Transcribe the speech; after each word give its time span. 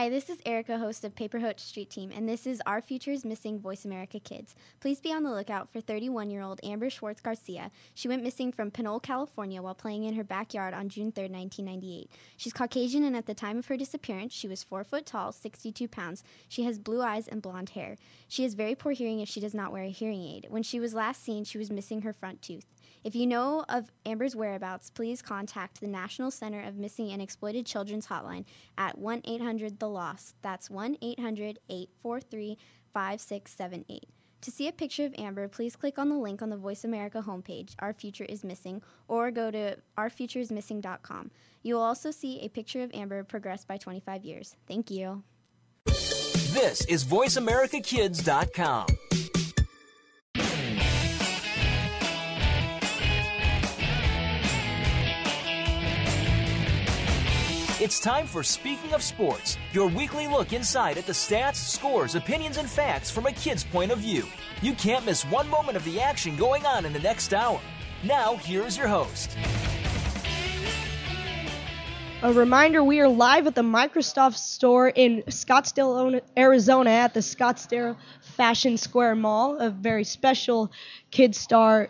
Hi, 0.00 0.08
this 0.08 0.30
is 0.30 0.38
Erica, 0.46 0.78
host 0.78 1.04
of 1.04 1.14
Paper 1.14 1.38
Hutch 1.38 1.60
Street 1.60 1.90
Team, 1.90 2.10
and 2.10 2.26
this 2.26 2.46
is 2.46 2.62
Our 2.64 2.80
Futures 2.80 3.22
Missing 3.22 3.58
Voice 3.58 3.84
America 3.84 4.18
Kids. 4.18 4.54
Please 4.80 4.98
be 4.98 5.12
on 5.12 5.22
the 5.22 5.30
lookout 5.30 5.70
for 5.70 5.82
31 5.82 6.30
year 6.30 6.40
old 6.40 6.58
Amber 6.62 6.88
Schwartz 6.88 7.20
Garcia. 7.20 7.70
She 7.92 8.08
went 8.08 8.22
missing 8.22 8.50
from 8.50 8.70
Pinole, 8.70 8.98
California 8.98 9.60
while 9.60 9.74
playing 9.74 10.04
in 10.04 10.14
her 10.14 10.24
backyard 10.24 10.72
on 10.72 10.88
June 10.88 11.12
3, 11.12 11.24
1998. 11.24 12.10
She's 12.38 12.54
Caucasian, 12.54 13.04
and 13.04 13.14
at 13.14 13.26
the 13.26 13.34
time 13.34 13.58
of 13.58 13.66
her 13.66 13.76
disappearance, 13.76 14.32
she 14.32 14.48
was 14.48 14.64
4 14.64 14.84
foot 14.84 15.04
tall, 15.04 15.32
62 15.32 15.86
pounds. 15.86 16.24
She 16.48 16.62
has 16.62 16.78
blue 16.78 17.02
eyes 17.02 17.28
and 17.28 17.42
blonde 17.42 17.68
hair. 17.68 17.98
She 18.28 18.42
has 18.44 18.54
very 18.54 18.74
poor 18.74 18.92
hearing 18.92 19.20
if 19.20 19.28
she 19.28 19.40
does 19.40 19.52
not 19.52 19.70
wear 19.70 19.84
a 19.84 19.90
hearing 19.90 20.22
aid. 20.22 20.46
When 20.48 20.62
she 20.62 20.80
was 20.80 20.94
last 20.94 21.22
seen, 21.22 21.44
she 21.44 21.58
was 21.58 21.70
missing 21.70 22.00
her 22.00 22.14
front 22.14 22.40
tooth. 22.40 22.64
If 23.02 23.14
you 23.14 23.26
know 23.26 23.64
of 23.70 23.90
Amber's 24.04 24.36
whereabouts, 24.36 24.90
please 24.90 25.22
contact 25.22 25.80
the 25.80 25.86
National 25.86 26.30
Center 26.30 26.60
of 26.60 26.76
Missing 26.76 27.12
and 27.12 27.22
Exploited 27.22 27.64
Children's 27.64 28.06
Hotline 28.06 28.44
at 28.76 28.98
1 28.98 29.22
800 29.24 29.78
The 29.78 29.88
Lost. 29.90 30.36
That's 30.42 30.70
1 30.70 30.98
800 31.02 31.58
843 31.68 32.56
5678. 32.94 34.04
To 34.42 34.50
see 34.50 34.68
a 34.68 34.72
picture 34.72 35.04
of 35.04 35.14
Amber, 35.18 35.48
please 35.48 35.76
click 35.76 35.98
on 35.98 36.08
the 36.08 36.16
link 36.16 36.40
on 36.40 36.48
the 36.48 36.56
Voice 36.56 36.84
America 36.84 37.22
homepage, 37.26 37.74
Our 37.78 37.92
Future 37.92 38.24
is 38.24 38.42
Missing, 38.42 38.80
or 39.06 39.30
go 39.30 39.50
to 39.50 39.76
ourfutureismissing.com. 39.98 41.30
You 41.62 41.74
will 41.74 41.82
also 41.82 42.10
see 42.10 42.40
a 42.40 42.48
picture 42.48 42.82
of 42.82 42.90
Amber 42.94 43.22
progressed 43.22 43.68
by 43.68 43.76
25 43.76 44.24
years. 44.24 44.56
Thank 44.66 44.90
you. 44.90 45.22
This 45.84 46.86
is 46.86 47.04
VoiceAmericaKids.com. 47.04 48.86
It's 57.80 57.98
time 57.98 58.26
for 58.26 58.42
Speaking 58.42 58.92
of 58.92 59.02
Sports, 59.02 59.56
your 59.72 59.88
weekly 59.88 60.28
look 60.28 60.52
inside 60.52 60.98
at 60.98 61.06
the 61.06 61.14
stats, 61.14 61.54
scores, 61.54 62.14
opinions, 62.14 62.58
and 62.58 62.68
facts 62.68 63.10
from 63.10 63.24
a 63.24 63.32
kid's 63.32 63.64
point 63.64 63.90
of 63.90 64.00
view. 64.00 64.26
You 64.60 64.74
can't 64.74 65.06
miss 65.06 65.24
one 65.24 65.48
moment 65.48 65.78
of 65.78 65.84
the 65.86 65.98
action 65.98 66.36
going 66.36 66.66
on 66.66 66.84
in 66.84 66.92
the 66.92 66.98
next 66.98 67.32
hour. 67.32 67.58
Now, 68.04 68.36
here 68.36 68.66
is 68.66 68.76
your 68.76 68.86
host. 68.86 69.34
A 72.20 72.30
reminder 72.30 72.84
we 72.84 73.00
are 73.00 73.08
live 73.08 73.46
at 73.46 73.54
the 73.54 73.62
Microsoft 73.62 74.36
store 74.36 74.90
in 74.90 75.22
Scottsdale, 75.28 76.20
Arizona 76.36 76.90
at 76.90 77.14
the 77.14 77.20
Scottsdale 77.20 77.96
Fashion 78.20 78.76
Square 78.76 79.14
Mall, 79.14 79.56
a 79.56 79.70
very 79.70 80.04
special 80.04 80.70
Kidstar 81.12 81.88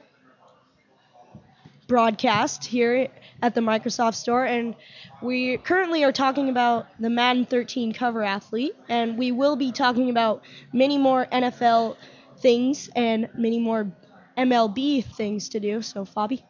broadcast 1.89 2.65
here 2.65 3.09
at 3.43 3.55
the 3.55 3.61
Microsoft 3.61 4.15
store. 4.15 4.45
And 4.45 4.75
we 5.23 5.57
currently 5.59 6.05
are 6.05 6.13
talking 6.13 6.49
about 6.49 6.87
the 6.99 7.11
Madden 7.11 7.47
13 7.47 7.93
cover 7.93 8.23
athlete, 8.23 8.75
and 8.89 9.19
we 9.19 9.33
will 9.33 9.57
be 9.57 9.73
talking 9.73 10.11
about 10.11 10.43
many 10.73 10.99
more 10.99 11.27
NFL 11.27 11.97
things 12.39 12.89
and 12.97 13.29
many 13.35 13.59
more 13.59 13.91
MLB 14.37 15.05
things 15.05 15.49
to 15.51 15.61
do. 15.61 15.83
So, 15.83 16.05
Fabi? 16.05 16.43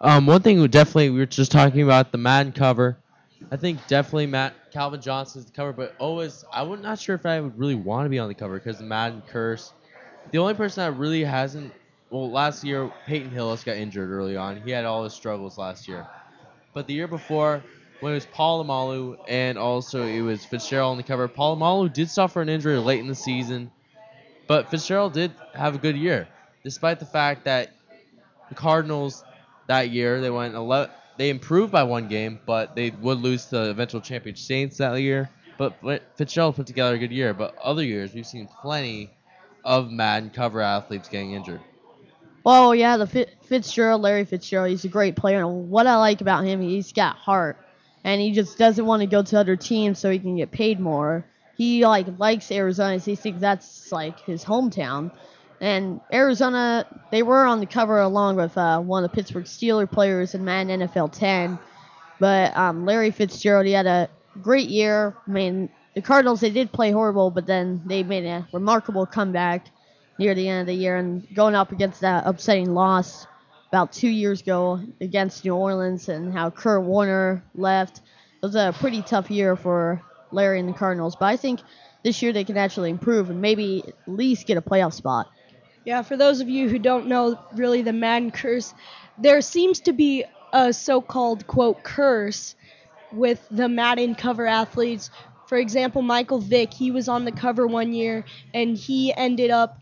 Um, 0.00 0.26
one 0.26 0.42
thing 0.42 0.60
we 0.60 0.68
definitely 0.68 1.10
we 1.10 1.18
were 1.18 1.26
just 1.26 1.50
talking 1.50 1.82
about 1.82 2.12
the 2.12 2.18
Madden 2.18 2.52
cover. 2.52 2.98
I 3.50 3.56
think 3.56 3.84
definitely 3.86 4.26
Matt 4.26 4.54
Calvin 4.72 5.00
Johnson's 5.00 5.46
the 5.46 5.52
cover, 5.52 5.72
but 5.72 5.94
always 5.98 6.44
I 6.52 6.62
would 6.62 6.82
not 6.82 6.98
sure 6.98 7.14
if 7.14 7.26
I 7.26 7.40
would 7.40 7.58
really 7.58 7.74
want 7.74 8.06
to 8.06 8.10
be 8.10 8.18
on 8.18 8.28
the 8.28 8.34
cover 8.34 8.54
because 8.58 8.78
the 8.78 8.84
Madden 8.84 9.22
curse. 9.28 9.72
The 10.30 10.38
only 10.38 10.54
person 10.54 10.84
that 10.84 10.98
really 10.98 11.24
hasn't 11.24 11.72
well 12.10 12.30
last 12.30 12.64
year 12.64 12.90
Peyton 13.06 13.30
Hillis 13.30 13.64
got 13.64 13.76
injured 13.76 14.10
early 14.10 14.36
on. 14.36 14.60
He 14.62 14.70
had 14.70 14.84
all 14.84 15.04
his 15.04 15.12
struggles 15.12 15.58
last 15.58 15.88
year, 15.88 16.06
but 16.74 16.86
the 16.86 16.94
year 16.94 17.08
before 17.08 17.62
when 18.00 18.12
it 18.12 18.14
was 18.14 18.26
Polamalu 18.26 19.16
and 19.28 19.58
also 19.58 20.04
it 20.06 20.20
was 20.20 20.44
Fitzgerald 20.44 20.92
on 20.92 20.96
the 20.96 21.02
cover. 21.02 21.28
Polamalu 21.28 21.92
did 21.92 22.10
suffer 22.10 22.40
an 22.40 22.48
injury 22.48 22.78
late 22.78 23.00
in 23.00 23.08
the 23.08 23.14
season, 23.14 23.70
but 24.46 24.70
Fitzgerald 24.70 25.12
did 25.12 25.32
have 25.54 25.74
a 25.74 25.78
good 25.78 25.96
year, 25.96 26.28
despite 26.62 27.00
the 27.00 27.06
fact 27.06 27.44
that 27.44 27.70
the 28.48 28.54
Cardinals 28.54 29.24
that 29.66 29.90
year 29.90 30.20
they 30.20 30.30
went 30.30 30.54
11, 30.54 30.90
they 31.18 31.30
improved 31.30 31.72
by 31.72 31.82
one 31.82 32.08
game, 32.08 32.38
but 32.46 32.74
they 32.76 32.90
would 32.90 33.18
lose 33.18 33.46
to 33.46 33.56
the 33.56 33.70
eventual 33.70 34.00
champion 34.00 34.36
Saints 34.36 34.78
that 34.78 34.94
year. 35.00 35.28
But 35.58 35.74
Fitzgerald 36.14 36.54
put 36.54 36.68
together 36.68 36.94
a 36.94 36.98
good 36.98 37.10
year. 37.10 37.34
But 37.34 37.56
other 37.58 37.82
years, 37.82 38.14
we've 38.14 38.24
seen 38.24 38.48
plenty 38.62 39.10
of 39.64 39.90
Madden 39.90 40.30
cover 40.30 40.60
athletes 40.60 41.08
getting 41.08 41.32
injured. 41.32 41.60
Well, 42.48 42.74
yeah, 42.74 42.96
the 42.96 43.06
Fitzgerald, 43.42 44.00
Larry 44.00 44.24
Fitzgerald, 44.24 44.70
he's 44.70 44.86
a 44.86 44.88
great 44.88 45.16
player. 45.16 45.44
And 45.44 45.68
what 45.68 45.86
I 45.86 45.96
like 45.96 46.22
about 46.22 46.46
him, 46.46 46.62
he's 46.62 46.94
got 46.94 47.14
heart, 47.14 47.58
and 48.04 48.22
he 48.22 48.32
just 48.32 48.56
doesn't 48.56 48.86
want 48.86 49.00
to 49.00 49.06
go 49.06 49.22
to 49.22 49.38
other 49.38 49.54
teams 49.54 49.98
so 49.98 50.08
he 50.08 50.18
can 50.18 50.34
get 50.34 50.50
paid 50.50 50.80
more. 50.80 51.26
He 51.58 51.84
like 51.84 52.06
likes 52.16 52.50
Arizona. 52.50 52.96
He 52.96 53.16
thinks 53.16 53.42
that's 53.42 53.92
like 53.92 54.20
his 54.20 54.46
hometown. 54.46 55.10
And 55.60 56.00
Arizona, 56.10 56.86
they 57.10 57.22
were 57.22 57.44
on 57.44 57.60
the 57.60 57.66
cover 57.66 58.00
along 58.00 58.36
with 58.36 58.56
uh, 58.56 58.80
one 58.80 59.04
of 59.04 59.10
the 59.10 59.14
Pittsburgh 59.14 59.44
Steeler 59.44 59.90
players 59.90 60.34
in 60.34 60.42
Madden 60.42 60.80
NFL 60.80 61.12
10. 61.12 61.58
But 62.18 62.56
um, 62.56 62.86
Larry 62.86 63.10
Fitzgerald, 63.10 63.66
he 63.66 63.72
had 63.72 63.84
a 63.84 64.08
great 64.40 64.70
year. 64.70 65.14
I 65.26 65.30
mean, 65.30 65.68
the 65.92 66.00
Cardinals, 66.00 66.40
they 66.40 66.48
did 66.48 66.72
play 66.72 66.92
horrible, 66.92 67.30
but 67.30 67.44
then 67.44 67.82
they 67.84 68.02
made 68.02 68.24
a 68.24 68.48
remarkable 68.54 69.04
comeback 69.04 69.66
near 70.18 70.34
the 70.34 70.48
end 70.48 70.60
of 70.62 70.66
the 70.66 70.74
year 70.74 70.96
and 70.96 71.26
going 71.34 71.54
up 71.54 71.72
against 71.72 72.00
that 72.00 72.24
upsetting 72.26 72.74
loss 72.74 73.26
about 73.68 73.92
two 73.92 74.08
years 74.08 74.40
ago 74.40 74.80
against 75.00 75.44
New 75.44 75.54
Orleans 75.54 76.08
and 76.08 76.32
how 76.32 76.50
Kurt 76.50 76.82
Warner 76.82 77.42
left. 77.54 77.98
It 78.42 78.46
was 78.46 78.56
a 78.56 78.74
pretty 78.78 79.02
tough 79.02 79.30
year 79.30 79.56
for 79.56 80.02
Larry 80.32 80.60
and 80.60 80.68
the 80.68 80.72
Cardinals, 80.72 81.16
but 81.16 81.26
I 81.26 81.36
think 81.36 81.60
this 82.02 82.22
year 82.22 82.32
they 82.32 82.44
can 82.44 82.56
actually 82.56 82.90
improve 82.90 83.30
and 83.30 83.40
maybe 83.40 83.84
at 83.86 83.94
least 84.06 84.46
get 84.46 84.56
a 84.56 84.62
playoff 84.62 84.92
spot. 84.92 85.30
Yeah, 85.84 86.02
for 86.02 86.16
those 86.16 86.40
of 86.40 86.48
you 86.48 86.68
who 86.68 86.78
don't 86.78 87.06
know 87.06 87.38
really 87.54 87.82
the 87.82 87.92
Madden 87.92 88.30
curse, 88.30 88.74
there 89.16 89.40
seems 89.40 89.80
to 89.80 89.92
be 89.92 90.24
a 90.52 90.72
so 90.72 91.00
called 91.00 91.46
quote 91.46 91.82
curse 91.82 92.54
with 93.12 93.46
the 93.50 93.68
Madden 93.68 94.14
cover 94.14 94.46
athletes. 94.46 95.10
For 95.46 95.58
example, 95.58 96.02
Michael 96.02 96.40
Vick, 96.40 96.72
he 96.72 96.90
was 96.90 97.08
on 97.08 97.24
the 97.24 97.32
cover 97.32 97.66
one 97.66 97.92
year 97.92 98.24
and 98.52 98.76
he 98.76 99.14
ended 99.14 99.50
up 99.50 99.78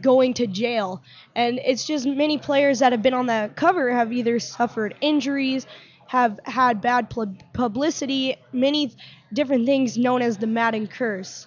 going 0.00 0.34
to 0.34 0.46
jail. 0.46 1.02
And 1.34 1.58
it's 1.64 1.86
just 1.86 2.06
many 2.06 2.38
players 2.38 2.78
that 2.80 2.92
have 2.92 3.02
been 3.02 3.14
on 3.14 3.26
the 3.26 3.50
cover 3.56 3.90
have 3.92 4.12
either 4.12 4.38
suffered 4.38 4.94
injuries, 5.00 5.66
have 6.06 6.38
had 6.44 6.80
bad 6.80 7.08
publicity, 7.52 8.36
many 8.52 8.92
different 9.32 9.66
things 9.66 9.96
known 9.96 10.22
as 10.22 10.38
the 10.38 10.46
Madden 10.46 10.86
curse. 10.86 11.46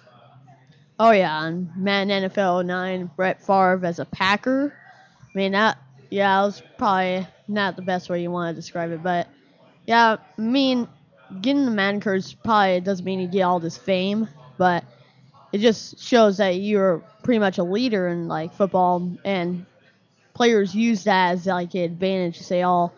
Oh 0.98 1.10
yeah, 1.10 1.46
and 1.46 1.70
Madden 1.76 2.30
NFL 2.30 2.64
09, 2.66 3.10
Brett 3.16 3.44
Favre 3.44 3.80
as 3.84 3.98
a 3.98 4.04
Packer. 4.04 4.72
I 5.22 5.38
mean 5.38 5.52
that, 5.52 5.78
yeah, 6.10 6.40
that 6.40 6.46
was 6.46 6.62
probably 6.78 7.26
not 7.48 7.76
the 7.76 7.82
best 7.82 8.08
way 8.08 8.22
you 8.22 8.30
want 8.30 8.54
to 8.54 8.60
describe 8.60 8.92
it, 8.92 9.02
but 9.02 9.28
yeah, 9.86 10.16
I 10.38 10.40
mean 10.40 10.88
getting 11.40 11.64
the 11.64 11.70
Madden 11.70 12.00
curse 12.00 12.32
probably 12.32 12.80
doesn't 12.80 13.04
mean 13.04 13.20
you 13.20 13.26
get 13.28 13.42
all 13.42 13.60
this 13.60 13.76
fame, 13.76 14.28
but 14.56 14.84
it 15.52 15.58
just 15.58 15.98
shows 15.98 16.36
that 16.38 16.56
you're 16.56 17.02
pretty 17.24 17.40
much 17.40 17.58
a 17.58 17.64
leader 17.64 18.06
in 18.06 18.28
like 18.28 18.54
football, 18.54 19.16
and 19.24 19.66
players 20.34 20.74
use 20.74 21.04
that 21.04 21.32
as 21.32 21.46
like 21.46 21.74
an 21.74 21.80
advantage 21.80 22.38
to 22.38 22.44
say, 22.44 22.64
"Oh, 22.64 22.92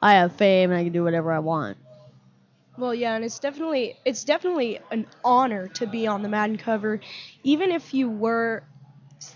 I 0.00 0.14
have 0.14 0.36
fame 0.36 0.70
and 0.70 0.78
I 0.78 0.84
can 0.84 0.92
do 0.92 1.02
whatever 1.02 1.32
I 1.32 1.40
want." 1.40 1.78
Well, 2.78 2.94
yeah, 2.94 3.14
and 3.14 3.24
it's 3.24 3.38
definitely 3.38 3.96
it's 4.04 4.24
definitely 4.24 4.78
an 4.90 5.06
honor 5.24 5.68
to 5.68 5.86
be 5.86 6.06
on 6.06 6.22
the 6.22 6.28
Madden 6.28 6.58
cover, 6.58 7.00
even 7.42 7.72
if 7.72 7.92
you 7.92 8.08
were 8.08 8.62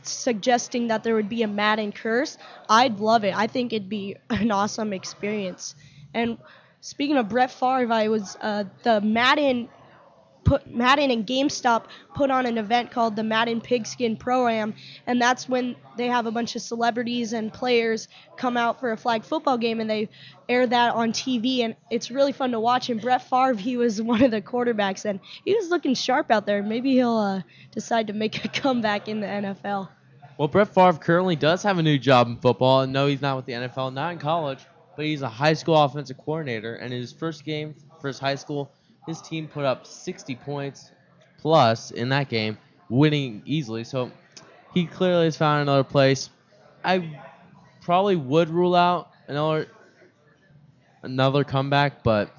suggesting 0.03 0.89
that 0.89 1.03
there 1.03 1.15
would 1.15 1.29
be 1.29 1.43
a 1.43 1.49
Madden 1.49 1.93
curse. 1.93 2.39
I'd 2.69 3.01
love 3.01 3.25
it. 3.25 3.37
I 3.37 3.47
think 3.47 3.73
it'd 3.73 3.89
be 3.89 4.17
an 4.31 4.51
awesome 4.51 4.93
experience. 4.93 5.75
And 6.15 6.39
speaking 6.81 7.17
of 7.17 7.29
Brett 7.29 7.51
Favre, 7.51 7.93
I 7.93 8.09
was 8.09 8.37
uh, 8.41 8.65
the 8.83 9.01
Madden 9.01 9.69
put 10.47 10.73
Madden 10.73 11.11
and 11.11 11.27
GameStop 11.27 11.87
put 12.15 12.31
on 12.31 12.47
an 12.47 12.56
event 12.56 12.93
called 12.93 13.17
the 13.17 13.25
Madden 13.25 13.61
Pigskin 13.61 14.17
Pro 14.17 14.47
Am, 14.47 14.75
and 15.06 15.20
that's 15.20 15.49
when 15.49 15.75
they 15.99 16.06
have 16.06 16.26
a 16.26 16.31
bunch 16.31 16.55
of 16.55 16.62
celebrities 16.62 17.32
and 17.32 17.53
players 17.53 18.09
come 18.37 18.56
out 18.56 18.79
for 18.79 18.93
a 18.93 18.97
flag 18.97 19.25
football 19.25 19.59
game, 19.59 19.81
and 19.81 19.91
they 19.91 20.09
air 20.49 20.67
that 20.67 20.94
on 20.94 21.12
TV, 21.12 21.65
and 21.65 21.75
it's 21.91 22.11
really 22.11 22.32
fun 22.32 22.53
to 22.53 22.61
watch. 22.61 22.88
And 22.88 23.00
Brett 23.00 23.29
Favre, 23.29 23.55
he 23.59 23.76
was 23.76 24.00
one 24.00 24.23
of 24.23 24.31
the 24.31 24.41
quarterbacks, 24.41 25.05
and 25.05 25.20
he 25.44 25.55
was 25.55 25.69
looking 25.69 25.94
sharp 25.94 26.31
out 26.31 26.47
there. 26.47 26.62
Maybe 26.62 26.93
he'll 26.93 27.17
uh, 27.17 27.43
decide 27.73 28.06
to 28.06 28.12
make 28.12 28.44
a 28.44 28.49
comeback 28.61 29.09
in 29.09 29.20
the 29.20 29.26
NFL. 29.26 29.88
Well, 30.38 30.49
Brett 30.49 30.73
Favre 30.73 30.99
currently 30.99 31.35
does 31.35 31.62
have 31.65 31.79
a 31.79 31.82
new 31.82 31.99
job 31.99 32.29
in 32.29 32.37
football, 32.37 32.82
and 32.82 32.93
no, 32.93 33.09
he's 33.09 33.20
not 33.20 33.37
with 33.37 33.47
the 33.47 33.53
NFL, 33.53 33.93
not 33.93 34.12
in 34.12 34.19
college, 34.19 34.61
but 34.94 35.05
he's 35.05 35.23
a 35.23 35.29
high 35.29 35.55
school 35.55 35.76
offensive 35.76 36.19
coordinator, 36.19 36.76
and 36.76 36.93
in 36.93 37.00
his 37.00 37.12
first 37.12 37.44
game 37.44 37.75
for 38.00 38.06
his 38.06 38.19
high 38.19 38.35
school 38.37 38.70
his 39.06 39.20
team 39.20 39.49
put 39.49 39.64
up 39.64 39.87
60 39.87 40.35
points 40.37 40.91
plus 41.38 41.91
in 41.91 42.08
that 42.11 42.29
game, 42.29 42.58
winning 42.88 43.43
easily. 43.47 43.85
So 43.85 44.11
he 44.75 44.87
clearly 44.87 45.26
has 45.26 45.37
found 45.37 45.62
another 45.62 45.85
place. 45.85 46.31
I 46.85 47.19
probably 47.82 48.17
would 48.17 48.49
rule 48.49 48.75
out 48.75 49.11
another 49.29 49.69
another 51.03 51.44
comeback, 51.44 52.03
but 52.03 52.31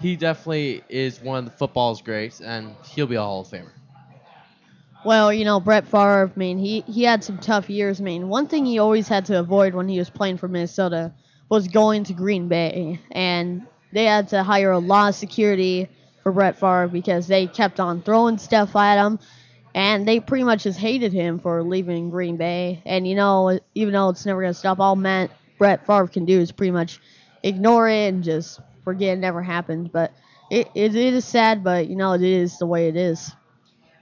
he 0.00 0.16
definitely 0.16 0.82
is 0.88 1.20
one 1.20 1.40
of 1.40 1.44
the 1.44 1.50
football's 1.50 2.02
greats, 2.02 2.40
and 2.40 2.74
he'll 2.86 3.06
be 3.06 3.16
a 3.16 3.20
Hall 3.20 3.42
of 3.42 3.48
Famer. 3.48 3.70
Well, 5.04 5.32
you 5.32 5.44
know, 5.44 5.58
Brett 5.58 5.86
Favre, 5.86 6.30
I 6.34 6.38
mean, 6.38 6.58
he, 6.58 6.80
he 6.82 7.02
had 7.02 7.24
some 7.24 7.38
tough 7.38 7.68
years. 7.68 8.00
I 8.00 8.04
mean, 8.04 8.28
one 8.28 8.46
thing 8.46 8.64
he 8.64 8.78
always 8.78 9.08
had 9.08 9.26
to 9.26 9.38
avoid 9.38 9.74
when 9.74 9.88
he 9.88 9.98
was 9.98 10.08
playing 10.08 10.36
for 10.36 10.48
Minnesota 10.48 11.12
was 11.48 11.66
going 11.68 12.04
to 12.04 12.12
Green 12.12 12.48
Bay. 12.48 13.00
And 13.10 13.66
they 13.92 14.04
had 14.04 14.28
to 14.28 14.42
hire 14.42 14.70
a 14.70 14.78
lot 14.78 15.10
of 15.10 15.14
security 15.14 15.88
for 16.22 16.32
Brett 16.32 16.58
Favre 16.58 16.88
because 16.88 17.26
they 17.26 17.46
kept 17.46 17.80
on 17.80 18.02
throwing 18.02 18.38
stuff 18.38 18.74
at 18.76 19.04
him. 19.04 19.18
And 19.74 20.06
they 20.06 20.20
pretty 20.20 20.44
much 20.44 20.64
just 20.64 20.78
hated 20.78 21.14
him 21.14 21.38
for 21.38 21.62
leaving 21.62 22.10
Green 22.10 22.36
Bay. 22.36 22.82
And, 22.84 23.06
you 23.08 23.14
know, 23.14 23.58
even 23.74 23.94
though 23.94 24.10
it's 24.10 24.26
never 24.26 24.42
going 24.42 24.52
to 24.52 24.58
stop, 24.58 24.80
all 24.80 24.96
Matt, 24.96 25.30
Brett 25.58 25.86
Favre 25.86 26.08
can 26.08 26.26
do 26.26 26.38
is 26.38 26.52
pretty 26.52 26.72
much 26.72 27.00
ignore 27.42 27.88
it 27.88 28.12
and 28.12 28.22
just 28.22 28.60
forget 28.84 29.16
it 29.16 29.20
never 29.20 29.42
happened. 29.42 29.90
But 29.90 30.12
it, 30.50 30.68
it, 30.74 30.94
it 30.94 31.14
is 31.14 31.24
sad, 31.24 31.64
but, 31.64 31.88
you 31.88 31.96
know, 31.96 32.12
it 32.12 32.22
is 32.22 32.58
the 32.58 32.66
way 32.66 32.88
it 32.88 32.96
is. 32.96 33.32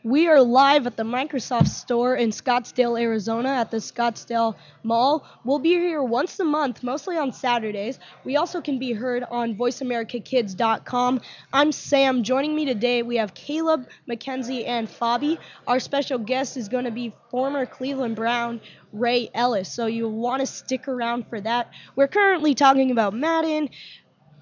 We 0.03 0.29
are 0.29 0.41
live 0.41 0.87
at 0.87 0.97
the 0.97 1.03
Microsoft 1.03 1.69
store 1.69 2.17
in 2.17 2.31
Scottsdale, 2.31 2.99
Arizona 2.99 3.51
at 3.51 3.71
the 3.71 3.77
Scottsdale 3.77 4.55
Mall. 4.83 5.27
We'll 5.45 5.59
be 5.59 5.75
here 5.75 6.03
once 6.03 6.41
a 6.41 6.45
month, 6.45 6.83
mostly 6.83 7.19
on 7.19 7.35
Saturdays. 7.35 7.99
We 8.25 8.39
also 8.39 8.63
can 8.63 8.79
be 8.79 8.95
heard 8.95 9.25
on 9.25 9.57
voiceamericakids.com. 9.57 11.21
I'm 11.53 11.71
Sam. 11.71 12.23
Joining 12.23 12.55
me 12.55 12.65
today, 12.65 13.03
we 13.03 13.17
have 13.17 13.35
Caleb, 13.35 13.91
Mackenzie, 14.07 14.65
and 14.65 14.89
Fabi. 14.89 15.37
Our 15.67 15.79
special 15.79 16.17
guest 16.17 16.57
is 16.57 16.71
going 16.71 16.87
to 16.87 16.91
be 16.91 17.13
former 17.31 17.67
Cleveland 17.67 18.17
Brown 18.17 18.63
Ray 18.95 19.29
Ellis, 19.35 19.71
so 19.71 19.85
you'll 19.85 20.13
want 20.13 20.41
to 20.41 20.47
stick 20.47 20.89
around 20.89 21.27
for 21.29 21.43
that. 21.43 21.73
We're 21.95 22.09
currently 22.09 22.55
talking 22.55 22.91
about 22.91 23.13
Madden, 23.13 23.69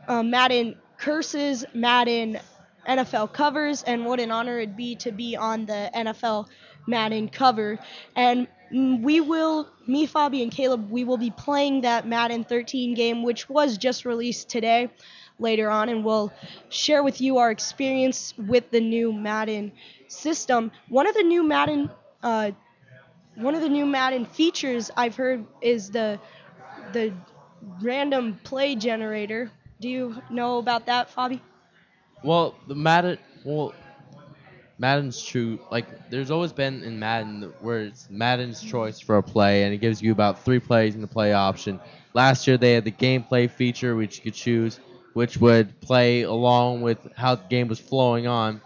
uh, 0.06 0.22
Madden 0.22 0.76
curses, 0.98 1.64
Madden 1.74 2.38
NFL 2.88 3.32
covers, 3.32 3.82
and 3.82 4.04
what 4.06 4.20
an 4.20 4.30
honor 4.30 4.58
it'd 4.58 4.76
be 4.76 4.96
to 4.96 5.12
be 5.12 5.36
on 5.36 5.66
the 5.66 5.90
NFL 5.94 6.48
Madden 6.86 7.28
cover. 7.28 7.78
And 8.16 8.48
we 8.70 9.20
will, 9.20 9.68
me, 9.86 10.06
Fabi, 10.06 10.42
and 10.42 10.50
Caleb, 10.50 10.90
we 10.90 11.04
will 11.04 11.16
be 11.16 11.30
playing 11.30 11.82
that 11.82 12.06
Madden 12.06 12.44
13 12.44 12.94
game, 12.94 13.22
which 13.22 13.48
was 13.48 13.78
just 13.78 14.04
released 14.04 14.48
today. 14.48 14.90
Later 15.40 15.70
on, 15.70 15.88
and 15.88 16.04
we'll 16.04 16.32
share 16.68 17.04
with 17.04 17.20
you 17.20 17.38
our 17.38 17.52
experience 17.52 18.34
with 18.36 18.72
the 18.72 18.80
new 18.80 19.12
Madden 19.12 19.70
system. 20.08 20.72
One 20.88 21.06
of 21.06 21.14
the 21.14 21.22
new 21.22 21.44
Madden, 21.44 21.90
uh, 22.24 22.50
one 23.36 23.54
of 23.54 23.60
the 23.60 23.68
new 23.68 23.86
Madden 23.86 24.24
features 24.24 24.90
I've 24.96 25.14
heard 25.14 25.46
is 25.60 25.90
the 25.90 26.18
the 26.92 27.12
random 27.80 28.40
play 28.42 28.74
generator. 28.74 29.52
Do 29.80 29.88
you 29.88 30.22
know 30.28 30.58
about 30.58 30.86
that, 30.86 31.14
Fabi? 31.14 31.40
Well, 32.22 32.56
the 32.66 32.74
Madden, 32.74 33.18
well, 33.44 33.74
Madden's 34.78 35.22
true. 35.22 35.58
Like, 35.70 35.86
there's 36.10 36.30
always 36.30 36.52
been 36.52 36.82
in 36.82 36.98
Madden 36.98 37.42
where 37.60 37.80
it's 37.80 38.08
Madden's 38.10 38.62
choice 38.62 39.00
for 39.00 39.16
a 39.18 39.22
play, 39.22 39.64
and 39.64 39.74
it 39.74 39.78
gives 39.78 40.00
you 40.02 40.12
about 40.12 40.44
three 40.44 40.60
plays 40.60 40.94
in 40.94 41.00
the 41.00 41.08
play 41.08 41.32
option. 41.32 41.80
Last 42.14 42.46
year 42.46 42.56
they 42.56 42.74
had 42.74 42.84
the 42.84 42.92
gameplay 42.92 43.50
feature, 43.50 43.96
which 43.96 44.16
you 44.18 44.22
could 44.22 44.34
choose, 44.34 44.80
which 45.14 45.36
would 45.38 45.80
play 45.80 46.22
along 46.22 46.82
with 46.82 47.06
how 47.16 47.34
the 47.36 47.44
game 47.48 47.68
was 47.68 47.80
flowing 47.80 48.26
on, 48.26 48.62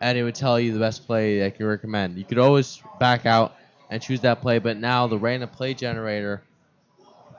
and 0.00 0.18
it 0.18 0.22
would 0.24 0.34
tell 0.34 0.60
you 0.60 0.72
the 0.72 0.78
best 0.80 1.06
play 1.06 1.38
that 1.40 1.58
you 1.58 1.66
recommend. 1.66 2.18
You 2.18 2.24
could 2.24 2.38
always 2.38 2.82
back 3.00 3.24
out 3.26 3.54
and 3.90 4.02
choose 4.02 4.20
that 4.22 4.40
play, 4.42 4.58
but 4.58 4.76
now 4.76 5.06
the 5.06 5.18
random 5.18 5.48
play 5.50 5.74
generator 5.74 6.44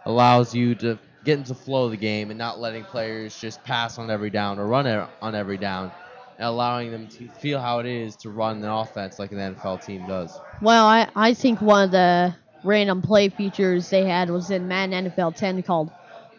allows 0.06 0.54
you 0.54 0.76
to 0.76 1.00
get 1.26 1.40
into 1.40 1.50
the 1.50 1.60
flow 1.60 1.86
of 1.86 1.92
the 1.92 1.98
game 1.98 2.30
and 2.30 2.38
not 2.38 2.60
letting 2.60 2.84
players 2.84 3.38
just 3.40 3.64
pass 3.64 3.98
on 3.98 4.10
every 4.10 4.30
down 4.30 4.60
or 4.60 4.68
run 4.68 4.88
on 5.22 5.36
every 5.36 5.58
down, 5.58 5.92
and 6.38 6.48
allowing 6.48 6.92
them 6.92 7.08
to 7.08 7.28
feel 7.28 7.60
how 7.60 7.80
it 7.80 7.86
is 7.86 8.16
to 8.18 8.30
run 8.30 8.64
an 8.64 8.70
offense 8.70 9.20
like 9.20 9.32
an 9.32 9.40
NFL 9.40 9.84
team 9.86 10.08
does. 10.08 10.40
Well, 10.62 10.86
I, 10.86 11.10
I 11.16 11.34
think 11.34 11.62
one 11.62 11.84
of 11.84 11.92
the 11.92 12.36
random 12.64 13.02
play 13.02 13.30
features 13.30 13.90
they 13.90 14.06
had 14.06 14.30
was 14.30 14.52
in 14.52 14.68
Madden 14.68 15.12
NFL 15.12 15.36
10 15.36 15.64
called 15.64 15.92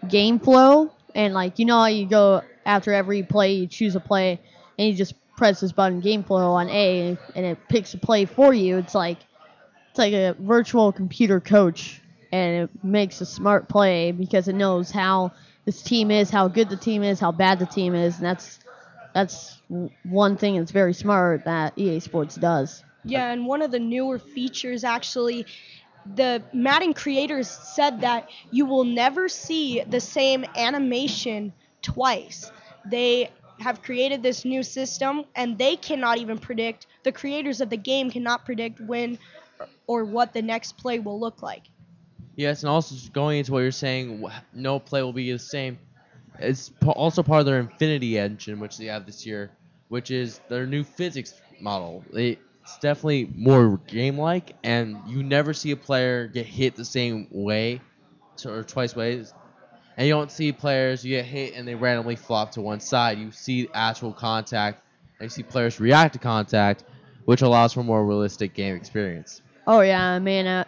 Game 0.09 0.38
Flow. 0.38 0.93
And, 1.15 1.35
like, 1.35 1.59
you 1.59 1.65
know 1.65 1.79
how 1.79 1.87
you 1.87 2.06
go 2.06 2.43
after 2.65 2.93
every 2.93 3.23
play, 3.23 3.55
you 3.55 3.67
choose 3.67 3.97
a 3.97 4.00
play, 4.00 4.41
and 4.79 4.88
you 4.88 4.94
just 4.94 5.15
press 5.37 5.61
this 5.61 5.73
button, 5.73 6.00
Game 6.00 6.23
Flow, 6.23 6.53
on 6.53 6.69
A, 6.69 7.17
and 7.35 7.47
it 7.47 7.59
picks 7.69 7.94
a 7.94 7.99
play 7.99 8.25
for 8.25 8.53
you. 8.53 8.79
It's 8.79 8.94
like 8.94 9.19
it's 9.91 9.99
like 9.99 10.12
a 10.12 10.35
virtual 10.38 10.93
computer 10.93 11.41
coach 11.41 12.03
and 12.32 12.64
it 12.64 12.84
makes 12.84 13.20
a 13.20 13.26
smart 13.26 13.69
play 13.69 14.12
because 14.12 14.49
it 14.49 14.55
knows 14.55 14.90
how 14.90 15.32
this 15.64 15.82
team 15.82 16.11
is, 16.11 16.31
how 16.31 16.49
good 16.49 16.69
the 16.69 16.76
team 16.76 17.02
is, 17.02 17.20
how 17.20 17.32
bad 17.32 17.58
the 17.58 17.67
team 17.67 17.94
is, 17.94 18.17
and 18.17 18.26
that's 18.26 18.58
that's 19.14 19.61
one 20.02 20.37
thing 20.37 20.56
that's 20.56 20.70
very 20.70 20.93
smart 20.93 21.44
that 21.44 21.73
EA 21.76 22.00
Sports 22.00 22.37
does. 22.37 22.84
Yeah, 23.05 23.31
and 23.31 23.46
one 23.46 23.62
of 23.62 23.70
the 23.70 23.78
newer 23.78 24.19
features 24.19 24.84
actually 24.84 25.46
the 26.14 26.43
Madden 26.52 26.94
creators 26.94 27.49
said 27.49 28.02
that 28.02 28.28
you 28.50 28.67
will 28.67 28.84
never 28.84 29.28
see 29.28 29.81
the 29.81 30.00
same 30.00 30.44
animation 30.56 31.52
twice. 31.82 32.50
They 32.84 33.31
have 33.61 33.82
created 33.82 34.23
this 34.23 34.44
new 34.44 34.62
system 34.62 35.25
and 35.34 35.58
they 35.58 35.76
cannot 35.76 36.19
even 36.19 36.38
predict 36.38 36.87
the 37.05 37.12
creators 37.12 37.61
of 37.61 37.70
the 37.70 37.76
game 37.76 38.11
cannot 38.11 38.44
predict 38.44 38.81
when 38.81 39.19
or 39.87 40.05
what 40.05 40.32
the 40.32 40.43
next 40.43 40.76
play 40.76 40.99
will 40.99 41.19
look 41.19 41.43
like. 41.43 41.62
Yes, 42.37 42.62
and 42.62 42.71
also 42.71 42.94
going 43.12 43.38
into 43.38 43.53
what 43.53 43.61
you're 43.61 43.71
saying, 43.71 44.25
no 44.53 44.79
play 44.79 45.03
will 45.03 45.12
be 45.12 45.33
the 45.33 45.38
same. 45.38 45.79
It's 46.38 46.71
also 46.87 47.23
part 47.23 47.41
of 47.41 47.47
their 47.47 47.59
Infinity 47.59 48.19
engine, 48.19 48.61
which 48.61 48.77
they 48.77 48.85
have 48.87 49.06
this 49.06 49.25
year, 49.25 49.50
which 49.88 50.11
is 50.11 50.41
their 50.49 50.67
new 50.67 50.85
physics 50.85 51.41
model. 51.61 52.05
It's 52.12 52.79
definitely 52.81 53.31
more 53.35 53.79
game-like, 53.87 54.55
and 54.62 54.99
you 55.06 55.23
never 55.23 55.55
see 55.55 55.71
a 55.71 55.77
player 55.77 56.27
get 56.27 56.44
hit 56.44 56.77
the 56.77 56.85
same 56.85 57.27
way, 57.31 57.81
or 58.44 58.62
twice 58.62 58.94
ways. 58.94 59.33
And 59.97 60.06
you 60.06 60.12
don't 60.12 60.31
see 60.31 60.53
players 60.53 61.03
you 61.03 61.17
get 61.17 61.25
hit 61.25 61.55
and 61.55 61.67
they 61.67 61.75
randomly 61.75 62.17
flop 62.17 62.50
to 62.53 62.61
one 62.61 62.81
side. 62.81 63.19
You 63.19 63.31
see 63.31 63.67
actual 63.73 64.12
contact, 64.12 64.83
and 65.19 65.25
you 65.25 65.31
see 65.31 65.43
players 65.43 65.81
react 65.81 66.12
to 66.12 66.19
contact, 66.19 66.85
which 67.25 67.41
allows 67.41 67.73
for 67.73 67.83
more 67.83 68.05
realistic 68.05 68.53
game 68.53 68.77
experience. 68.77 69.41
Oh 69.67 69.81
yeah, 69.81 70.19
man. 70.19 70.47
Uh, 70.47 70.65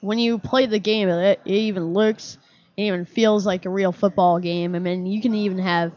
when 0.00 0.18
you 0.18 0.38
play 0.38 0.66
the 0.66 0.78
game, 0.78 1.08
it, 1.08 1.40
it 1.44 1.52
even 1.52 1.92
looks, 1.92 2.38
it 2.76 2.82
even 2.82 3.04
feels 3.04 3.44
like 3.44 3.66
a 3.66 3.70
real 3.70 3.92
football 3.92 4.38
game. 4.38 4.74
I 4.74 4.78
mean, 4.78 5.06
you 5.06 5.20
can 5.20 5.34
even 5.34 5.58
have 5.58 5.92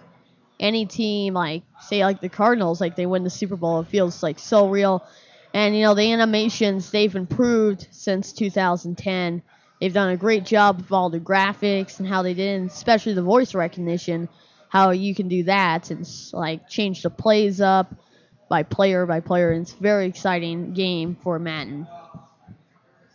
any 0.59 0.86
team, 0.86 1.33
like 1.33 1.63
say 1.81 2.03
like 2.03 2.21
the 2.21 2.30
Cardinals, 2.30 2.80
like 2.80 2.95
they 2.95 3.06
win 3.06 3.24
the 3.24 3.30
Super 3.30 3.56
Bowl. 3.56 3.81
It 3.81 3.88
feels 3.88 4.24
like 4.24 4.39
so 4.39 4.69
real. 4.69 5.06
And 5.53 5.75
you 5.75 5.84
know 5.84 5.96
the 5.96 6.12
animations 6.13 6.91
they've 6.91 7.15
improved 7.15 7.88
since 7.91 8.31
2010. 8.31 9.41
They've 9.79 9.93
done 9.93 10.12
a 10.12 10.17
great 10.17 10.46
job 10.46 10.77
with 10.77 10.91
all 10.91 11.10
the 11.10 11.20
graphics 11.20 12.00
and 12.00 12.08
how 12.08 12.22
they 12.22 12.36
did, 12.36 12.62
and 12.62 12.70
especially 12.70 13.13
the 13.13 13.24
voice 13.24 13.53
recognition. 13.55 14.29
How 14.70 14.91
you 14.91 15.13
can 15.13 15.27
do 15.27 15.43
that 15.43 15.91
and 15.91 16.08
like 16.31 16.70
change 16.70 17.01
the 17.01 17.10
plays 17.10 17.60
up 17.60 17.93
by 18.48 18.63
player 18.63 19.05
by 19.05 19.20
player. 19.20 19.51
And 19.51 19.63
it's 19.63 19.74
a 19.74 19.77
very 19.77 20.08
exciting 20.08 20.74
game 20.74 21.17
for 21.22 21.39
Madden. 21.39 21.88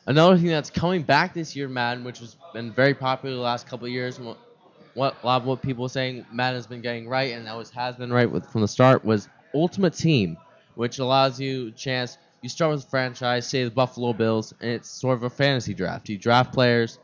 Another 0.07 0.37
thing 0.37 0.47
that's 0.47 0.71
coming 0.71 1.03
back 1.03 1.35
this 1.35 1.57
year, 1.57 1.69
Madden, 1.69 2.05
which 2.05 2.21
has 2.21 2.37
been 2.53 2.73
very 2.73 2.95
popular 2.95 3.35
the 3.35 3.41
last 3.41 3.67
couple 3.67 3.87
of 3.87 3.93
years, 3.93 4.21
what 4.21 5.17
a 5.23 5.27
lot 5.27 5.43
of 5.43 5.45
what 5.45 5.61
people 5.63 5.85
are 5.85 5.91
saying 5.91 6.25
Madden 6.33 6.57
has 6.57 6.67
been 6.67 6.81
getting 6.81 7.09
right, 7.09 7.33
and 7.33 7.49
always 7.49 7.71
has 7.71 7.97
been 7.97 8.13
right 8.13 8.31
with, 8.31 8.47
from 8.47 8.61
the 8.61 8.69
start, 8.69 9.05
was 9.05 9.29
Ultimate 9.53 9.95
Team, 9.95 10.37
which 10.77 11.01
allows 11.01 11.41
you 11.41 11.69
a 11.69 11.71
chance. 11.73 12.19
You 12.41 12.49
start 12.49 12.73
with 12.73 12.85
a 12.85 12.89
franchise, 12.89 13.49
say 13.49 13.65
the 13.65 13.71
Buffalo 13.71 14.13
Bills, 14.13 14.55
and 14.61 14.71
it's 14.71 14.89
sort 14.89 15.17
of 15.17 15.25
a 15.25 15.31
fantasy 15.31 15.75
draft. 15.75 16.09
You 16.09 16.19
draft 16.19 16.53
players 16.53 17.01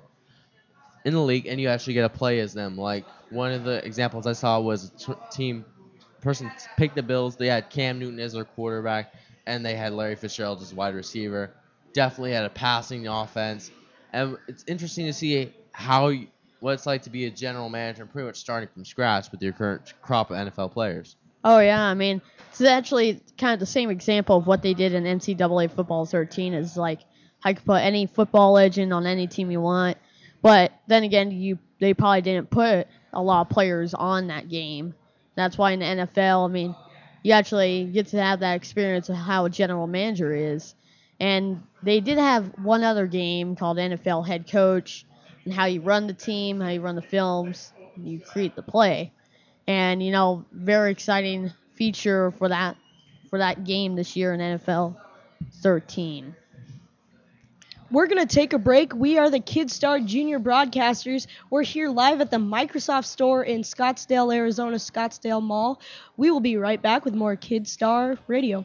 in 1.04 1.12
the 1.12 1.21
league, 1.21 1.47
and 1.47 1.61
you 1.61 1.68
actually 1.68 1.94
get 1.94 2.02
to 2.02 2.09
play 2.09 2.38
as 2.38 2.54
them. 2.54 2.76
Like 2.78 3.04
one 3.30 3.50
of 3.50 3.64
the 3.64 3.85
examples 3.85 4.28
I 4.28 4.32
saw 4.32 4.61
was 4.61 4.85
a 4.85 4.90
t- 4.90 5.21
team 5.32 5.64
person 6.21 6.52
picked 6.76 6.94
the 6.94 7.02
Bills. 7.02 7.35
They 7.35 7.49
had 7.49 7.68
Cam 7.68 7.99
Newton 7.99 8.21
as 8.21 8.35
their 8.35 8.44
quarterback, 8.44 9.12
and 9.47 9.66
they 9.66 9.75
had 9.75 9.92
Larry 9.92 10.14
Fitzgerald 10.14 10.62
as 10.62 10.73
wide 10.73 10.94
receiver 10.94 11.52
definitely 11.92 12.32
had 12.32 12.44
a 12.44 12.50
passing 12.50 13.06
offense, 13.08 13.70
and 14.12 14.37
it's 14.49 14.64
interesting 14.66 15.06
to 15.06 15.12
see 15.12 15.52
how 15.72 16.12
what 16.61 16.75
it's 16.75 16.87
like 16.87 17.02
to 17.02 17.11
be 17.11 17.26
a 17.26 17.30
general 17.30 17.68
manager, 17.68 18.06
pretty 18.06 18.26
much 18.26 18.37
starting 18.37 18.68
from 18.72 18.84
scratch 18.84 19.30
with 19.32 19.42
your 19.42 19.52
current 19.52 19.92
crop 20.00 20.30
of 20.30 20.37
NFL 20.37 20.72
players. 20.72 21.16
Oh 21.44 21.58
yeah, 21.58 21.82
I 21.82 21.94
mean 21.94 22.22
it's 22.50 22.61
actually 22.61 23.20
kind 23.38 23.54
of 23.54 23.61
the 23.61 23.66
same 23.66 23.90
example 23.90 24.37
of 24.37 24.46
what 24.46 24.62
they 24.62 24.75
did 24.75 24.94
in 24.94 25.04
NCAA 25.04 25.70
football 25.70 26.06
13. 26.06 26.54
Is 26.54 26.76
like 26.76 27.00
I 27.44 27.54
could 27.54 27.64
put 27.64 27.82
any 27.82 28.06
football 28.06 28.52
legend 28.52 28.92
on 28.92 29.06
any 29.06 29.26
team 29.26 29.50
you 29.50 29.61
want, 29.61 29.99
but 30.40 30.72
then 30.87 31.02
again, 31.02 31.30
you 31.30 31.58
they 31.80 31.94
probably 31.94 32.22
didn't 32.22 32.50
put 32.50 32.87
a 33.12 33.22
lot 33.22 33.42
of 33.42 33.49
players 33.49 33.92
on 33.94 34.28
that 34.28 34.49
game. 34.49 34.94
That's 35.34 35.58
why 35.58 35.72
in 35.72 35.80
the 35.80 35.87
NFL, 35.87 36.49
I 36.49 36.52
mean, 36.52 36.76
you 37.22 37.32
actually 37.32 37.87
get 37.87 38.08
to 38.08 38.22
have 38.22 38.40
that 38.40 38.54
experience 38.54 39.08
of 39.08 39.16
how 39.16 39.46
a 39.46 39.50
general 39.50 39.87
manager 39.87 40.32
is. 40.32 40.75
And 41.22 41.62
they 41.84 42.00
did 42.00 42.18
have 42.18 42.46
one 42.58 42.82
other 42.82 43.06
game 43.06 43.54
called 43.54 43.76
NFL 43.78 44.26
Head 44.26 44.50
Coach, 44.50 45.06
and 45.44 45.54
how 45.54 45.66
you 45.66 45.80
run 45.80 46.08
the 46.08 46.12
team, 46.14 46.60
how 46.60 46.70
you 46.70 46.80
run 46.80 46.96
the 46.96 47.00
films, 47.02 47.72
you 47.96 48.18
create 48.18 48.56
the 48.56 48.62
play. 48.62 49.12
and 49.68 50.02
you 50.02 50.10
know, 50.10 50.44
very 50.50 50.90
exciting 50.90 51.52
feature 51.76 52.32
for 52.32 52.48
that 52.48 52.76
for 53.30 53.38
that 53.38 53.62
game 53.62 53.94
this 53.94 54.16
year 54.16 54.34
in 54.34 54.40
NFL 54.40 54.96
13. 55.62 56.34
We're 57.90 58.06
going 58.06 58.26
to 58.26 58.34
take 58.34 58.52
a 58.52 58.58
break. 58.58 58.94
We 58.94 59.18
are 59.18 59.30
the 59.30 59.38
Kidstar 59.38 60.04
Junior 60.04 60.40
Broadcasters. 60.40 61.26
We're 61.50 61.62
here 61.62 61.90
live 61.90 62.20
at 62.20 62.30
the 62.30 62.38
Microsoft 62.38 63.04
store 63.04 63.44
in 63.44 63.60
Scottsdale, 63.62 64.34
Arizona, 64.34 64.76
Scottsdale 64.76 65.42
Mall. 65.42 65.80
We 66.16 66.30
will 66.30 66.40
be 66.40 66.56
right 66.56 66.80
back 66.80 67.04
with 67.04 67.14
more 67.14 67.36
Kidstar 67.36 68.18
Radio. 68.26 68.64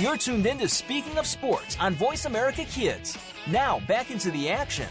You're 0.00 0.16
tuned 0.16 0.44
in 0.44 0.58
to 0.58 0.68
Speaking 0.68 1.18
of 1.18 1.26
Sports 1.26 1.76
on 1.78 1.94
Voice 1.94 2.24
America 2.24 2.64
Kids. 2.64 3.16
Now, 3.46 3.78
back 3.86 4.10
into 4.10 4.32
the 4.32 4.50
action. 4.50 4.88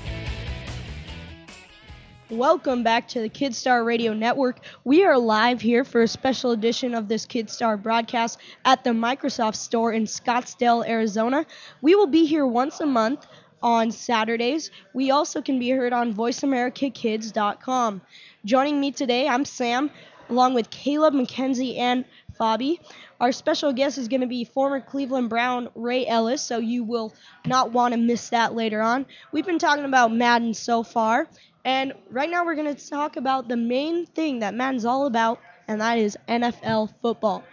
Welcome 2.30 2.84
back 2.84 3.10
to 3.10 3.20
the 3.20 3.28
Kidstar 3.28 3.86
Radio 3.86 4.14
Network. 4.14 4.62
We 4.86 5.04
are 5.04 5.18
live 5.18 5.60
here 5.60 5.84
for 5.84 6.04
a 6.04 6.08
special 6.08 6.52
edition 6.52 6.96
of 6.96 7.10
this 7.10 7.26
Kidstar 7.26 7.84
broadcast 7.84 8.40
at 8.64 8.86
the 8.86 8.92
Microsoft 8.92 9.58
Store 9.58 9.92
in 9.92 10.06
Scottsdale, 10.06 10.88
Arizona. 10.88 11.46
We 11.82 11.96
will 11.96 12.08
be 12.08 12.26
here 12.26 12.48
once 12.48 12.80
a 12.80 12.86
month 12.86 13.28
on 13.62 13.92
Saturdays. 13.92 14.72
We 14.94 15.12
also 15.12 15.42
can 15.42 15.60
be 15.60 15.70
heard 15.72 15.92
on 15.92 16.14
voiceamericakids.com. 16.14 18.02
Joining 18.46 18.80
me 18.80 18.94
today, 18.94 19.28
I'm 19.28 19.44
Sam, 19.44 19.92
along 20.30 20.54
with 20.54 20.70
Caleb, 20.70 21.14
Mackenzie, 21.14 21.78
and 21.78 22.06
Fabi. 22.40 22.80
Our 23.20 23.32
special 23.32 23.74
guest 23.74 23.98
is 23.98 24.08
going 24.08 24.22
to 24.22 24.28
be 24.28 24.44
former 24.44 24.82
Cleveland 24.82 25.30
Brown 25.30 25.70
Ray 25.76 26.06
Ellis, 26.06 26.42
so 26.42 26.58
you 26.58 26.84
will 26.84 27.14
not 27.46 27.72
want 27.72 27.94
to 27.94 28.00
miss 28.00 28.30
that 28.30 28.54
later 28.54 28.82
on. 28.82 29.06
We've 29.32 29.46
been 29.46 29.60
talking 29.60 29.86
about 29.86 30.12
Madden 30.12 30.54
so 30.54 30.84
far, 30.84 31.28
and 31.64 31.94
right 32.10 32.30
now 32.30 32.46
we're 32.46 32.56
going 32.56 32.76
to 32.76 32.90
talk 32.90 33.16
about 33.16 33.48
the 33.48 33.58
main 33.58 34.06
thing 34.06 34.40
that 34.40 34.54
Madden's 34.54 34.86
all 34.86 35.06
about, 35.06 35.40
and 35.68 35.80
that 35.80 35.98
is 35.98 36.18
NFL 36.28 36.94
football. 37.02 37.44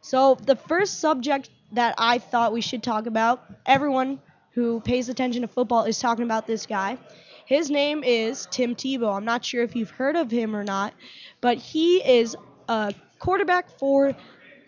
So, 0.00 0.34
the 0.34 0.56
first 0.56 0.98
subject 0.98 1.50
that 1.72 1.94
I 1.98 2.18
thought 2.18 2.52
we 2.52 2.60
should 2.60 2.82
talk 2.82 3.06
about, 3.06 3.44
everyone 3.66 4.20
who 4.52 4.80
pays 4.80 5.08
attention 5.08 5.42
to 5.42 5.48
football 5.48 5.84
is 5.84 5.98
talking 5.98 6.24
about 6.24 6.46
this 6.46 6.66
guy. 6.66 6.98
His 7.46 7.70
name 7.70 8.02
is 8.04 8.46
Tim 8.50 8.74
Tebow. 8.74 9.16
I'm 9.16 9.24
not 9.24 9.44
sure 9.44 9.62
if 9.62 9.76
you've 9.76 9.90
heard 9.90 10.16
of 10.16 10.30
him 10.30 10.56
or 10.56 10.64
not, 10.64 10.94
but 11.40 11.58
he 11.58 11.98
is 11.98 12.36
a 12.68 12.94
quarterback 13.18 13.78
for 13.78 14.14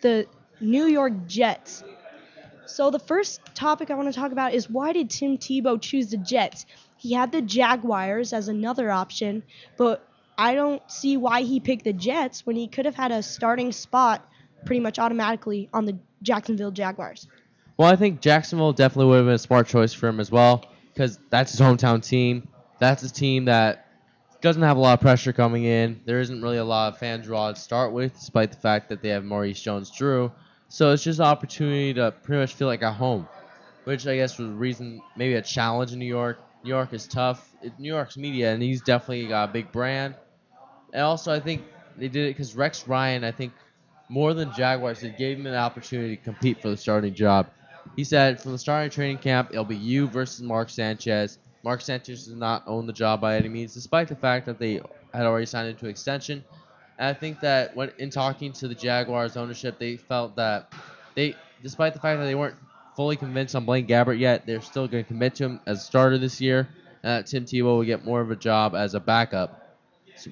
the 0.04 0.26
New 0.61 0.84
York 0.84 1.26
Jets. 1.26 1.82
So 2.66 2.90
the 2.90 2.99
first 2.99 3.40
topic 3.54 3.90
I 3.90 3.94
want 3.94 4.12
to 4.12 4.18
talk 4.18 4.32
about 4.32 4.52
is 4.52 4.68
why 4.68 4.92
did 4.92 5.08
Tim 5.08 5.38
Tebow 5.38 5.80
choose 5.80 6.11
the 6.11 6.18
Jets? 6.18 6.66
He 6.99 7.14
had 7.14 7.32
the 7.32 7.40
Jaguars 7.40 8.34
as 8.34 8.49
another 8.49 8.90
option, 8.90 9.42
but 9.78 10.06
I 10.37 10.54
don't 10.54 10.82
see 10.90 11.16
why 11.16 11.40
he 11.40 11.58
picked 11.58 11.84
the 11.84 11.94
Jets 11.94 12.44
when 12.44 12.54
he 12.54 12.68
could 12.68 12.84
have 12.84 12.94
had 12.94 13.12
a 13.12 13.23
starting 13.23 13.73
spot 13.73 14.28
pretty 14.66 14.80
much 14.80 14.99
automatically 14.99 15.70
on 15.73 15.87
the 15.87 15.96
Jacksonville 16.23 16.70
Jaguars. 16.70 17.26
Well, 17.78 17.90
I 17.90 17.96
think 17.96 18.20
Jacksonville 18.20 18.75
definitely 18.75 19.11
would 19.11 19.16
have 19.16 19.26
been 19.26 19.34
a 19.34 19.38
smart 19.38 19.68
choice 19.68 19.94
for 19.94 20.08
him 20.08 20.20
as 20.20 20.30
well 20.30 20.66
because 20.92 21.18
that's 21.30 21.52
his 21.52 21.61
hometown 21.61 22.06
team. 22.06 22.46
That's 22.78 23.02
a 23.02 23.12
team 23.12 23.46
that 23.46 23.84
doesn't 24.45 24.63
have 24.63 24.77
a 24.77 24.81
lot 24.81 24.93
of 24.93 25.01
pressure 25.01 25.33
coming 25.33 25.65
in. 25.65 26.03
There 26.05 26.21
isn't 26.21 26.43
really 26.43 26.59
a 26.59 26.65
lot 26.65 26.93
of 26.93 26.99
fan 26.99 27.23
draw 27.23 27.51
to 27.51 27.59
start 27.59 27.93
with, 27.93 28.13
despite 28.13 28.53
the 28.53 28.59
fact 28.59 28.91
that 28.91 29.01
they 29.01 29.09
have 29.09 29.25
Maurice 29.25 29.59
Jones-Drew. 29.59 30.31
So 30.69 30.93
it's 30.93 31.03
just 31.03 31.19
an 31.19 31.25
opportunity 31.25 31.95
to 31.95 32.13
pretty 32.13 32.41
much 32.41 32.53
feel 32.53 32.69
like 32.69 32.83
at 32.83 32.93
home, 32.93 33.27
which 33.85 34.07
I 34.07 34.17
guess 34.17 34.39
was 34.39 34.51
reason 34.51 35.01
maybe 35.17 35.35
a 35.35 35.43
challenge 35.43 35.95
in 35.95 35.99
New 35.99 36.05
York. 36.05 36.41
New 36.63 36.69
York 36.69 36.93
is 36.93 37.09
tough. 37.09 37.51
It, 37.63 37.73
New 37.79 37.89
York's 37.89 38.19
media, 38.19 38.53
and 38.53 38.63
he's 38.63 38.83
definitely 38.83 39.27
got 39.29 39.49
a 39.49 39.53
big 39.53 39.73
brand. 39.73 40.15
And 40.93 41.03
also, 41.03 41.33
I 41.33 41.41
think 41.41 41.63
they 41.97 42.09
did 42.09 42.27
it 42.27 42.31
because 42.37 42.55
Rex 42.55 42.87
Ryan, 42.87 43.25
I 43.25 43.33
think, 43.33 43.55
more 44.11 44.35
than 44.35 44.53
Jaguars, 44.53 45.03
it 45.05 45.17
gave 45.17 45.39
him 45.39 45.47
an 45.47 45.55
opportunity 45.55 46.17
to 46.17 46.23
compete 46.23 46.61
for 46.61 46.69
the 46.69 46.77
starting 46.77 47.15
job. 47.15 47.47
He 47.97 48.05
said 48.05 48.43
from 48.43 48.53
the 48.53 48.59
starting 48.59 48.91
training 48.91 49.19
camp, 49.19 49.53
it'll 49.53 49.65
be 49.65 49.77
you 49.77 50.07
versus 50.07 50.43
Mark 50.43 50.69
Sanchez. 50.69 51.39
Mark 51.64 51.80
Sanchez 51.80 52.26
does 52.26 52.37
not 52.37 52.62
own 52.66 52.87
the 52.87 52.92
job 52.92 53.23
by 53.23 53.37
any 53.37 53.49
means, 53.49 53.73
despite 53.73 54.09
the 54.09 54.14
fact 54.14 54.44
that 54.47 54.59
they 54.59 54.75
had 55.14 55.25
already 55.25 55.47
signed 55.47 55.68
into 55.68 55.87
extension. 55.87 56.44
And 56.99 57.09
I 57.09 57.18
think 57.18 57.40
that 57.40 57.75
when 57.75 57.90
in 57.99 58.11
talking 58.11 58.52
to 58.52 58.68
the 58.68 58.75
Jaguars 58.75 59.37
ownership, 59.37 59.78
they 59.78 59.97
felt 59.97 60.37
that 60.37 60.73
they, 61.14 61.35
despite 61.62 61.94
the 61.94 62.00
fact 62.00 62.21
that 62.21 62.26
they 62.26 62.35
weren't 62.35 62.56
fully 62.94 63.16
convinced 63.16 63.56
on 63.56 63.64
Blaine 63.64 63.87
Gabbert 63.87 64.18
yet, 64.18 64.47
they're 64.47 64.61
still 64.61 64.87
going 64.87 65.04
to 65.04 65.09
commit 65.09 65.37
to 65.37 65.44
him 65.44 65.61
as 65.66 65.78
a 65.78 65.85
starter 65.85 66.18
this 66.18 66.38
year. 66.38 66.68
And 67.02 67.25
that 67.25 67.26
Tim 67.26 67.47
Tebow 67.47 67.78
will 67.78 67.85
get 67.85 68.04
more 68.04 68.21
of 68.21 68.30
a 68.30 68.37
job 68.37 68.75
as 68.75 68.94
a 68.94 69.00
backup, 69.00 69.78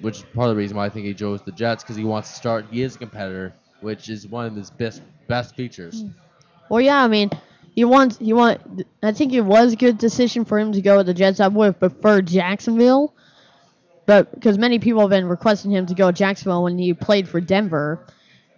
which 0.01 0.17
is 0.17 0.25
part 0.35 0.49
of 0.49 0.55
the 0.55 0.59
reason 0.59 0.77
why 0.77 0.85
I 0.85 0.89
think 0.89 1.07
he 1.07 1.15
chose 1.15 1.41
the 1.41 1.51
Jets 1.51 1.83
because 1.83 1.95
he 1.95 2.03
wants 2.03 2.29
to 2.29 2.35
start. 2.35 2.67
He 2.69 2.83
is 2.83 2.95
a 2.95 2.99
competitor, 2.99 3.53
which 3.81 4.07
is 4.07 4.27
one 4.27 4.45
of 4.45 4.55
his 4.55 4.69
best 4.69 5.01
best 5.27 5.55
features. 5.55 6.01
Hmm. 6.01 6.09
Well, 6.69 6.81
yeah, 6.81 7.03
I 7.03 7.07
mean, 7.07 7.29
you 7.75 7.87
want 7.87 8.21
you 8.21 8.35
want. 8.35 8.85
I 9.01 9.11
think 9.11 9.33
it 9.33 9.41
was 9.41 9.73
a 9.73 9.75
good 9.75 9.97
decision 9.97 10.45
for 10.45 10.59
him 10.59 10.71
to 10.73 10.81
go 10.81 10.97
with 10.97 11.07
the 11.07 11.13
Jets. 11.13 11.39
I 11.39 11.47
would 11.47 11.65
have 11.65 11.79
preferred 11.79 12.27
Jacksonville, 12.27 13.13
but 14.05 14.33
because 14.33 14.57
many 14.57 14.79
people 14.79 15.01
have 15.01 15.09
been 15.09 15.27
requesting 15.27 15.71
him 15.71 15.85
to 15.87 15.95
go 15.95 16.11
to 16.11 16.13
Jacksonville 16.13 16.63
when 16.63 16.77
he 16.77 16.93
played 16.93 17.27
for 17.27 17.41
Denver. 17.41 18.05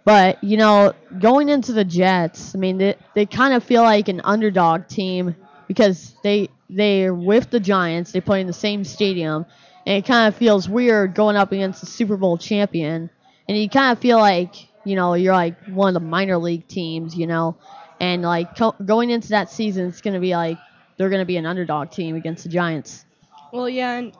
But 0.04 0.42
you 0.44 0.56
know, 0.56 0.92
going 1.18 1.48
into 1.48 1.72
the 1.72 1.84
Jets, 1.84 2.54
I 2.54 2.58
mean, 2.58 2.78
they 2.78 2.96
they 3.14 3.26
kind 3.26 3.54
of 3.54 3.64
feel 3.64 3.82
like 3.82 4.08
an 4.08 4.20
underdog 4.22 4.86
team 4.86 5.34
because 5.66 6.14
they 6.22 6.50
they're 6.68 7.14
with 7.14 7.50
the 7.50 7.60
Giants. 7.60 8.12
They 8.12 8.20
play 8.20 8.40
in 8.40 8.46
the 8.46 8.52
same 8.52 8.84
stadium, 8.84 9.46
and 9.86 9.98
it 9.98 10.06
kind 10.06 10.28
of 10.28 10.36
feels 10.36 10.68
weird 10.68 11.14
going 11.14 11.36
up 11.36 11.52
against 11.52 11.80
the 11.80 11.86
Super 11.86 12.16
Bowl 12.16 12.36
champion. 12.38 13.10
And 13.48 13.56
you 13.56 13.68
kind 13.68 13.92
of 13.92 13.98
feel 13.98 14.18
like 14.18 14.54
you 14.84 14.94
know 14.94 15.14
you're 15.14 15.34
like 15.34 15.64
one 15.66 15.88
of 15.88 15.94
the 15.94 16.06
minor 16.06 16.36
league 16.36 16.68
teams, 16.68 17.16
you 17.16 17.26
know, 17.26 17.56
and 18.00 18.22
like 18.22 18.56
co- 18.56 18.74
going 18.84 19.10
into 19.10 19.28
that 19.28 19.50
season, 19.50 19.86
it's 19.86 20.00
gonna 20.00 20.20
be 20.20 20.34
like 20.34 20.58
they're 20.96 21.10
gonna 21.10 21.24
be 21.24 21.36
an 21.36 21.46
underdog 21.46 21.90
team 21.90 22.16
against 22.16 22.44
the 22.44 22.50
Giants. 22.50 23.04
Well, 23.52 23.68
yeah, 23.68 23.98
and 23.98 24.16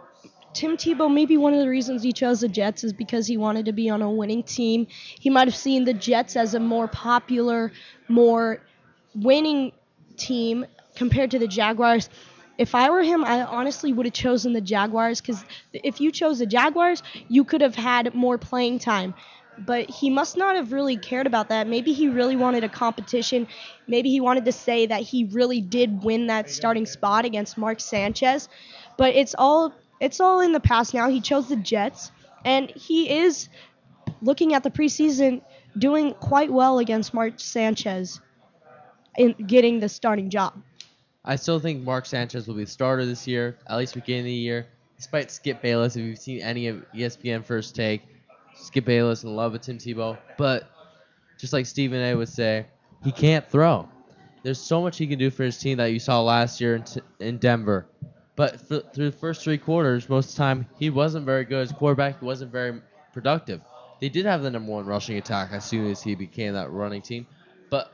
Tim 0.52 0.78
Tebow, 0.78 1.12
maybe 1.12 1.36
one 1.36 1.52
of 1.52 1.60
the 1.60 1.68
reasons 1.68 2.02
he 2.02 2.12
chose 2.12 2.40
the 2.40 2.48
Jets 2.48 2.82
is 2.82 2.92
because 2.94 3.26
he 3.26 3.36
wanted 3.36 3.66
to 3.66 3.72
be 3.72 3.90
on 3.90 4.00
a 4.00 4.10
winning 4.10 4.42
team. 4.42 4.86
He 4.90 5.28
might 5.28 5.48
have 5.48 5.56
seen 5.56 5.84
the 5.84 5.92
Jets 5.92 6.34
as 6.36 6.54
a 6.54 6.60
more 6.60 6.88
popular, 6.88 7.72
more 8.08 8.62
winning 9.14 9.72
team 10.16 10.64
compared 10.94 11.32
to 11.32 11.38
the 11.38 11.46
Jaguars. 11.46 12.08
If 12.56 12.74
I 12.74 12.88
were 12.88 13.02
him, 13.02 13.22
I 13.22 13.42
honestly 13.42 13.92
would 13.92 14.06
have 14.06 14.14
chosen 14.14 14.54
the 14.54 14.62
Jaguars 14.62 15.20
because 15.20 15.44
if 15.74 16.00
you 16.00 16.10
chose 16.10 16.38
the 16.38 16.46
Jaguars, 16.46 17.02
you 17.28 17.44
could 17.44 17.60
have 17.60 17.74
had 17.74 18.14
more 18.14 18.38
playing 18.38 18.78
time. 18.78 19.12
But 19.58 19.88
he 19.88 20.10
must 20.10 20.36
not 20.36 20.56
have 20.56 20.72
really 20.72 20.96
cared 20.96 21.26
about 21.26 21.48
that. 21.48 21.66
Maybe 21.66 21.92
he 21.92 22.08
really 22.08 22.36
wanted 22.36 22.64
a 22.64 22.68
competition. 22.68 23.48
Maybe 23.86 24.10
he 24.10 24.20
wanted 24.20 24.44
to 24.44 24.52
say 24.52 24.86
that 24.86 25.02
he 25.02 25.24
really 25.24 25.60
did 25.60 26.04
win 26.04 26.26
that 26.26 26.50
starting 26.50 26.86
spot 26.86 27.24
against 27.24 27.56
Mark 27.56 27.80
Sanchez. 27.80 28.48
But 28.96 29.14
it's 29.14 29.34
all 29.36 29.72
it's 30.00 30.20
all 30.20 30.40
in 30.40 30.52
the 30.52 30.60
past 30.60 30.92
now. 30.94 31.08
He 31.08 31.20
chose 31.20 31.48
the 31.48 31.56
Jets, 31.56 32.10
and 32.44 32.70
he 32.70 33.10
is 33.10 33.48
looking 34.20 34.54
at 34.54 34.62
the 34.62 34.70
preseason 34.70 35.42
doing 35.78 36.14
quite 36.14 36.50
well 36.50 36.78
against 36.78 37.14
Mark 37.14 37.34
Sanchez 37.36 38.20
in 39.16 39.32
getting 39.46 39.80
the 39.80 39.88
starting 39.88 40.30
job. 40.30 40.54
I 41.24 41.36
still 41.36 41.58
think 41.58 41.82
Mark 41.82 42.06
Sanchez 42.06 42.46
will 42.46 42.54
be 42.54 42.64
the 42.64 42.70
starter 42.70 43.04
this 43.04 43.26
year, 43.26 43.58
at 43.66 43.76
least 43.78 43.94
beginning 43.94 44.20
of 44.20 44.26
the 44.26 44.32
year. 44.32 44.66
Despite 44.96 45.30
Skip 45.30 45.60
Bayless, 45.60 45.96
if 45.96 46.02
you've 46.02 46.18
seen 46.18 46.40
any 46.40 46.68
of 46.68 46.84
ESPN 46.94 47.44
First 47.44 47.74
Take, 47.74 48.02
Skip 48.56 48.84
Bayless 48.84 49.24
in 49.24 49.34
love 49.34 49.52
with 49.52 49.62
Tim 49.62 49.78
Tebow. 49.78 50.18
But 50.36 50.70
just 51.38 51.52
like 51.52 51.66
Stephen 51.66 52.00
A. 52.00 52.14
would 52.14 52.28
say, 52.28 52.66
he 53.04 53.12
can't 53.12 53.48
throw. 53.48 53.88
There's 54.42 54.60
so 54.60 54.80
much 54.80 54.96
he 54.96 55.06
can 55.06 55.18
do 55.18 55.30
for 55.30 55.44
his 55.44 55.58
team 55.58 55.78
that 55.78 55.86
you 55.86 55.98
saw 55.98 56.22
last 56.22 56.60
year 56.60 56.76
in, 56.76 56.84
t- 56.84 57.00
in 57.18 57.38
Denver. 57.38 57.86
But 58.36 58.60
for, 58.60 58.80
through 58.80 59.10
the 59.10 59.16
first 59.16 59.42
three 59.42 59.58
quarters, 59.58 60.08
most 60.08 60.30
of 60.30 60.34
the 60.36 60.38
time, 60.38 60.66
he 60.78 60.90
wasn't 60.90 61.24
very 61.26 61.44
good 61.44 61.62
as 61.62 61.72
quarterback. 61.72 62.20
Wasn't 62.22 62.52
very 62.52 62.80
productive. 63.12 63.60
They 64.00 64.08
did 64.08 64.26
have 64.26 64.42
the 64.42 64.50
number 64.50 64.70
one 64.70 64.84
rushing 64.84 65.16
attack 65.16 65.50
as 65.52 65.64
soon 65.64 65.90
as 65.90 66.02
he 66.02 66.14
became 66.14 66.52
that 66.54 66.70
running 66.70 67.02
team. 67.02 67.26
But 67.70 67.92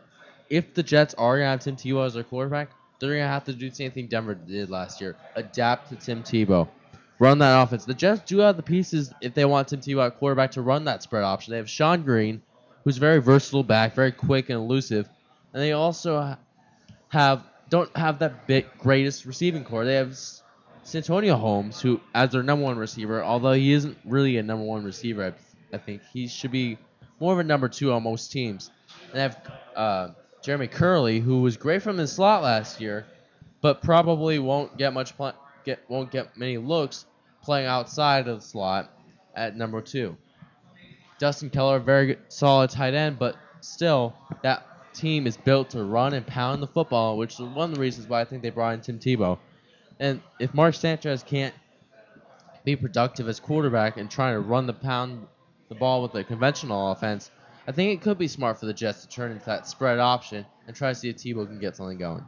if 0.51 0.75
the 0.75 0.83
Jets 0.83 1.15
are 1.15 1.37
going 1.39 1.47
to 1.47 1.51
have 1.51 1.61
Tim 1.61 1.77
Tebow 1.77 2.05
as 2.05 2.15
their 2.15 2.25
quarterback, 2.25 2.71
they're 2.99 3.11
going 3.11 3.23
to 3.23 3.29
have 3.29 3.45
to 3.45 3.53
do 3.53 3.71
the 3.71 3.75
same 3.75 3.91
thing 3.91 4.09
Denver 4.09 4.35
did 4.35 4.69
last 4.69 5.01
year 5.01 5.17
adapt 5.37 5.89
to 5.91 5.97
Tim 5.97 6.23
Tebow. 6.23 6.69
Run 7.23 7.39
that 7.39 7.63
offense. 7.63 7.85
The 7.85 7.95
Jets 7.95 8.23
do 8.23 8.39
have 8.39 8.57
the 8.57 8.65
pieces 8.65 9.15
if 9.21 9.33
they 9.33 9.45
want 9.45 9.69
Tim 9.69 9.79
Tebow 9.79 10.05
at 10.07 10.19
quarterback 10.19 10.51
to 10.51 10.61
run 10.61 10.87
that 10.87 11.05
spread 11.05 11.23
option. 11.23 11.53
They 11.53 11.59
have 11.59 11.69
Shonn 11.69 12.05
Greene, 12.05 12.43
who's 12.83 12.97
very 12.97 13.19
versatile 13.19 13.63
back, 13.63 13.95
very 13.95 14.11
quick 14.11 14.51
and 14.51 14.59
elusive. 14.59 15.09
And 15.53 15.63
they 15.63 15.71
also 15.71 16.37
have 17.11 17.45
don't 17.69 17.97
have 17.97 18.19
that 18.19 18.49
big 18.49 18.67
greatest 18.77 19.25
receiving 19.25 19.63
corps. 19.63 19.85
They 19.85 19.95
have 19.95 20.19
Santonio 20.83 21.37
Holmes, 21.37 21.81
who 21.81 22.01
as 22.13 22.33
their 22.33 22.43
number 22.43 22.65
one 22.65 22.77
receiver, 22.77 23.23
although 23.23 23.53
he 23.53 23.73
isn't 23.73 23.97
really 24.05 24.39
a 24.39 24.43
number 24.43 24.65
one 24.65 24.83
receiver, 24.83 25.27
I, 25.27 25.77
I 25.77 25.79
think 25.79 26.03
he 26.13 26.27
should 26.27 26.51
be 26.51 26.77
more 27.21 27.33
of 27.33 27.39
a 27.39 27.45
number 27.45 27.69
two 27.69 27.93
on 27.93 28.03
most 28.03 28.33
teams. 28.33 28.73
And 29.05 29.15
they 29.15 29.21
have 29.21 29.53
uh, 29.77 30.09
Jeremy 30.43 30.67
Kerley, 30.67 31.23
who 31.23 31.41
was 31.43 31.57
great 31.57 31.83
from 31.83 31.99
the 31.99 32.09
slot 32.09 32.43
last 32.43 32.81
year, 32.81 33.07
but 33.61 33.81
probably 33.81 34.41
won't 34.41 34.77
get 34.77 34.93
much 34.93 35.17
pl- 35.17 35.37
get 35.65 35.89
won't 35.89 36.11
get 36.11 36.37
many 36.37 36.59
looks 36.59 37.07
playing 37.43 37.67
outside 37.67 38.29
of 38.29 38.41
the 38.41 38.47
slot 38.47 38.91
at 39.35 39.57
number 39.57 39.81
two. 39.81 40.17
Dustin 41.19 41.51
Keller, 41.51 41.79
very 41.79 42.07
good, 42.07 42.19
solid 42.29 42.71
tight 42.71 42.95
end, 42.95 43.19
but 43.19 43.37
still 43.61 44.15
that 44.43 44.67
team 44.95 45.27
is 45.27 45.37
built 45.37 45.71
to 45.71 45.85
run 45.85 46.15
and 46.15 46.27
pound 46.27 46.63
the 46.63 46.67
football, 46.67 47.17
which 47.17 47.35
is 47.35 47.41
one 47.41 47.71
of 47.71 47.75
the 47.75 47.81
reasons 47.81 48.09
why 48.09 48.21
I 48.21 48.25
think 48.25 48.43
they 48.43 48.51
brought 48.51 48.75
in 48.75 48.81
Tim 48.81 48.99
Tebow. 48.99 49.39
And 50.01 50.21
if 50.39 50.53
Mark 50.55 50.75
Sanchez 50.75 51.23
can't 51.23 51.55
be 52.65 52.77
productive 52.77 53.29
as 53.29 53.41
quarterback 53.41 53.97
and 53.97 54.11
trying 54.11 54.35
to 54.35 54.41
run 54.41 54.67
the 54.67 54.73
pound 54.73 55.27
the 55.69 55.75
ball 55.75 56.03
with 56.03 56.15
a 56.15 56.25
conventional 56.25 56.93
offense, 56.93 57.31
I 57.67 57.73
think 57.73 57.93
it 57.93 58.03
could 58.03 58.19
be 58.19 58.29
smart 58.29 58.59
for 58.59 58.67
the 58.67 58.75
Jets 58.75 59.03
to 59.03 59.09
turn 59.09 59.33
into 59.33 59.45
that 59.47 59.67
spread 59.69 59.99
option 59.99 60.45
and 60.67 60.75
try 60.75 60.91
to 60.91 60.95
see 60.95 61.09
if 61.09 61.17
Tebow 61.17 61.47
can 61.47 61.59
get 61.59 61.77
something 61.77 61.99
going. 61.99 62.25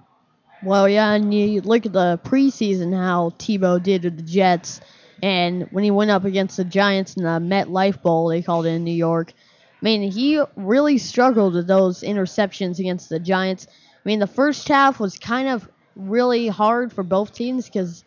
Well, 0.62 0.88
yeah, 0.88 1.12
and 1.12 1.35
you 1.35 1.61
look 1.61 1.85
at 1.85 1.92
the 1.92 2.18
preseason 2.24 2.96
how 2.96 3.31
Tebow 3.38 3.83
did 3.83 4.05
with 4.05 4.16
the 4.16 4.22
Jets, 4.22 4.81
and 5.22 5.68
when 5.70 5.85
he 5.85 5.90
went 5.90 6.11
up 6.11 6.24
against 6.24 6.57
the 6.57 6.64
Giants 6.64 7.16
in 7.16 7.24
the 7.24 7.40
MetLife 7.40 8.03
Bowl, 8.03 8.29
they 8.29 8.42
called 8.42 8.66
it 8.66 8.70
in 8.70 8.85
New 8.85 8.92
York. 8.94 9.33
I 9.33 9.85
mean, 9.85 10.11
he 10.11 10.42
really 10.57 10.98
struggled 10.98 11.55
with 11.55 11.66
those 11.66 12.03
interceptions 12.03 12.79
against 12.79 13.09
the 13.09 13.18
Giants. 13.18 13.66
I 13.68 14.09
mean, 14.09 14.18
the 14.18 14.27
first 14.27 14.66
half 14.68 14.98
was 14.98 15.18
kind 15.18 15.48
of 15.48 15.68
really 15.96 16.48
hard 16.48 16.92
for 16.92 17.03
both 17.03 17.33
teams 17.33 17.66
because 17.66 18.05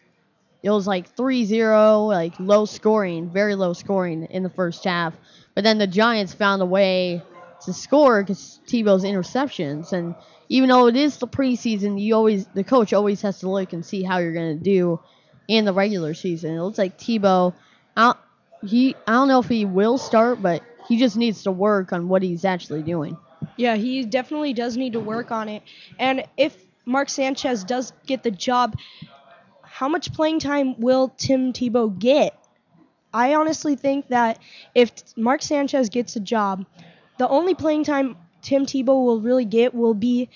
it 0.64 0.70
was 0.70 0.88
like 0.88 1.16
3-0, 1.16 2.08
like 2.08 2.34
low 2.40 2.66
scoring, 2.66 3.30
very 3.30 3.56
low 3.56 3.74
scoring 3.74 4.26
in 4.26 4.44
the 4.44 4.50
first 4.50 4.84
half. 4.84 5.14
But 5.56 5.64
then 5.64 5.78
the 5.78 5.88
Giants 5.88 6.34
found 6.34 6.62
a 6.62 6.66
way 6.66 7.22
to 7.62 7.74
score 7.74 8.22
because 8.22 8.60
Tebow's 8.68 9.04
interceptions. 9.04 9.94
And 9.94 10.16
even 10.50 10.70
though 10.70 10.88
it 10.88 10.96
is 10.96 11.18
the 11.18 11.28
preseason, 11.28 12.00
you 12.00 12.16
always 12.16 12.48
the 12.48 12.64
coach 12.64 12.94
always 12.94 13.22
has 13.22 13.40
to 13.40 13.50
look 13.50 13.74
and 13.74 13.86
see 13.86 14.04
how 14.04 14.18
you're 14.18 14.34
gonna 14.34 14.56
do 14.56 15.00
in 15.48 15.66
the 15.66 15.74
regular 15.74 16.14
season. 16.14 16.56
It 16.56 16.62
looks 16.62 16.78
like 16.78 16.98
Tebow, 16.98 17.54
I 17.96 18.16
he 18.66 18.96
I 19.06 19.14
don't 19.14 19.28
know 19.28 19.40
if 19.40 19.48
he 19.48 19.66
will 19.66 19.98
start, 19.98 20.42
but 20.42 20.64
he 20.88 20.98
just 20.98 21.18
needs 21.18 21.44
to 21.44 21.52
work 21.52 21.94
on 21.94 22.08
what 22.08 22.24
he's 22.24 22.46
actually 22.46 22.84
doing. 22.84 23.18
Yeah, 23.56 23.76
he 23.76 24.04
definitely 24.04 24.54
does 24.54 24.78
need 24.78 24.94
to 24.94 25.00
work 25.00 25.32
on 25.32 25.50
it. 25.50 25.64
And 26.00 26.26
if 26.38 26.56
Mark 26.86 27.10
Sanchez 27.10 27.64
does 27.64 27.94
get 28.06 28.24
the 28.24 28.32
job, 28.32 28.76
how 29.64 29.90
much 29.90 30.14
playing 30.14 30.40
time 30.40 30.80
will 30.80 31.10
Tim 31.18 31.54
Tebow 31.54 31.98
get? 31.98 32.38
I 33.14 33.36
honestly 33.36 33.76
think 33.76 34.08
that 34.08 34.40
if 34.74 34.92
Mark 35.16 35.42
Sanchez 35.42 35.90
gets 35.90 36.16
a 36.16 36.20
job, 36.20 36.66
the 37.18 37.28
only 37.28 37.54
playing 37.54 37.84
time 37.84 38.18
Tim 38.42 38.66
Tebow 38.66 39.06
will 39.06 39.22
really 39.22 39.46
get 39.46 39.74
will 39.74 39.94
be 39.94 40.30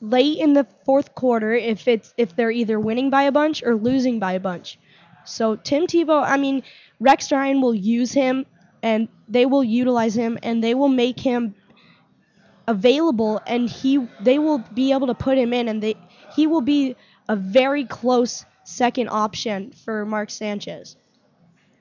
late 0.00 0.38
in 0.38 0.54
the 0.54 0.66
fourth 0.84 1.14
quarter 1.14 1.52
if 1.52 1.86
it's 1.86 2.14
if 2.16 2.34
they're 2.34 2.50
either 2.50 2.80
winning 2.80 3.10
by 3.10 3.24
a 3.24 3.32
bunch 3.32 3.62
or 3.62 3.74
losing 3.74 4.18
by 4.18 4.32
a 4.32 4.40
bunch. 4.40 4.78
So 5.24 5.56
Tim 5.56 5.86
Tebow, 5.86 6.22
I 6.22 6.36
mean, 6.36 6.62
Rex 6.98 7.30
Ryan 7.30 7.60
will 7.60 7.74
use 7.74 8.12
him 8.12 8.46
and 8.82 9.08
they 9.28 9.46
will 9.46 9.64
utilize 9.64 10.14
him 10.14 10.38
and 10.42 10.64
they 10.64 10.74
will 10.74 10.88
make 10.88 11.20
him 11.20 11.54
available 12.66 13.40
and 13.46 13.68
he 13.68 14.06
they 14.20 14.38
will 14.38 14.58
be 14.58 14.92
able 14.92 15.08
to 15.08 15.14
put 15.14 15.36
him 15.36 15.52
in 15.52 15.68
and 15.68 15.82
they 15.82 15.96
he 16.34 16.46
will 16.46 16.60
be 16.60 16.96
a 17.28 17.36
very 17.36 17.84
close 17.84 18.44
second 18.64 19.08
option 19.08 19.72
for 19.72 20.06
Mark 20.06 20.30
Sanchez. 20.30 20.96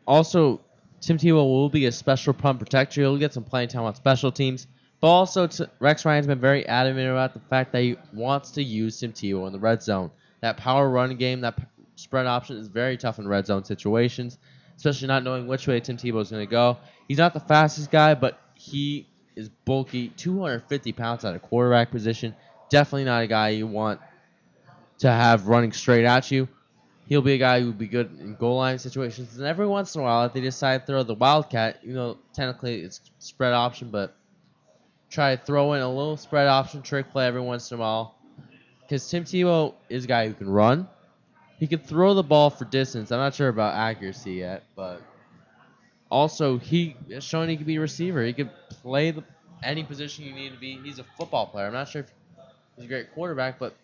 Also, 0.08 0.62
Tim 1.01 1.17
Tebow 1.17 1.36
will 1.36 1.69
be 1.69 1.86
a 1.86 1.91
special 1.91 2.34
punt 2.34 2.60
protector. 2.60 3.01
He'll 3.01 3.17
get 3.17 3.34
some 3.34 3.43
playing 3.43 3.69
time 3.69 3.84
on 3.84 3.95
special 3.95 4.32
teams. 4.32 4.67
But 5.01 5.07
also, 5.07 5.47
Rex 5.79 6.03
Ryan's 6.03 6.27
been 6.27 6.39
very 6.39 6.65
adamant 6.67 7.09
about 7.09 7.33
the 7.33 7.39
fact 7.39 7.71
that 7.71 7.81
he 7.81 7.95
wants 8.13 8.51
to 8.51 8.63
use 8.63 8.99
Tim 8.99 9.13
Tebow 9.13 9.47
in 9.47 9.53
the 9.53 9.59
red 9.59 9.81
zone. 9.81 10.12
That 10.41 10.57
power 10.57 10.89
run 10.89 11.15
game, 11.15 11.41
that 11.41 11.57
spread 11.95 12.25
option 12.25 12.57
is 12.57 12.67
very 12.67 12.97
tough 12.97 13.19
in 13.19 13.27
red 13.27 13.45
zone 13.45 13.63
situations, 13.63 14.38
especially 14.75 15.07
not 15.07 15.23
knowing 15.23 15.47
which 15.47 15.67
way 15.67 15.79
Tim 15.79 15.95
Tebow 15.95 16.21
is 16.21 16.31
going 16.31 16.45
to 16.45 16.51
go. 16.51 16.77
He's 17.07 17.17
not 17.17 17.33
the 17.33 17.39
fastest 17.39 17.91
guy, 17.91 18.13
but 18.13 18.39
he 18.55 19.07
is 19.35 19.49
bulky, 19.65 20.09
250 20.09 20.91
pounds 20.91 21.23
at 21.23 21.33
a 21.33 21.39
quarterback 21.39 21.91
position. 21.91 22.35
Definitely 22.69 23.05
not 23.05 23.23
a 23.23 23.27
guy 23.27 23.49
you 23.49 23.67
want 23.67 24.01
to 24.99 25.09
have 25.09 25.47
running 25.47 25.71
straight 25.71 26.05
at 26.05 26.29
you. 26.29 26.47
He'll 27.07 27.21
be 27.21 27.33
a 27.33 27.38
guy 27.38 27.62
who 27.62 27.67
would 27.67 27.77
be 27.77 27.88
good 27.88 28.19
in 28.19 28.35
goal 28.35 28.57
line 28.57 28.77
situations. 28.77 29.38
And 29.38 29.47
every 29.47 29.65
once 29.65 29.95
in 29.95 30.01
a 30.01 30.03
while, 30.03 30.25
if 30.25 30.33
they 30.33 30.41
decide 30.41 30.81
to 30.81 30.85
throw 30.85 31.03
the 31.03 31.15
wildcat, 31.15 31.79
you 31.83 31.93
know, 31.93 32.17
technically 32.33 32.81
it's 32.81 33.01
spread 33.17 33.53
option, 33.53 33.89
but 33.89 34.15
try 35.10 35.36
to 35.36 35.43
throw 35.43 35.74
in 35.74 35.82
a 35.82 35.88
little 35.88 36.17
spread 36.17 36.48
option 36.48 36.82
trick 36.82 37.12
play 37.12 37.26
every 37.26 37.41
once 37.41 37.72
in 37.72 37.78
a 37.78 37.82
while. 37.82 38.15
Because 38.82 39.08
Tim 39.10 39.24
Tebow 39.24 39.74
is 39.89 40.06
a 40.06 40.08
guy 40.08 40.28
who 40.28 40.34
can 40.34 40.50
run. 40.50 40.88
He 41.60 41.67
can 41.67 41.80
throw 41.80 42.13
the 42.13 42.24
ball 42.24 42.50
for 42.50 42.65
distance. 42.65 43.12
I'm 43.12 43.19
not 43.19 43.36
sure 43.36 43.50
about 43.50 43.76
accuracy 43.76 44.34
yet, 44.34 44.63
but 44.76 45.02
also 46.10 46.58
he 46.58 46.95
has 47.12 47.24
shown 47.24 47.50
he 47.50 47.58
can 47.58 47.65
be 47.65 47.76
a 47.76 47.82
receiver. 47.82 48.24
He 48.24 48.34
can 48.34 48.50
play 48.69 49.12
the, 49.12 49.24
any 49.62 49.84
position 49.84 50.26
you 50.26 50.34
need 50.34 50.54
to 50.54 50.60
be. 50.60 50.80
He's 50.84 51.00
a 51.00 51.04
football 51.17 51.48
player. 51.48 51.67
I'm 51.67 51.74
not 51.74 51.89
sure 51.89 52.02
if 52.02 52.12
he's 52.76 52.86
a 52.86 52.88
great 52.88 53.13
quarterback, 53.13 53.60
but 53.60 53.76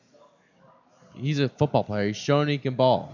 he's 1.14 1.40
a 1.40 1.50
football 1.50 1.84
player. 1.84 2.08
He's 2.08 2.18
shown 2.18 2.48
he 2.48 2.58
can 2.58 2.76
ball. 2.76 3.14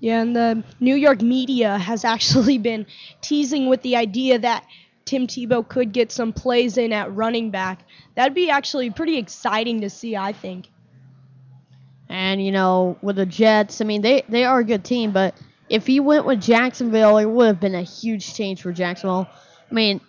Yeah, 0.00 0.20
and 0.20 0.34
the 0.34 0.64
New 0.80 0.96
York 0.96 1.22
media 1.22 1.78
has 1.78 2.04
actually 2.14 2.58
been 2.58 2.86
teasing 3.20 3.68
with 3.68 3.82
the 3.82 3.96
idea 3.96 4.38
that 4.38 4.66
Tim 5.04 5.26
Tebow 5.26 5.66
could 5.66 5.92
get 5.92 6.12
some 6.12 6.32
plays 6.32 6.78
in 6.78 6.92
at 6.92 7.14
running 7.14 7.50
back. 7.50 7.80
That'd 8.14 8.34
be 8.34 8.50
actually 8.50 8.90
pretty 8.90 9.18
exciting 9.18 9.80
to 9.82 9.90
see, 9.90 10.16
I 10.16 10.32
think. 10.32 10.68
And 12.08 12.44
you 12.44 12.52
know, 12.52 12.98
with 13.02 13.16
the 13.16 13.26
Jets, 13.26 13.80
I 13.80 13.84
mean, 13.84 14.02
they 14.02 14.22
they 14.28 14.44
are 14.44 14.60
a 14.60 14.64
good 14.64 14.84
team, 14.84 15.12
but 15.12 15.34
if 15.68 15.86
he 15.86 16.00
went 16.00 16.26
with 16.26 16.40
Jacksonville, 16.40 17.16
it 17.16 17.24
would 17.24 17.46
have 17.46 17.60
been 17.60 17.74
a 17.74 17.82
huge 17.82 18.34
change 18.34 18.60
for 18.60 18.72
Jacksonville. 18.72 19.28
I 19.70 19.74
mean, 19.74 20.00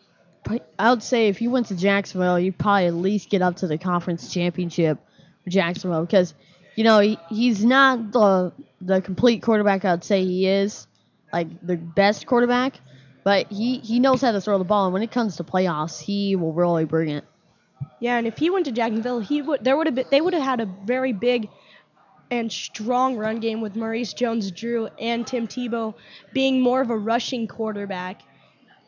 I 0.77 0.89
would 0.89 1.01
say 1.01 1.29
if 1.29 1.41
you 1.41 1.49
went 1.49 1.67
to 1.67 1.75
Jacksonville, 1.75 2.37
you'd 2.39 2.57
probably 2.57 2.87
at 2.87 2.93
least 2.93 3.29
get 3.29 3.41
up 3.41 3.57
to 3.57 3.67
the 3.67 3.77
conference 3.77 4.33
championship 4.33 4.99
for 5.43 5.49
Jacksonville 5.49 6.01
because 6.01 6.33
you 6.75 6.83
know 6.83 6.99
he, 6.99 7.17
he's 7.29 7.63
not 7.63 8.11
the 8.11 8.51
the 8.81 9.01
complete 9.01 9.41
quarterback 9.41 9.85
I'd 9.85 10.03
say 10.03 10.25
he 10.25 10.47
is, 10.47 10.87
like 11.31 11.47
the 11.65 11.77
best 11.77 12.25
quarterback, 12.25 12.79
but 13.23 13.51
he 13.51 13.79
he 13.79 13.99
knows 13.99 14.21
how 14.21 14.31
to 14.31 14.41
throw 14.41 14.57
the 14.57 14.63
ball 14.63 14.85
and 14.85 14.93
when 14.93 15.03
it 15.03 15.11
comes 15.11 15.37
to 15.37 15.43
playoffs, 15.43 15.99
he 16.01 16.35
will 16.35 16.53
really 16.53 16.85
bring 16.85 17.09
it. 17.09 17.23
Yeah, 17.99 18.17
and 18.17 18.27
if 18.27 18.37
he 18.37 18.49
went 18.49 18.65
to 18.65 18.71
Jacksonville, 18.71 19.19
he 19.19 19.41
would 19.41 19.63
there 19.63 19.77
would 19.77 19.87
have 19.87 19.95
been 19.95 20.05
they 20.11 20.21
would 20.21 20.33
have 20.33 20.43
had 20.43 20.61
a 20.61 20.65
very 20.65 21.13
big 21.13 21.49
and 22.31 22.51
strong 22.51 23.15
run 23.15 23.39
game 23.39 23.61
with 23.61 23.75
Maurice 23.75 24.13
Jones-Drew 24.13 24.87
and 24.99 25.27
Tim 25.27 25.47
Tebow 25.47 25.93
being 26.31 26.61
more 26.61 26.81
of 26.81 26.89
a 26.89 26.97
rushing 26.97 27.47
quarterback. 27.47 28.21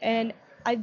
And 0.01 0.33
I 0.65 0.79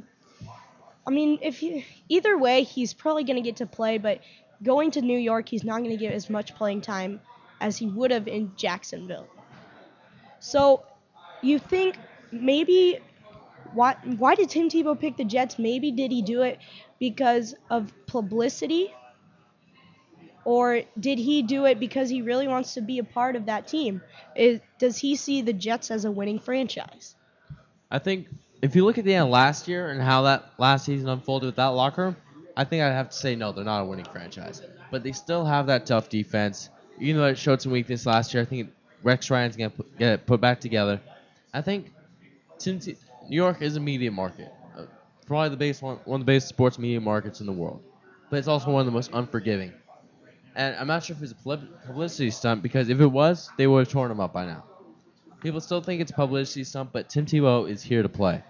I 1.07 1.11
mean, 1.11 1.39
if 1.43 1.59
he, 1.59 1.85
either 2.09 2.39
way, 2.39 2.63
he's 2.63 2.95
probably 2.95 3.25
going 3.25 3.37
to 3.37 3.43
get 3.43 3.57
to 3.57 3.67
play, 3.67 3.99
but 3.99 4.21
going 4.63 4.93
to 4.93 5.03
New 5.03 5.19
York, 5.19 5.49
he's 5.49 5.65
not 5.65 5.79
going 5.79 5.91
to 5.91 5.97
get 5.97 6.13
as 6.13 6.31
much 6.31 6.55
playing 6.55 6.83
time 6.83 7.21
as 7.61 7.77
he 7.77 7.87
would 7.87 8.13
have 8.13 8.29
in 8.29 8.53
Jacksonville. 8.57 9.27
So, 10.39 10.85
you 11.43 11.59
think 11.59 11.99
maybe 12.31 13.01
why 13.75 13.97
why 14.17 14.35
did 14.35 14.51
Tim 14.51 14.69
Tebow 14.69 14.99
pick 14.99 15.17
the 15.17 15.25
Jets? 15.25 15.59
Maybe 15.59 15.91
did 15.91 16.11
he 16.11 16.23
do 16.23 16.43
it 16.43 16.59
because 16.99 17.55
of 17.71 17.93
publicity? 18.07 18.93
Or 20.45 20.83
did 20.99 21.19
he 21.19 21.43
do 21.43 21.67
it 21.67 21.79
because 21.79 22.09
he 22.09 22.21
really 22.23 22.49
wants 22.49 22.75
to 22.75 22.81
be 22.81 22.99
a 22.99 23.05
part 23.05 23.37
of 23.37 23.47
that 23.47 23.69
team? 23.69 24.03
Is, 24.35 24.61
does 24.79 24.99
he 24.99 25.15
see 25.15 25.41
the 25.41 25.53
Jets 25.53 25.91
as 25.91 26.05
a 26.05 26.11
winning 26.11 26.41
franchise? 26.41 27.15
I 27.91 28.01
think 28.01 28.27
if 28.61 28.75
you 28.75 28.85
look 28.85 28.99
at 28.99 29.05
the 29.05 29.15
end 29.15 29.31
last 29.31 29.69
year 29.69 29.91
and 29.91 30.03
how 30.03 30.23
that 30.23 30.51
last 30.59 30.87
season 30.87 31.09
unfolded 31.09 31.47
with 31.47 31.57
that 31.57 31.67
locker 31.67 32.03
room, 32.03 32.17
I 32.57 32.65
think 32.65 32.83
I'd 32.83 32.93
have 32.93 33.11
to 33.11 33.17
say 33.17 33.37
no, 33.37 33.53
they're 33.53 33.65
not 33.65 33.83
a 33.83 33.85
winning 33.85 34.05
franchise. 34.07 34.63
But 34.91 35.03
they 35.03 35.13
still 35.13 35.45
have 35.45 35.67
that 35.67 35.87
tough 35.87 36.09
defense. 36.09 36.71
Even 36.99 37.21
though 37.21 37.29
it 37.29 37.39
showed 37.39 37.63
some 37.63 37.73
weakness 37.73 38.05
last 38.05 38.35
year, 38.35 38.43
I 38.43 38.47
think 38.47 38.71
Rex 39.03 39.31
Ryan's 39.31 39.57
gonna 39.57 39.73
get 39.99 40.13
it 40.13 40.27
put 40.27 40.41
back 40.41 40.61
together. 40.61 41.01
I 41.55 41.61
think 41.61 41.93
since 42.59 42.89
New 43.29 43.37
York 43.37 43.63
is 43.63 43.77
a 43.77 43.81
media 43.81 44.11
market, 44.11 44.53
uh, 44.77 44.85
probably 45.27 45.49
the 45.51 45.57
biggest 45.57 45.83
one, 45.83 45.97
one 46.05 46.21
of 46.21 46.27
the 46.27 46.31
biggest 46.31 46.49
sports 46.49 46.79
media 46.79 47.01
markets 47.01 47.41
in 47.41 47.47
the 47.47 47.53
world, 47.53 47.83
but 48.31 48.39
it's 48.39 48.49
also 48.49 48.71
one 48.71 48.81
of 48.81 48.87
the 48.87 48.93
most 48.93 49.11
unforgiving. 49.13 49.73
And 50.55 50.77
I'm 50.77 50.87
not 50.87 51.05
sure 51.05 51.17
if 51.17 51.23
it's 51.23 51.33
a 51.33 51.57
publicity 51.87 52.31
stunt 52.31 52.63
because 52.63 52.89
if 52.89 53.01
it 53.01 53.07
was, 53.07 53.51
they 53.57 53.67
would 53.67 53.87
have 53.87 53.89
torn 53.89 54.11
him 54.11 54.21
up 54.21 54.33
by 54.35 54.45
now. 54.45 54.65
People 55.41 55.61
still 55.61 55.81
think 55.81 56.01
it's 56.01 56.11
a 56.11 56.15
publicity 56.15 56.65
stunt, 56.65 56.91
but 56.93 57.09
Tim 57.09 57.25
Tebow 57.25 57.69
is 57.69 57.83
here 57.83 58.03
to 58.03 58.09
play, 58.09 58.43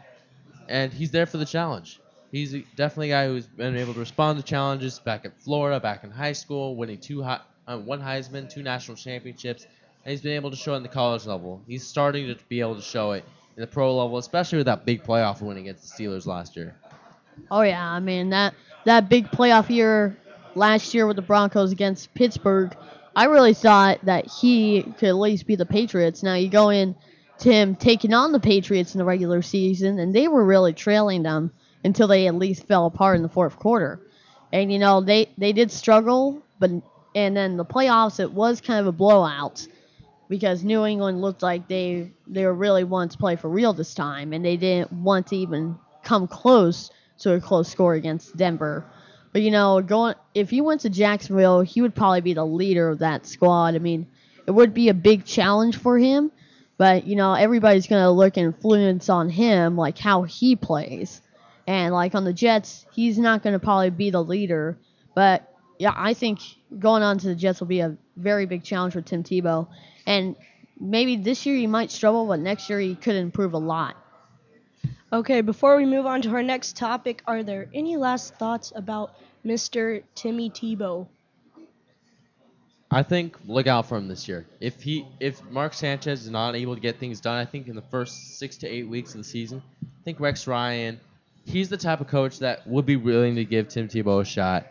and 0.68 0.92
he's 0.92 1.10
there 1.10 1.26
for 1.26 1.38
the 1.38 1.46
challenge. 1.46 2.00
He's 2.32 2.52
definitely 2.76 3.10
a 3.10 3.14
guy 3.14 3.26
who's 3.26 3.46
been 3.46 3.76
able 3.76 3.92
to 3.94 4.00
respond 4.00 4.38
to 4.38 4.44
challenges 4.44 4.98
back 4.98 5.24
at 5.26 5.40
Florida, 5.42 5.78
back 5.78 6.02
in 6.02 6.10
high 6.10 6.32
school, 6.32 6.76
winning 6.76 6.98
two 6.98 7.22
uh, 7.22 7.38
one 7.66 8.00
Heisman, 8.00 8.48
two 8.50 8.62
national 8.62 8.96
championships, 8.96 9.66
and 10.04 10.10
he's 10.10 10.22
been 10.22 10.32
able 10.32 10.50
to 10.50 10.56
show 10.56 10.74
it 10.74 10.78
in 10.78 10.82
the 10.82 10.88
college 10.88 11.26
level. 11.26 11.62
He's 11.66 11.86
starting 11.86 12.26
to 12.26 12.36
be 12.48 12.60
able 12.60 12.76
to 12.76 12.82
show 12.82 13.12
it 13.12 13.24
the 13.56 13.66
pro 13.66 13.96
level, 13.96 14.18
especially 14.18 14.58
with 14.58 14.66
that 14.66 14.84
big 14.84 15.02
playoff 15.02 15.40
win 15.40 15.56
against 15.56 15.96
the 15.96 16.04
Steelers 16.04 16.26
last 16.26 16.56
year. 16.56 16.74
Oh 17.50 17.62
yeah, 17.62 17.90
I 17.90 18.00
mean 18.00 18.30
that 18.30 18.54
that 18.84 19.08
big 19.08 19.26
playoff 19.28 19.70
year 19.70 20.16
last 20.54 20.94
year 20.94 21.06
with 21.06 21.16
the 21.16 21.22
Broncos 21.22 21.72
against 21.72 22.12
Pittsburgh, 22.14 22.74
I 23.14 23.24
really 23.24 23.54
thought 23.54 24.04
that 24.04 24.26
he 24.26 24.82
could 24.82 25.08
at 25.08 25.16
least 25.16 25.46
be 25.46 25.56
the 25.56 25.66
Patriots. 25.66 26.22
Now 26.22 26.34
you 26.34 26.48
go 26.48 26.70
in 26.70 26.94
to 27.38 27.52
him 27.52 27.74
taking 27.74 28.14
on 28.14 28.32
the 28.32 28.40
Patriots 28.40 28.94
in 28.94 28.98
the 28.98 29.04
regular 29.04 29.42
season, 29.42 29.98
and 29.98 30.14
they 30.14 30.28
were 30.28 30.44
really 30.44 30.72
trailing 30.72 31.22
them 31.22 31.52
until 31.84 32.06
they 32.06 32.26
at 32.26 32.34
least 32.34 32.66
fell 32.66 32.86
apart 32.86 33.16
in 33.16 33.22
the 33.22 33.28
fourth 33.28 33.56
quarter. 33.56 34.00
And 34.52 34.72
you 34.72 34.78
know 34.78 35.00
they 35.00 35.30
they 35.38 35.52
did 35.52 35.70
struggle, 35.70 36.42
but 36.58 36.70
and 37.14 37.36
then 37.36 37.56
the 37.56 37.64
playoffs 37.64 38.20
it 38.20 38.32
was 38.32 38.60
kind 38.60 38.80
of 38.80 38.86
a 38.86 38.92
blowout 38.92 39.66
because 40.32 40.64
New 40.64 40.86
England 40.86 41.20
looked 41.20 41.42
like 41.42 41.68
they 41.68 42.10
they 42.26 42.46
were 42.46 42.54
really 42.54 42.84
wanting 42.84 43.10
to 43.10 43.18
play 43.18 43.36
for 43.36 43.50
real 43.50 43.74
this 43.74 43.92
time, 43.92 44.32
and 44.32 44.42
they 44.42 44.56
didn't 44.56 44.90
want 44.90 45.26
to 45.26 45.36
even 45.36 45.76
come 46.02 46.26
close 46.26 46.90
to 47.18 47.34
a 47.34 47.40
close 47.40 47.68
score 47.68 47.92
against 47.92 48.34
Denver. 48.34 48.82
But 49.34 49.42
you 49.42 49.50
know, 49.50 49.82
going 49.82 50.14
if 50.32 50.48
he 50.48 50.62
went 50.62 50.80
to 50.80 50.88
Jacksonville, 50.88 51.60
he 51.60 51.82
would 51.82 51.94
probably 51.94 52.22
be 52.22 52.32
the 52.32 52.46
leader 52.46 52.88
of 52.88 53.00
that 53.00 53.26
squad. 53.26 53.74
I 53.74 53.78
mean, 53.78 54.06
it 54.46 54.52
would 54.52 54.72
be 54.72 54.88
a 54.88 54.94
big 54.94 55.26
challenge 55.26 55.76
for 55.76 55.98
him, 55.98 56.32
but 56.78 57.06
you 57.06 57.14
know, 57.14 57.34
everybody's 57.34 57.86
gonna 57.86 58.10
look 58.10 58.38
influence 58.38 59.10
on 59.10 59.28
him, 59.28 59.76
like 59.76 59.98
how 59.98 60.22
he 60.22 60.56
plays. 60.56 61.20
And 61.66 61.92
like 61.92 62.14
on 62.14 62.24
the 62.24 62.32
Jets, 62.32 62.86
he's 62.90 63.18
not 63.18 63.42
gonna 63.42 63.58
probably 63.58 63.90
be 63.90 64.08
the 64.08 64.24
leader. 64.24 64.78
But 65.14 65.51
yeah, 65.82 65.92
I 65.96 66.14
think 66.14 66.38
going 66.78 67.02
on 67.02 67.18
to 67.18 67.26
the 67.26 67.34
Jets 67.34 67.58
will 67.58 67.66
be 67.66 67.80
a 67.80 67.96
very 68.16 68.46
big 68.46 68.62
challenge 68.62 68.92
for 68.92 69.00
Tim 69.00 69.24
Tebow. 69.24 69.66
And 70.06 70.36
maybe 70.78 71.16
this 71.16 71.44
year 71.44 71.56
he 71.56 71.66
might 71.66 71.90
struggle, 71.90 72.24
but 72.24 72.38
next 72.38 72.70
year 72.70 72.78
he 72.78 72.94
could 72.94 73.16
improve 73.16 73.52
a 73.52 73.58
lot. 73.58 73.96
Okay, 75.12 75.40
before 75.40 75.76
we 75.76 75.84
move 75.84 76.06
on 76.06 76.22
to 76.22 76.30
our 76.30 76.42
next 76.44 76.76
topic, 76.76 77.20
are 77.26 77.42
there 77.42 77.68
any 77.74 77.96
last 77.96 78.36
thoughts 78.36 78.72
about 78.76 79.16
Mr. 79.44 80.04
Timmy 80.14 80.50
Tebow? 80.50 81.08
I 82.88 83.02
think 83.02 83.36
look 83.48 83.66
out 83.66 83.88
for 83.88 83.96
him 83.96 84.06
this 84.06 84.28
year. 84.28 84.46
If 84.60 84.80
he 84.82 85.04
if 85.18 85.42
Mark 85.50 85.74
Sanchez 85.74 86.22
is 86.22 86.30
not 86.30 86.54
able 86.54 86.76
to 86.76 86.80
get 86.80 87.00
things 87.00 87.18
done, 87.20 87.38
I 87.38 87.44
think 87.44 87.66
in 87.66 87.74
the 87.74 87.82
first 87.82 88.38
six 88.38 88.56
to 88.58 88.68
eight 88.68 88.86
weeks 88.86 89.14
of 89.14 89.18
the 89.18 89.24
season, 89.24 89.60
I 89.82 90.04
think 90.04 90.20
Rex 90.20 90.46
Ryan, 90.46 91.00
he's 91.44 91.70
the 91.70 91.76
type 91.76 92.00
of 92.00 92.06
coach 92.06 92.38
that 92.38 92.68
would 92.68 92.86
be 92.86 92.94
willing 92.94 93.34
to 93.34 93.44
give 93.44 93.66
Tim 93.66 93.88
Tebow 93.88 94.20
a 94.20 94.24
shot. 94.24 94.68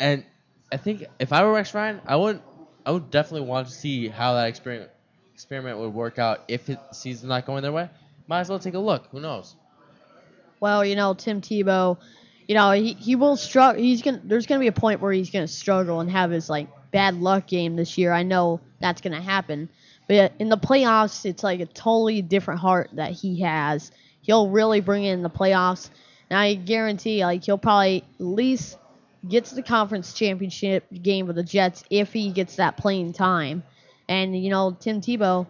And 0.00 0.24
I 0.72 0.76
think 0.76 1.04
if 1.18 1.32
I 1.32 1.44
were 1.44 1.52
Rex 1.52 1.74
Ryan, 1.74 2.00
I 2.06 2.16
would 2.16 2.40
I 2.84 2.90
would 2.90 3.10
definitely 3.10 3.48
want 3.48 3.68
to 3.68 3.72
see 3.74 4.08
how 4.08 4.34
that 4.34 4.48
experiment 4.48 4.90
experiment 5.34 5.78
would 5.78 5.92
work 5.94 6.18
out 6.18 6.44
if 6.48 6.66
the 6.66 6.80
season's 6.92 7.28
not 7.28 7.46
going 7.46 7.62
their 7.62 7.72
way. 7.72 7.88
Might 8.26 8.40
as 8.40 8.48
well 8.48 8.58
take 8.58 8.74
a 8.74 8.78
look. 8.78 9.06
Who 9.12 9.20
knows? 9.20 9.54
well, 10.60 10.84
you 10.84 10.96
know, 10.96 11.14
Tim 11.14 11.40
Tebow, 11.40 11.98
you 12.48 12.54
know, 12.54 12.72
he, 12.72 12.94
he 12.94 13.16
will 13.16 13.36
struggle. 13.36 13.82
He's 13.82 14.02
gonna. 14.02 14.20
There's 14.24 14.46
gonna 14.46 14.60
be 14.60 14.66
a 14.66 14.72
point 14.72 15.00
where 15.00 15.12
he's 15.12 15.30
gonna 15.30 15.48
struggle 15.48 16.00
and 16.00 16.10
have 16.10 16.30
his 16.30 16.48
like 16.48 16.68
bad 16.90 17.20
luck 17.20 17.46
game 17.46 17.76
this 17.76 17.98
year. 17.98 18.12
I 18.12 18.22
know 18.22 18.60
that's 18.80 19.00
gonna 19.00 19.20
happen. 19.20 19.68
But 20.08 20.32
in 20.38 20.48
the 20.48 20.58
playoffs, 20.58 21.26
it's 21.26 21.42
like 21.42 21.60
a 21.60 21.66
totally 21.66 22.22
different 22.22 22.60
heart 22.60 22.90
that 22.92 23.12
he 23.12 23.40
has. 23.40 23.90
He'll 24.22 24.48
really 24.48 24.80
bring 24.80 25.04
in 25.04 25.22
the 25.22 25.30
playoffs. 25.30 25.90
And 26.30 26.38
I 26.38 26.54
guarantee, 26.54 27.24
like, 27.24 27.44
he'll 27.44 27.58
probably 27.58 28.04
at 28.18 28.24
least 28.24 28.76
get 29.28 29.46
to 29.46 29.54
the 29.54 29.62
conference 29.62 30.12
championship 30.12 30.84
game 31.02 31.26
with 31.26 31.36
the 31.36 31.42
Jets 31.42 31.84
if 31.90 32.12
he 32.12 32.30
gets 32.30 32.56
that 32.56 32.76
playing 32.76 33.12
time. 33.12 33.62
And 34.08 34.36
you 34.36 34.50
know, 34.50 34.76
Tim 34.78 35.00
Tebow, 35.00 35.46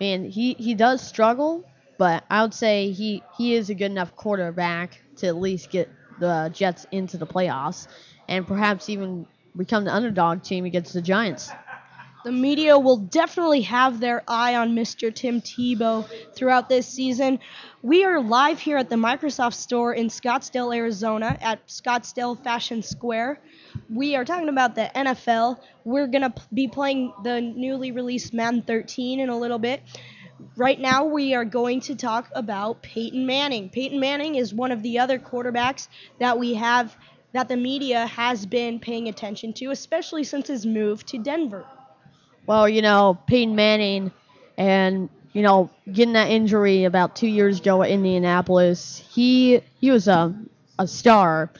man, 0.00 0.24
he 0.24 0.54
he 0.54 0.74
does 0.74 1.06
struggle, 1.06 1.64
but 1.98 2.24
I 2.30 2.42
would 2.42 2.54
say 2.54 2.90
he, 2.90 3.22
he 3.36 3.54
is 3.54 3.70
a 3.70 3.74
good 3.74 3.90
enough 3.90 4.14
quarterback 4.16 5.00
to 5.16 5.26
at 5.26 5.36
least 5.36 5.70
get 5.70 5.90
the 6.20 6.50
Jets 6.54 6.86
into 6.90 7.18
the 7.18 7.26
playoffs 7.26 7.88
and 8.28 8.46
perhaps 8.46 8.88
even 8.88 9.26
become 9.56 9.84
the 9.84 9.94
underdog 9.94 10.42
team 10.42 10.64
against 10.64 10.92
the 10.92 11.02
Giants. 11.02 11.50
The 12.28 12.32
media 12.32 12.78
will 12.78 12.98
definitely 12.98 13.62
have 13.62 14.00
their 14.00 14.22
eye 14.28 14.54
on 14.54 14.76
Mr. 14.76 15.14
Tim 15.14 15.40
Tebow 15.40 16.06
throughout 16.34 16.68
this 16.68 16.86
season. 16.86 17.38
We 17.80 18.04
are 18.04 18.20
live 18.20 18.60
here 18.60 18.76
at 18.76 18.90
the 18.90 18.96
Microsoft 18.96 19.54
store 19.54 19.94
in 19.94 20.08
Scottsdale, 20.08 20.76
Arizona 20.76 21.38
at 21.40 21.66
Scottsdale 21.68 22.38
Fashion 22.44 22.82
Square. 22.82 23.40
We 23.88 24.14
are 24.14 24.26
talking 24.26 24.50
about 24.50 24.74
the 24.74 24.90
NFL. 24.94 25.58
We're 25.84 26.06
going 26.06 26.30
to 26.30 26.34
be 26.52 26.68
playing 26.68 27.14
the 27.24 27.40
newly 27.40 27.92
released 27.92 28.34
Madden 28.34 28.60
13 28.60 29.20
in 29.20 29.30
a 29.30 29.38
little 29.38 29.58
bit. 29.58 29.80
Right 30.54 30.78
now, 30.78 31.06
we 31.06 31.34
are 31.34 31.46
going 31.46 31.80
to 31.80 31.94
talk 31.94 32.28
about 32.34 32.82
Peyton 32.82 33.24
Manning. 33.24 33.70
Peyton 33.70 34.00
Manning 34.00 34.34
is 34.34 34.52
one 34.52 34.70
of 34.70 34.82
the 34.82 34.98
other 34.98 35.18
quarterbacks 35.18 35.88
that 36.20 36.38
we 36.38 36.52
have 36.52 36.94
that 37.32 37.48
the 37.48 37.56
media 37.56 38.06
has 38.06 38.44
been 38.44 38.80
paying 38.80 39.08
attention 39.08 39.54
to, 39.54 39.70
especially 39.70 40.24
since 40.24 40.48
his 40.48 40.66
move 40.66 41.06
to 41.06 41.16
Denver. 41.16 41.64
Well, 42.48 42.66
you 42.66 42.80
know, 42.80 43.18
Peyton 43.26 43.54
Manning 43.54 44.10
and 44.56 45.10
you 45.34 45.42
know, 45.42 45.68
getting 45.92 46.14
that 46.14 46.30
injury 46.30 46.84
about 46.84 47.14
two 47.14 47.26
years 47.28 47.60
ago 47.60 47.82
at 47.82 47.90
Indianapolis, 47.90 49.04
he 49.10 49.60
he 49.78 49.90
was 49.90 50.08
a 50.08 50.34
a 50.78 50.88
star, 50.88 51.50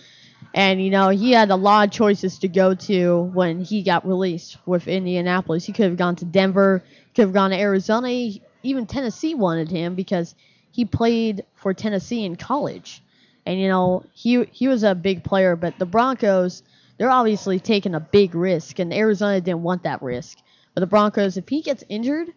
and 0.54 0.82
you 0.82 0.88
know 0.88 1.10
he 1.10 1.32
had 1.32 1.50
a 1.50 1.56
lot 1.56 1.86
of 1.86 1.92
choices 1.92 2.38
to 2.38 2.48
go 2.48 2.74
to 2.74 3.24
when 3.34 3.62
he 3.62 3.82
got 3.82 4.08
released 4.08 4.56
with 4.64 4.88
Indianapolis. 4.88 5.66
He 5.66 5.74
could 5.74 5.84
have 5.84 5.98
gone 5.98 6.16
to 6.16 6.24
Denver, 6.24 6.82
could 7.14 7.20
have 7.26 7.34
gone 7.34 7.50
to 7.50 7.60
Arizona. 7.60 8.30
Even 8.62 8.86
Tennessee 8.86 9.34
wanted 9.34 9.68
him 9.70 9.94
because 9.94 10.34
he 10.72 10.86
played 10.86 11.44
for 11.54 11.74
Tennessee 11.74 12.24
in 12.24 12.34
college, 12.34 13.02
and 13.44 13.60
you 13.60 13.68
know 13.68 14.04
he 14.14 14.42
he 14.52 14.68
was 14.68 14.84
a 14.84 14.94
big 14.94 15.22
player. 15.22 15.54
But 15.54 15.78
the 15.78 15.84
Broncos, 15.84 16.62
they're 16.96 17.10
obviously 17.10 17.60
taking 17.60 17.94
a 17.94 18.00
big 18.00 18.34
risk, 18.34 18.78
and 18.78 18.90
Arizona 18.90 19.38
didn't 19.42 19.62
want 19.62 19.82
that 19.82 20.00
risk. 20.00 20.38
But 20.78 20.82
the 20.82 20.90
Broncos, 20.90 21.36
if 21.36 21.48
he 21.48 21.60
gets 21.60 21.82
injured, 21.88 22.28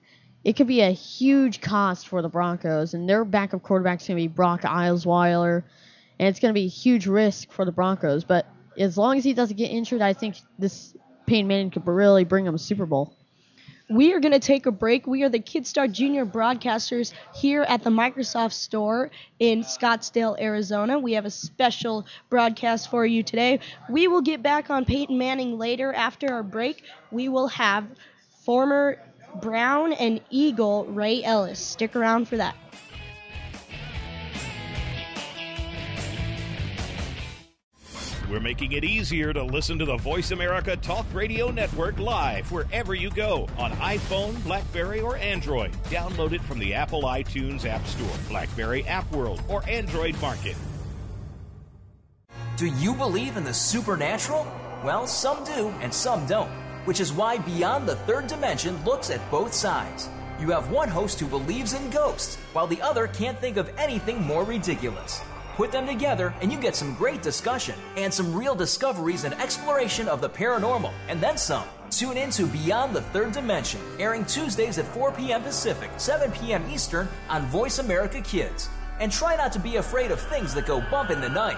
it 0.43 0.53
could 0.53 0.65
be 0.65 0.81
a 0.81 0.89
huge 0.89 1.61
cost 1.61 2.07
for 2.07 2.23
the 2.23 2.27
Broncos, 2.27 2.95
and 2.95 3.07
their 3.07 3.23
backup 3.23 3.61
quarterback's 3.61 4.07
going 4.07 4.17
to 4.17 4.23
be 4.23 4.27
Brock 4.27 4.61
Osweiler, 4.61 5.61
and 6.17 6.27
it's 6.27 6.39
going 6.39 6.49
to 6.51 6.59
be 6.59 6.65
a 6.65 6.67
huge 6.67 7.05
risk 7.05 7.51
for 7.51 7.65
the 7.65 7.71
Broncos. 7.71 8.23
But 8.23 8.47
as 8.79 8.97
long 8.97 9.19
as 9.19 9.23
he 9.23 9.35
doesn't 9.35 9.57
get 9.57 9.69
injured, 9.69 10.01
I 10.01 10.13
think 10.13 10.37
this 10.57 10.95
Peyton 11.27 11.47
Manning 11.47 11.69
could 11.69 11.85
really 11.85 12.23
bring 12.23 12.45
them 12.45 12.55
a 12.55 12.57
Super 12.57 12.87
Bowl. 12.87 13.15
We 13.91 14.11
are 14.13 14.19
going 14.19 14.31
to 14.31 14.39
take 14.39 14.65
a 14.65 14.71
break. 14.71 15.05
We 15.05 15.21
are 15.21 15.29
the 15.29 15.39
Kidstar 15.39 15.91
Junior 15.91 16.25
broadcasters 16.25 17.13
here 17.35 17.61
at 17.61 17.83
the 17.83 17.91
Microsoft 17.91 18.53
store 18.53 19.11
in 19.37 19.61
Scottsdale, 19.61 20.41
Arizona. 20.41 20.97
We 20.97 21.13
have 21.13 21.25
a 21.25 21.29
special 21.29 22.07
broadcast 22.31 22.89
for 22.89 23.05
you 23.05 23.21
today. 23.21 23.59
We 23.87 24.07
will 24.07 24.21
get 24.21 24.41
back 24.41 24.71
on 24.71 24.85
Peyton 24.85 25.19
Manning 25.19 25.59
later 25.59 25.93
after 25.93 26.33
our 26.33 26.41
break. 26.41 26.81
We 27.11 27.29
will 27.29 27.49
have 27.49 27.85
former 28.43 28.97
Brown 29.41 29.93
and 29.93 30.19
Eagle 30.29 30.85
Ray 30.85 31.23
Ellis. 31.23 31.59
Stick 31.59 31.95
around 31.95 32.27
for 32.27 32.37
that. 32.37 32.55
We're 38.29 38.39
making 38.39 38.71
it 38.71 38.85
easier 38.85 39.33
to 39.33 39.43
listen 39.43 39.77
to 39.79 39.83
the 39.83 39.97
Voice 39.97 40.31
America 40.31 40.77
Talk 40.77 41.05
Radio 41.13 41.51
Network 41.51 41.99
live 41.99 42.49
wherever 42.49 42.95
you 42.95 43.09
go 43.09 43.45
on 43.57 43.71
iPhone, 43.73 44.41
Blackberry, 44.45 45.01
or 45.01 45.17
Android. 45.17 45.73
Download 45.89 46.31
it 46.31 46.41
from 46.43 46.57
the 46.57 46.73
Apple 46.73 47.03
iTunes 47.03 47.65
App 47.65 47.85
Store, 47.85 48.07
Blackberry 48.29 48.85
App 48.85 49.11
World, 49.11 49.43
or 49.49 49.67
Android 49.67 50.19
Market. 50.21 50.55
Do 52.55 52.67
you 52.67 52.93
believe 52.95 53.35
in 53.35 53.43
the 53.43 53.53
supernatural? 53.53 54.47
Well, 54.81 55.07
some 55.07 55.43
do 55.43 55.67
and 55.81 55.93
some 55.93 56.25
don't, 56.25 56.51
which 56.85 56.99
is 56.99 57.13
why 57.13 57.37
Beyond 57.37 57.87
the 57.87 57.95
Third 57.95 58.27
Dimension 58.27 58.83
looks 58.83 59.09
at 59.09 59.31
both 59.31 59.53
sides. 59.53 60.09
You 60.39 60.49
have 60.51 60.71
one 60.71 60.89
host 60.89 61.19
who 61.19 61.27
believes 61.27 61.73
in 61.73 61.89
ghosts, 61.89 62.37
while 62.53 62.67
the 62.67 62.81
other 62.81 63.07
can't 63.07 63.39
think 63.39 63.57
of 63.57 63.69
anything 63.77 64.21
more 64.21 64.43
ridiculous. 64.43 65.21
Put 65.55 65.71
them 65.71 65.85
together, 65.85 66.33
and 66.41 66.51
you 66.51 66.59
get 66.59 66.75
some 66.75 66.95
great 66.95 67.21
discussion 67.21 67.75
and 67.97 68.13
some 68.13 68.33
real 68.33 68.55
discoveries 68.55 69.23
and 69.23 69.33
exploration 69.35 70.07
of 70.07 70.21
the 70.21 70.29
paranormal, 70.29 70.91
and 71.07 71.21
then 71.21 71.37
some. 71.37 71.67
Tune 71.91 72.17
in 72.17 72.31
to 72.31 72.47
Beyond 72.47 72.95
the 72.95 73.01
Third 73.01 73.33
Dimension, 73.33 73.81
airing 73.99 74.25
Tuesdays 74.25 74.77
at 74.77 74.87
4 74.87 75.11
p.m. 75.11 75.43
Pacific, 75.43 75.91
7 75.97 76.31
p.m. 76.31 76.67
Eastern 76.71 77.07
on 77.29 77.45
Voice 77.47 77.79
America 77.79 78.21
Kids. 78.21 78.69
And 78.99 79.11
try 79.11 79.35
not 79.35 79.51
to 79.53 79.59
be 79.59 79.75
afraid 79.75 80.09
of 80.09 80.21
things 80.21 80.53
that 80.53 80.65
go 80.65 80.81
bump 80.89 81.09
in 81.09 81.19
the 81.19 81.29
night. 81.29 81.57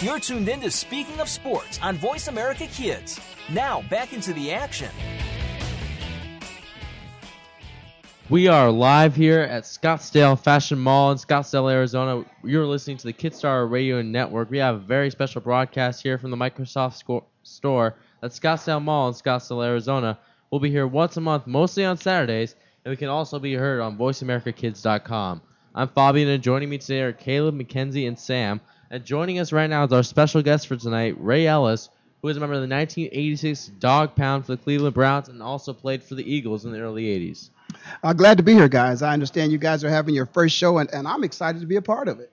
You're 0.00 0.20
tuned 0.20 0.48
in 0.48 0.60
to 0.60 0.70
Speaking 0.70 1.18
of 1.18 1.28
Sports 1.28 1.80
on 1.82 1.96
Voice 1.96 2.28
America 2.28 2.68
Kids. 2.68 3.18
Now, 3.50 3.82
back 3.90 4.12
into 4.12 4.32
the 4.32 4.52
action. 4.52 4.90
We 8.28 8.46
are 8.46 8.70
live 8.70 9.16
here 9.16 9.40
at 9.40 9.64
Scottsdale 9.64 10.38
Fashion 10.38 10.78
Mall 10.78 11.10
in 11.10 11.18
Scottsdale, 11.18 11.72
Arizona. 11.72 12.24
You're 12.44 12.64
listening 12.64 12.96
to 12.98 13.06
the 13.06 13.12
Kidstar 13.12 13.68
Radio 13.68 14.00
Network. 14.00 14.52
We 14.52 14.58
have 14.58 14.76
a 14.76 14.78
very 14.78 15.10
special 15.10 15.40
broadcast 15.40 16.00
here 16.00 16.16
from 16.16 16.30
the 16.30 16.36
Microsoft 16.36 17.24
store 17.42 17.96
at 18.22 18.30
Scottsdale 18.30 18.80
Mall 18.80 19.08
in 19.08 19.14
Scottsdale, 19.14 19.66
Arizona. 19.66 20.16
We'll 20.52 20.60
be 20.60 20.70
here 20.70 20.86
once 20.86 21.16
a 21.16 21.20
month, 21.20 21.48
mostly 21.48 21.84
on 21.84 21.96
Saturdays, 21.96 22.54
and 22.84 22.90
we 22.92 22.96
can 22.96 23.08
also 23.08 23.40
be 23.40 23.54
heard 23.54 23.80
on 23.80 23.98
VoiceAmericaKids.com. 23.98 25.42
I'm 25.74 25.88
Fabian, 25.88 26.28
and 26.28 26.42
joining 26.42 26.68
me 26.68 26.78
today 26.78 27.02
are 27.02 27.12
Caleb, 27.12 27.56
Mackenzie, 27.56 28.06
and 28.06 28.16
Sam. 28.16 28.60
And 28.90 29.04
joining 29.04 29.38
us 29.38 29.52
right 29.52 29.68
now 29.68 29.84
is 29.84 29.92
our 29.92 30.02
special 30.02 30.40
guest 30.40 30.66
for 30.66 30.76
tonight, 30.76 31.14
Ray 31.18 31.46
Ellis, 31.46 31.90
who 32.22 32.28
is 32.28 32.38
a 32.38 32.40
member 32.40 32.54
of 32.54 32.62
the 32.62 32.74
1986 32.74 33.66
Dog 33.78 34.14
Pound 34.14 34.46
for 34.46 34.52
the 34.52 34.62
Cleveland 34.62 34.94
Browns 34.94 35.28
and 35.28 35.42
also 35.42 35.74
played 35.74 36.02
for 36.02 36.14
the 36.14 36.32
Eagles 36.32 36.64
in 36.64 36.72
the 36.72 36.80
early 36.80 37.04
80s. 37.04 37.50
Uh, 38.02 38.14
glad 38.14 38.38
to 38.38 38.42
be 38.42 38.54
here, 38.54 38.68
guys. 38.68 39.02
I 39.02 39.12
understand 39.12 39.52
you 39.52 39.58
guys 39.58 39.84
are 39.84 39.90
having 39.90 40.14
your 40.14 40.24
first 40.24 40.56
show, 40.56 40.78
and, 40.78 40.90
and 40.94 41.06
I'm 41.06 41.22
excited 41.22 41.60
to 41.60 41.66
be 41.66 41.76
a 41.76 41.82
part 41.82 42.08
of 42.08 42.18
it. 42.18 42.32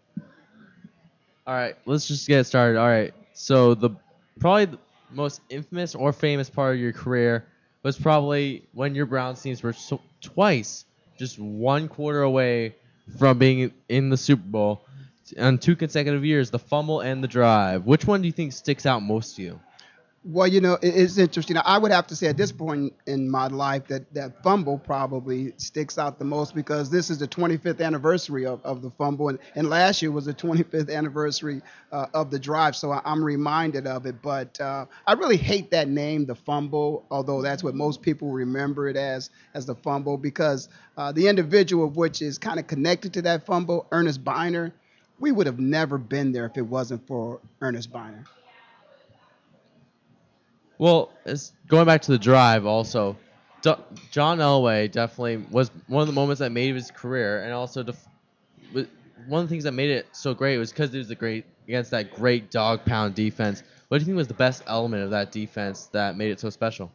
All 1.46 1.54
right, 1.54 1.76
let's 1.86 2.08
just 2.08 2.26
get 2.26 2.46
started. 2.46 2.80
All 2.80 2.88
right, 2.88 3.14
so 3.34 3.76
the 3.76 3.90
probably 4.40 4.66
the 4.66 4.80
most 5.12 5.42
infamous 5.50 5.94
or 5.94 6.14
famous 6.14 6.50
part 6.50 6.76
of 6.76 6.80
your 6.80 6.94
career 6.94 7.46
was 7.84 7.98
probably 7.98 8.66
when 8.74 8.96
your 8.96 9.06
Browns 9.06 9.42
teams 9.42 9.62
were 9.62 9.74
so, 9.74 10.00
twice 10.22 10.86
just 11.20 11.38
one 11.38 11.90
quarter 11.90 12.22
away 12.22 12.76
from 13.20 13.38
being 13.38 13.74
in 13.90 14.10
the 14.10 14.18
Super 14.18 14.42
Bowl 14.42 14.86
on 15.40 15.58
two 15.58 15.76
consecutive 15.76 16.24
years, 16.26 16.52
the 16.52 16.60
fumble 16.60 17.02
and 17.02 17.24
the 17.24 17.28
drive. 17.28 17.86
Which 17.86 18.06
one 18.06 18.22
do 18.22 18.28
you 18.28 18.32
think 18.32 18.54
sticks 18.54 18.86
out 18.86 19.02
most 19.02 19.36
to 19.38 19.42
you? 19.42 19.60
Well, 20.28 20.48
you 20.48 20.60
know, 20.60 20.80
it's 20.82 21.20
interesting. 21.20 21.56
I 21.64 21.78
would 21.78 21.92
have 21.92 22.08
to 22.08 22.16
say 22.16 22.26
at 22.26 22.36
this 22.36 22.52
point 22.52 22.94
in 23.06 23.30
my 23.30 23.46
life 23.46 23.86
that 23.90 24.12
that 24.16 24.42
fumble 24.42 24.80
probably 24.80 25.54
sticks 25.58 26.00
out 26.00 26.18
the 26.18 26.26
most 26.26 26.56
because 26.56 26.90
this 26.90 27.12
is 27.12 27.20
the 27.20 27.28
25th 27.28 27.80
anniversary 27.80 28.48
of, 28.48 28.60
of 28.66 28.82
the 28.82 28.90
fumble, 28.90 29.30
and, 29.30 29.38
and 29.54 29.70
last 29.70 30.02
year 30.02 30.10
was 30.12 30.26
the 30.26 30.34
25th 30.34 30.92
anniversary 30.92 31.62
uh, 31.92 32.08
of 32.16 32.32
the 32.32 32.40
drive, 32.40 32.76
so 32.76 32.92
I'm 32.92 33.24
reminded 33.24 33.86
of 33.86 34.08
it. 34.08 34.20
But 34.24 34.60
uh, 34.60 34.88
I 35.06 35.14
really 35.14 35.38
hate 35.38 35.70
that 35.70 35.90
name, 35.90 36.26
the 36.26 36.34
fumble, 36.34 37.06
although 37.12 37.44
that's 37.44 37.64
what 37.64 37.76
most 37.76 38.02
people 38.02 38.32
remember 38.32 38.90
it 38.90 38.98
as, 38.98 39.30
as 39.54 39.68
the 39.68 39.76
fumble, 39.76 40.18
because 40.18 40.70
uh, 40.98 41.12
the 41.12 41.28
individual 41.28 41.86
of 41.86 41.98
which 41.98 42.24
is 42.24 42.40
kind 42.40 42.60
of 42.60 42.66
connected 42.66 43.14
to 43.14 43.22
that 43.22 43.46
fumble, 43.46 43.86
Earnest 43.92 44.24
Byner, 44.24 44.74
we 45.20 45.32
would 45.32 45.46
have 45.48 45.60
never 45.60 45.98
been 45.98 46.32
there 46.32 46.46
if 46.46 46.58
it 46.58 46.62
wasn't 46.62 47.06
for 47.08 47.40
Earnest 47.62 47.92
Byner. 47.92 48.24
Well, 50.78 51.12
going 51.68 51.86
back 51.86 52.02
to 52.04 52.12
the 52.12 52.18
drive 52.18 52.66
also. 52.66 53.18
D- 53.62 53.74
John 54.12 54.40
Elway 54.40 54.92
definitely 54.92 55.38
was 55.50 55.72
one 55.88 56.02
of 56.02 56.08
the 56.08 56.14
moments 56.14 56.40
that 56.40 56.52
made 56.52 56.76
his 56.76 56.92
career, 56.92 57.44
and 57.44 57.54
also 57.54 57.82
def- 57.82 58.08
one 59.28 59.42
of 59.42 59.48
the 59.48 59.54
things 59.54 59.64
that 59.64 59.72
made 59.72 59.90
it 59.90 60.08
so 60.12 60.34
great 60.34 60.58
was 60.58 60.72
because 60.72 60.94
it 60.94 60.98
was 60.98 61.10
a 61.10 61.16
great 61.16 61.46
against 61.68 61.92
that 61.92 62.14
great 62.14 62.52
dog 62.52 62.86
pound 62.86 63.16
defense. 63.16 63.64
What 63.88 63.98
do 63.98 64.02
you 64.02 64.06
think 64.06 64.18
was 64.18 64.28
the 64.28 64.34
best 64.34 64.64
element 64.68 65.04
of 65.04 65.12
that 65.12 65.32
defense 65.32 65.88
that 65.88 66.18
made 66.18 66.32
it 66.32 66.40
so 66.40 66.50
special? 66.50 66.92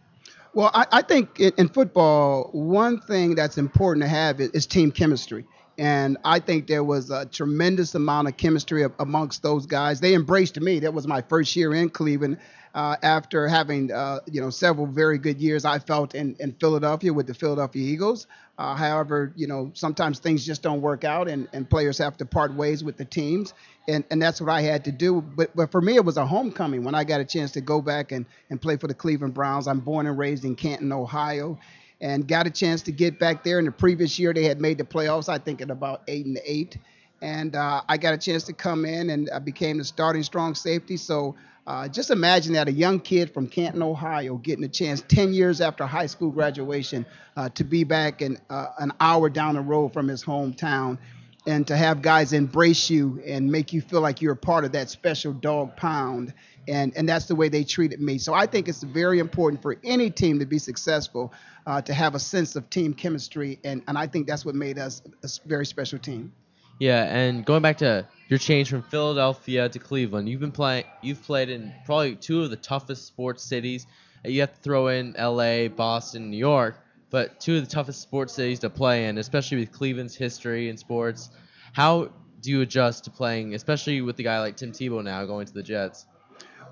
Well, 0.53 0.71
I, 0.75 0.87
I 0.93 1.03
think 1.03 1.39
in, 1.39 1.53
in, 1.59 1.69
football, 1.69 2.51
one 2.53 3.01
thing 3.01 3.35
that's 3.37 3.57
important 3.57 4.03
to 4.03 4.09
have 4.09 4.41
is, 4.41 4.51
is, 4.51 4.67
team 4.67 4.91
chemistry. 4.91 5.47
And 5.81 6.19
I 6.27 6.41
think 6.41 6.67
there 6.67 6.85
was 6.85 7.11
a 7.11 7.25
tremendous 7.25 7.95
amount 7.95 8.29
of 8.29 8.37
chemistry 8.37 8.85
amongst 8.99 9.43
those 9.43 9.65
guys. 9.65 9.99
They 9.99 10.13
embraced 10.13 10.61
me. 10.61 10.81
That 10.81 10.93
was 10.93 11.07
my 11.07 11.23
first 11.23 11.57
year 11.57 11.73
in 11.73 11.89
Cleveland. 11.89 12.37
Uh, 12.75 12.97
after 13.03 13.49
having 13.49 13.91
uh, 13.91 14.21
you 14.31 14.43
know 14.43 14.51
several 14.51 14.87
very 14.87 15.17
good 15.17 15.41
years, 15.41 15.65
I 15.65 15.79
felt 15.79 16.15
in, 16.15 16.37
in 16.39 16.53
Philadelphia 16.53 17.15
with 17.15 17.27
the 17.27 17.33
Philadelphia 17.33 17.83
Eagles. 17.83 18.27
Uh, 18.59 18.75
however, 18.75 19.33
you 19.37 19.47
know 19.47 19.71
sometimes 19.73 20.19
things 20.19 20.45
just 20.45 20.63
don't 20.63 20.83
work 20.83 21.03
out, 21.03 21.29
and, 21.29 21.49
and 21.55 21.69
players 21.69 21.97
have 21.97 22.19
to 22.19 22.27
part 22.27 22.55
ways 22.55 22.85
with 22.85 22.99
the 22.99 23.07
teams, 23.07 23.55
and, 23.89 24.05
and 24.11 24.21
that's 24.21 24.39
what 24.39 24.51
I 24.51 24.61
had 24.61 24.85
to 24.85 24.93
do. 24.93 25.23
But 25.23 25.57
but 25.57 25.73
for 25.73 25.81
me, 25.81 25.97
it 25.97 26.05
was 26.05 26.19
a 26.19 26.27
homecoming 26.27 26.85
when 26.85 26.95
I 26.95 27.05
got 27.05 27.23
a 27.23 27.25
chance 27.25 27.53
to 27.53 27.63
go 27.63 27.81
back 27.81 28.13
and, 28.13 28.27
and 28.51 28.61
play 28.61 28.77
for 28.77 28.87
the 28.87 28.95
Cleveland 28.95 29.33
Browns. 29.33 29.67
I'm 29.67 29.81
born 29.81 30.07
and 30.07 30.19
raised 30.19 30.45
in 30.45 30.57
Canton, 30.57 30.93
Ohio, 30.93 31.59
and 32.01 32.27
got 32.27 32.47
a 32.47 32.51
chance 32.51 32.83
to 32.83 32.93
get 32.93 33.19
back 33.19 33.45
there. 33.45 33.59
In 33.59 33.65
the 33.65 33.73
previous 33.73 34.19
year, 34.19 34.33
they 34.33 34.45
had 34.45 34.61
made 34.61 34.79
the 34.79 34.85
playoffs, 34.85 35.29
I 35.29 35.39
think, 35.39 35.61
at 35.61 35.71
about 35.71 36.03
eight 36.09 36.27
and 36.27 36.41
eight, 36.45 36.77
and 37.23 37.55
uh, 37.55 37.83
I 37.89 37.97
got 37.97 38.15
a 38.15 38.19
chance 38.19 38.45
to 38.45 38.53
come 38.53 38.85
in, 38.85 39.11
and 39.11 39.31
I 39.31 39.39
became 39.39 39.79
the 39.79 39.85
starting 39.85 40.23
strong 40.23 40.55
safety. 40.55 40.97
So 40.97 41.37
uh, 41.67 41.87
just 41.89 42.11
imagine 42.11 42.55
that 42.55 42.69
a 42.69 42.73
young 42.73 42.99
kid 42.99 43.33
from 43.33 43.47
Canton, 43.47 43.83
Ohio, 43.83 44.37
getting 44.37 44.65
a 44.65 44.69
chance 44.69 45.03
10 45.03 45.33
years 45.33 45.61
after 45.61 45.87
high 45.87 46.07
school 46.07 46.31
graduation 46.31 47.07
uh, 47.37 47.49
to 47.51 47.65
be 47.65 47.85
back 47.85 48.23
in, 48.23 48.39
uh, 48.49 48.69
an 48.79 48.93
hour 49.01 49.29
down 49.29 49.55
the 49.55 49.61
road 49.61 49.93
from 49.93 50.09
his 50.09 50.25
hometown 50.25 50.99
and 51.47 51.67
to 51.67 51.77
have 51.77 52.03
guys 52.03 52.33
embrace 52.33 52.91
you 52.91 53.23
and 53.27 53.51
make 53.51 53.73
you 53.73 53.81
feel 53.81 54.01
like 54.01 54.21
you're 54.21 54.33
a 54.33 54.37
part 54.37 54.65
of 54.65 54.73
that 54.73 54.91
special 54.91 55.33
dog 55.33 55.77
pound. 55.77 56.35
And, 56.71 56.97
and 56.97 57.09
that's 57.09 57.27
the 57.27 57.35
way 57.35 57.49
they 57.49 57.65
treated 57.65 58.01
me. 58.01 58.19
So 58.19 58.33
I 58.33 58.47
think 58.47 58.69
it's 58.69 58.83
very 58.83 59.19
important 59.19 59.61
for 59.61 59.77
any 59.83 60.09
team 60.09 60.39
to 60.39 60.47
be 60.47 60.59
successful 60.59 61.33
uh, 61.67 61.83
to 61.83 61.93
have 61.93 62.15
a 62.15 62.21
sense 62.21 62.55
of 62.55 62.71
team 62.71 62.95
chemistry. 62.95 63.59
And, 63.65 63.83
and 63.89 63.99
I 63.99 64.07
think 64.07 64.29
that's 64.29 64.45
what 64.45 64.55
made 64.55 64.79
us 64.79 65.03
a 65.25 65.29
very 65.47 65.67
special 65.67 65.99
team. 65.99 66.33
Yeah, 66.79 67.05
and 67.15 67.45
going 67.45 67.61
back 67.61 67.77
to 67.79 68.09
your 68.29 68.39
change 68.39 68.71
from 68.71 68.83
Philadelphia 68.83 69.69
to 69.69 69.79
Cleveland, 69.79 70.31
you've 70.31 70.41
been 70.41 70.51
playing. 70.51 70.85
You've 71.03 71.23
played 71.23 71.51
in 71.51 71.75
probably 71.85 72.17
two 72.17 72.43
of 72.43 72.49
the 72.49 72.57
toughest 72.57 73.07
sports 73.07 73.43
cities. 73.43 73.87
You 74.25 74.41
have 74.41 74.55
to 74.55 74.61
throw 74.61 74.89
in 74.89 75.15
L.A., 75.17 75.69
Boston, 75.69 76.31
New 76.31 76.39
York, 76.39 76.77
but 77.11 77.39
two 77.39 77.57
of 77.57 77.67
the 77.67 77.71
toughest 77.71 78.01
sports 78.01 78.33
cities 78.33 78.61
to 78.61 78.71
play 78.71 79.09
in, 79.09 79.19
especially 79.19 79.59
with 79.59 79.73
Cleveland's 79.73 80.15
history 80.15 80.71
in 80.71 80.79
sports. 80.79 81.31
How 81.75 82.11
do 82.41 82.51
you 82.51 82.63
adjust 82.63 83.05
to 83.05 83.11
playing, 83.11 83.55
especially 83.55 84.01
with 84.01 84.17
the 84.17 84.23
guy 84.23 84.41
like 84.41 84.57
Tim 84.57 84.73
Tebow 84.73 85.05
now 85.05 85.27
going 85.27 85.47
to 85.47 85.53
the 85.53 85.63
Jets? 85.63 86.07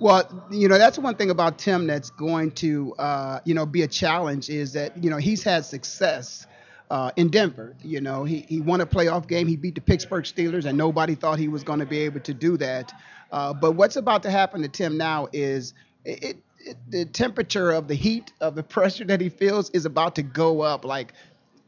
Well, 0.01 0.47
you 0.51 0.69
know 0.69 0.79
that's 0.79 0.99
one 0.99 1.17
thing 1.17 1.31
about 1.31 1.59
Tim 1.59 1.87
that's 1.87 2.11
going 2.11 2.53
to, 2.53 2.95
uh, 2.99 3.41
you 3.45 3.55
know, 3.55 3.67
be 3.67 3.83
a 3.83 3.89
challenge 3.89 4.49
is 4.49 4.73
that 4.75 5.03
you 5.03 5.11
know 5.11 5.17
he's 5.17 5.43
had 5.43 5.65
success 5.65 6.47
uh, 6.91 7.11
in 7.17 7.29
Denver. 7.29 7.75
You 7.83 8.01
know, 8.01 8.25
he, 8.25 8.41
he 8.49 8.61
won 8.61 8.81
a 8.81 8.87
playoff 8.87 9.27
game. 9.27 9.47
He 9.47 9.57
beat 9.57 9.75
the 9.75 9.81
Pittsburgh 9.81 10.25
Steelers, 10.25 10.67
and 10.67 10.79
nobody 10.79 11.15
thought 11.15 11.39
he 11.39 11.49
was 11.49 11.65
going 11.65 11.81
to 11.81 11.87
be 11.87 11.99
able 12.01 12.21
to 12.21 12.35
do 12.35 12.57
that. 12.59 12.93
Uh, 13.33 13.53
but 13.53 13.73
what's 13.73 13.97
about 13.97 14.23
to 14.23 14.31
happen 14.31 14.63
to 14.63 14.69
Tim 14.69 14.97
now 14.97 15.29
is 15.33 15.75
it, 16.05 16.39
it, 16.61 16.77
the 16.89 17.05
temperature 17.05 17.71
of 17.71 17.89
the 17.89 17.95
heat 17.95 18.33
of 18.41 18.55
the 18.55 18.63
pressure 18.75 19.05
that 19.05 19.21
he 19.21 19.29
feels 19.29 19.71
is 19.71 19.85
about 19.85 20.15
to 20.17 20.23
go 20.23 20.61
up 20.61 20.85
like 20.85 21.13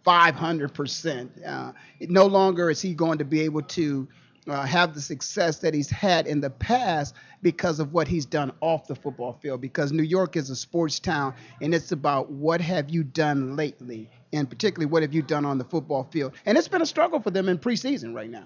500%. 0.07 1.47
Uh, 1.47 1.73
no 2.01 2.27
longer 2.27 2.71
is 2.71 2.81
he 2.81 2.95
going 2.95 3.19
to 3.19 3.25
be 3.25 3.41
able 3.41 3.63
to 3.63 4.09
uh, 4.49 4.65
have 4.65 4.95
the 4.95 5.01
success 5.01 5.59
that 5.59 5.75
he's 5.75 5.91
had 5.91 6.27
in 6.27 6.41
the 6.41 6.51
past 6.51 7.15
because 7.43 7.81
of 7.81 7.93
what 7.93 8.09
he's 8.09 8.27
done 8.27 8.53
off 8.61 8.87
the 8.87 8.95
football 8.95 9.33
field. 9.33 9.61
Because 9.61 9.93
New 9.93 10.03
York 10.03 10.37
is 10.37 10.51
a 10.51 10.57
sports 10.57 10.99
town, 10.99 11.35
and 11.61 11.75
it's 11.75 11.93
about 11.93 12.31
what 12.31 12.61
have 12.61 12.91
you 12.91 13.03
done 13.03 13.57
lately 13.57 14.11
and 14.33 14.49
particularly 14.49 14.91
what 14.91 15.03
have 15.03 15.13
you 15.13 15.23
done 15.23 15.45
on 15.45 15.59
the 15.59 15.65
football 15.65 16.05
field? 16.05 16.33
And 16.47 16.57
it's 16.57 16.69
been 16.69 16.83
a 16.83 16.87
struggle 16.87 17.21
for 17.21 17.31
them 17.31 17.49
in 17.49 17.59
preseason 17.59 18.15
right 18.15 18.31
now. 18.31 18.45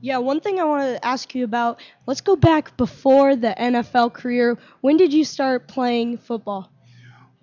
Yeah, 0.00 0.18
one 0.18 0.40
thing 0.40 0.58
I 0.58 0.64
want 0.64 0.82
to 0.82 1.06
ask 1.06 1.32
you 1.34 1.44
about. 1.44 1.80
Let's 2.06 2.20
go 2.20 2.34
back 2.34 2.76
before 2.76 3.36
the 3.36 3.54
NFL 3.56 4.12
career. 4.12 4.58
When 4.80 4.96
did 4.96 5.12
you 5.12 5.24
start 5.24 5.68
playing 5.68 6.18
football? 6.18 6.70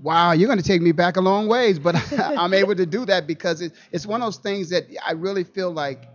Wow, 0.02 0.34
you're 0.34 0.48
going 0.48 0.60
to 0.60 0.66
take 0.66 0.82
me 0.82 0.92
back 0.92 1.18
a 1.18 1.22
long 1.22 1.48
ways, 1.48 1.80
but 1.80 1.96
I'm 2.20 2.54
able 2.54 2.76
to 2.76 2.86
do 2.86 3.06
that 3.06 3.28
because 3.28 3.62
it, 3.62 3.74
it's 3.92 4.06
one 4.06 4.22
of 4.22 4.26
those 4.26 4.38
things 4.38 4.70
that 4.70 4.88
I 5.06 5.14
really 5.14 5.44
feel 5.44 5.72
like 5.72 6.06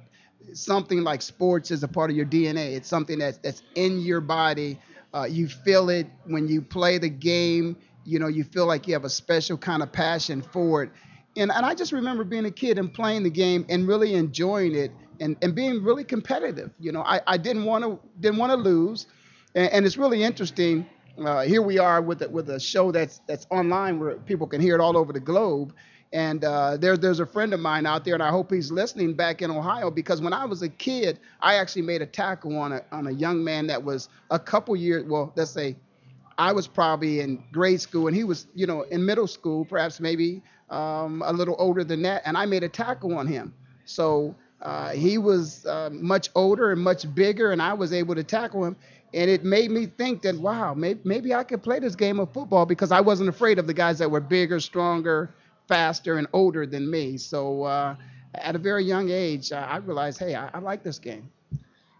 something 0.53 1.03
like 1.03 1.23
sports 1.23 1.71
is 1.71 1.83
a 1.83 1.89
part 1.89 2.11
of 2.11 2.17
your 2.17 2.27
DNA. 2.27 2.77
It's 2.77 2.89
something 2.89 3.19
that's 3.19 3.39
that's 3.39 3.63
in 3.75 4.01
your 4.01 4.21
body. 4.21 4.79
Uh, 5.13 5.25
you 5.25 5.49
feel 5.49 5.91
it 5.91 6.07
when 6.25 6.49
you 6.49 6.61
play 6.61 6.99
the 6.99 7.09
game. 7.09 7.77
You 8.05 8.19
know, 8.19 8.29
you 8.29 8.45
feel 8.45 8.67
like 8.67 8.87
you 8.87 8.95
have 8.95 9.05
a 9.05 9.11
special 9.11 9.57
kind 9.57 9.83
of 9.83 9.93
passion 9.93 10.43
for 10.43 10.83
it 10.83 10.91
and, 11.37 11.51
and 11.51 11.67
I 11.67 11.75
just 11.75 11.93
remember 11.93 12.25
being 12.25 12.45
a 12.45 12.51
kid 12.51 12.79
and 12.79 12.93
playing 12.93 13.23
the 13.23 13.31
game 13.31 13.67
and 13.69 13.87
really 13.89 14.15
enjoying 14.15 14.75
it 14.75 14.93
and, 15.21 15.37
and 15.43 15.55
being 15.55 15.83
really 15.83 16.05
competitive. 16.05 16.71
You 16.79 16.93
know, 16.93 17.03
I, 17.03 17.21
I 17.27 17.37
didn't 17.37 17.65
want 17.65 17.85
to 17.85 17.99
didn't 18.21 18.39
want 18.39 18.53
to 18.53 18.57
lose, 18.57 19.07
and, 19.55 19.71
and, 19.71 19.87
it's 19.87 19.97
really 19.97 20.23
interesting. 20.23 20.87
Uh, 21.19 21.43
here 21.43 21.63
we 21.63 21.79
are 21.79 22.03
with 22.03 22.23
a, 22.23 22.29
with 22.29 22.51
a 22.51 22.59
show 22.59 22.91
that's 22.91 23.21
that's 23.27 23.47
online 23.51 23.99
where 24.01 24.17
people 24.17 24.47
can 24.47 24.61
hear 24.61 24.75
it 24.75 24.81
all 24.81 24.97
over 24.97 25.13
the 25.13 25.21
globe. 25.21 25.75
And 26.15 26.45
uh, 26.45 26.77
there, 26.77 26.97
there's 26.97 27.19
a 27.19 27.27
friend 27.27 27.53
of 27.53 27.59
mine 27.59 27.87
out 27.87 28.05
there, 28.05 28.15
and 28.15 28.23
I 28.23 28.31
hope 28.31 28.53
he's 28.53 28.71
listening 28.71 29.15
back 29.15 29.43
in 29.43 29.51
Ohio 29.51 29.91
because 29.91 30.23
when 30.23 30.33
I 30.33 30.45
was 30.45 30.63
a 30.63 30.69
kid, 30.69 31.19
I 31.41 31.57
actually 31.57 31.83
made 31.83 32.03
a 32.03 32.07
tackle 32.07 32.57
on 32.57 32.71
a 32.71 32.85
on 32.93 33.09
a 33.09 33.11
young 33.11 33.43
man 33.43 33.67
that 33.67 33.83
was 33.83 34.09
a 34.31 34.39
couple 34.39 34.77
years, 34.77 35.05
well, 35.07 35.33
let's 35.35 35.51
say, 35.51 35.75
I 36.39 36.53
was 36.53 36.69
probably 36.69 37.19
in 37.19 37.43
grade 37.51 37.81
school, 37.81 38.07
and 38.07 38.15
he 38.15 38.23
was, 38.23 38.47
you 38.55 38.65
know, 38.65 38.83
in 38.83 39.05
middle 39.05 39.27
school, 39.27 39.65
perhaps 39.65 39.99
maybe 39.99 40.41
um, 40.71 41.21
a 41.27 41.33
little 41.33 41.57
older 41.59 41.83
than 41.83 42.03
that, 42.03 42.23
and 42.25 42.39
I 42.39 42.47
made 42.47 42.63
a 42.63 42.69
tackle 42.69 43.19
on 43.19 43.27
him. 43.27 43.53
So 43.85 44.37
uh, 44.63 44.91
he 44.91 45.19
was 45.19 45.67
uh, 45.67 45.91
much 45.93 46.31
older 46.37 46.71
and 46.71 46.81
much 46.81 47.13
bigger, 47.13 47.51
and 47.51 47.61
I 47.61 47.73
was 47.73 47.93
able 47.93 48.15
to 48.15 48.23
tackle 48.23 48.65
him. 48.65 48.77
And 49.13 49.31
it 49.31 49.45
made 49.45 49.71
me 49.71 49.87
think 49.87 50.23
that, 50.23 50.37
wow, 50.37 50.75
maybe, 50.75 51.01
maybe 51.05 51.35
I 51.35 51.45
could 51.45 51.63
play 51.63 51.81
this 51.81 51.95
game 51.97 52.19
of 52.21 52.33
football 52.33 52.67
because 52.67 52.93
I 52.93 53.01
wasn't 53.01 53.29
afraid 53.29 53.59
of 53.59 53.67
the 53.67 53.75
guys 53.75 53.99
that 53.99 54.11
were 54.11 54.21
bigger, 54.21 54.59
stronger, 54.59 55.35
faster, 55.69 56.19
and 56.19 56.27
older 56.33 56.67
than 56.67 56.91
me. 56.91 57.17
So 57.17 57.65
uh, 57.65 57.97
at 58.35 58.55
a 58.55 58.59
very 58.59 58.85
young 58.85 59.11
age, 59.11 59.53
I 59.53 59.77
realized, 59.79 60.19
hey, 60.19 60.35
I, 60.35 60.49
I 60.55 60.59
like 60.59 60.83
this 60.83 60.99
game. 60.99 61.31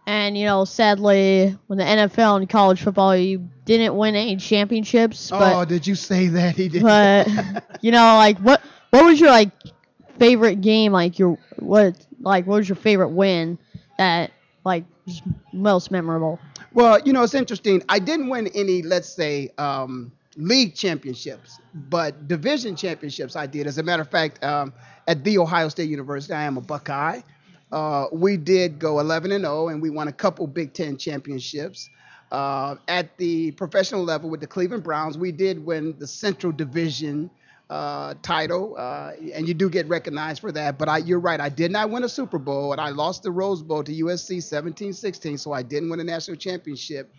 And 0.07 0.37
you 0.37 0.45
know, 0.45 0.65
sadly, 0.65 1.57
when 1.67 1.79
the 1.79 1.83
NFL 1.83 2.37
and 2.37 2.47
college 2.47 2.81
football, 2.81 3.15
you 3.15 3.49
didn't 3.65 3.95
win 3.95 4.15
any 4.15 4.35
championships. 4.35 5.31
But, 5.31 5.55
oh, 5.55 5.65
did 5.65 5.87
you 5.87 5.95
say 5.95 6.27
that 6.27 6.55
he 6.55 6.69
did? 6.69 6.83
But 6.83 7.27
you 7.81 7.91
know, 7.91 8.15
like 8.17 8.37
what 8.39 8.61
what 8.91 9.03
was 9.03 9.19
your 9.19 9.31
like 9.31 9.51
favorite 10.19 10.61
game? 10.61 10.91
Like 10.91 11.17
your 11.17 11.39
what 11.57 12.05
like 12.19 12.45
what 12.45 12.57
was 12.57 12.69
your 12.69 12.75
favorite 12.75 13.09
win 13.09 13.57
that 13.97 14.31
like 14.63 14.85
was 15.07 15.23
most 15.51 15.89
memorable? 15.89 16.39
Well, 16.73 16.99
you 17.05 17.13
know, 17.13 17.23
it's 17.23 17.33
interesting. 17.33 17.81
I 17.87 17.99
didn't 17.99 18.29
win 18.29 18.47
any, 18.53 18.81
let's 18.81 19.07
say, 19.07 19.49
um, 19.57 20.11
league 20.37 20.75
championships, 20.75 21.59
but 21.73 22.27
division 22.27 22.75
championships 22.75 23.35
I 23.35 23.47
did. 23.47 23.67
As 23.67 23.77
a 23.77 23.83
matter 23.83 24.01
of 24.01 24.09
fact, 24.09 24.43
um, 24.43 24.73
at 25.07 25.23
the 25.23 25.37
Ohio 25.37 25.69
State 25.69 25.89
University, 25.89 26.33
I 26.33 26.43
am 26.43 26.57
a 26.57 26.61
Buckeye. 26.61 27.21
Uh, 27.71 28.07
we 28.11 28.37
did 28.37 28.79
go 28.79 28.99
11 28.99 29.31
and 29.31 29.43
0, 29.43 29.69
and 29.69 29.81
we 29.81 29.89
won 29.89 30.07
a 30.07 30.13
couple 30.13 30.47
Big 30.47 30.73
Ten 30.73 30.97
championships. 30.97 31.89
Uh, 32.31 32.75
at 32.87 33.15
the 33.17 33.51
professional 33.51 34.03
level 34.03 34.29
with 34.29 34.41
the 34.41 34.47
Cleveland 34.47 34.83
Browns, 34.83 35.17
we 35.17 35.31
did 35.31 35.63
win 35.63 35.95
the 35.99 36.07
Central 36.07 36.51
Division 36.51 37.29
uh, 37.69 38.13
title, 38.21 38.75
uh, 38.77 39.11
and 39.33 39.47
you 39.47 39.53
do 39.53 39.69
get 39.69 39.87
recognized 39.87 40.41
for 40.41 40.51
that. 40.51 40.77
But 40.77 40.89
I, 40.89 40.97
you're 40.97 41.19
right, 41.19 41.39
I 41.39 41.49
did 41.49 41.71
not 41.71 41.89
win 41.89 42.03
a 42.03 42.09
Super 42.09 42.37
Bowl, 42.37 42.71
and 42.71 42.81
I 42.81 42.89
lost 42.89 43.23
the 43.23 43.31
Rose 43.31 43.61
Bowl 43.61 43.83
to 43.83 43.91
USC 43.91 44.37
17-16, 44.37 45.39
so 45.39 45.51
I 45.53 45.63
didn't 45.63 45.89
win 45.89 45.99
a 45.99 46.03
national 46.03 46.37
championship. 46.37 47.11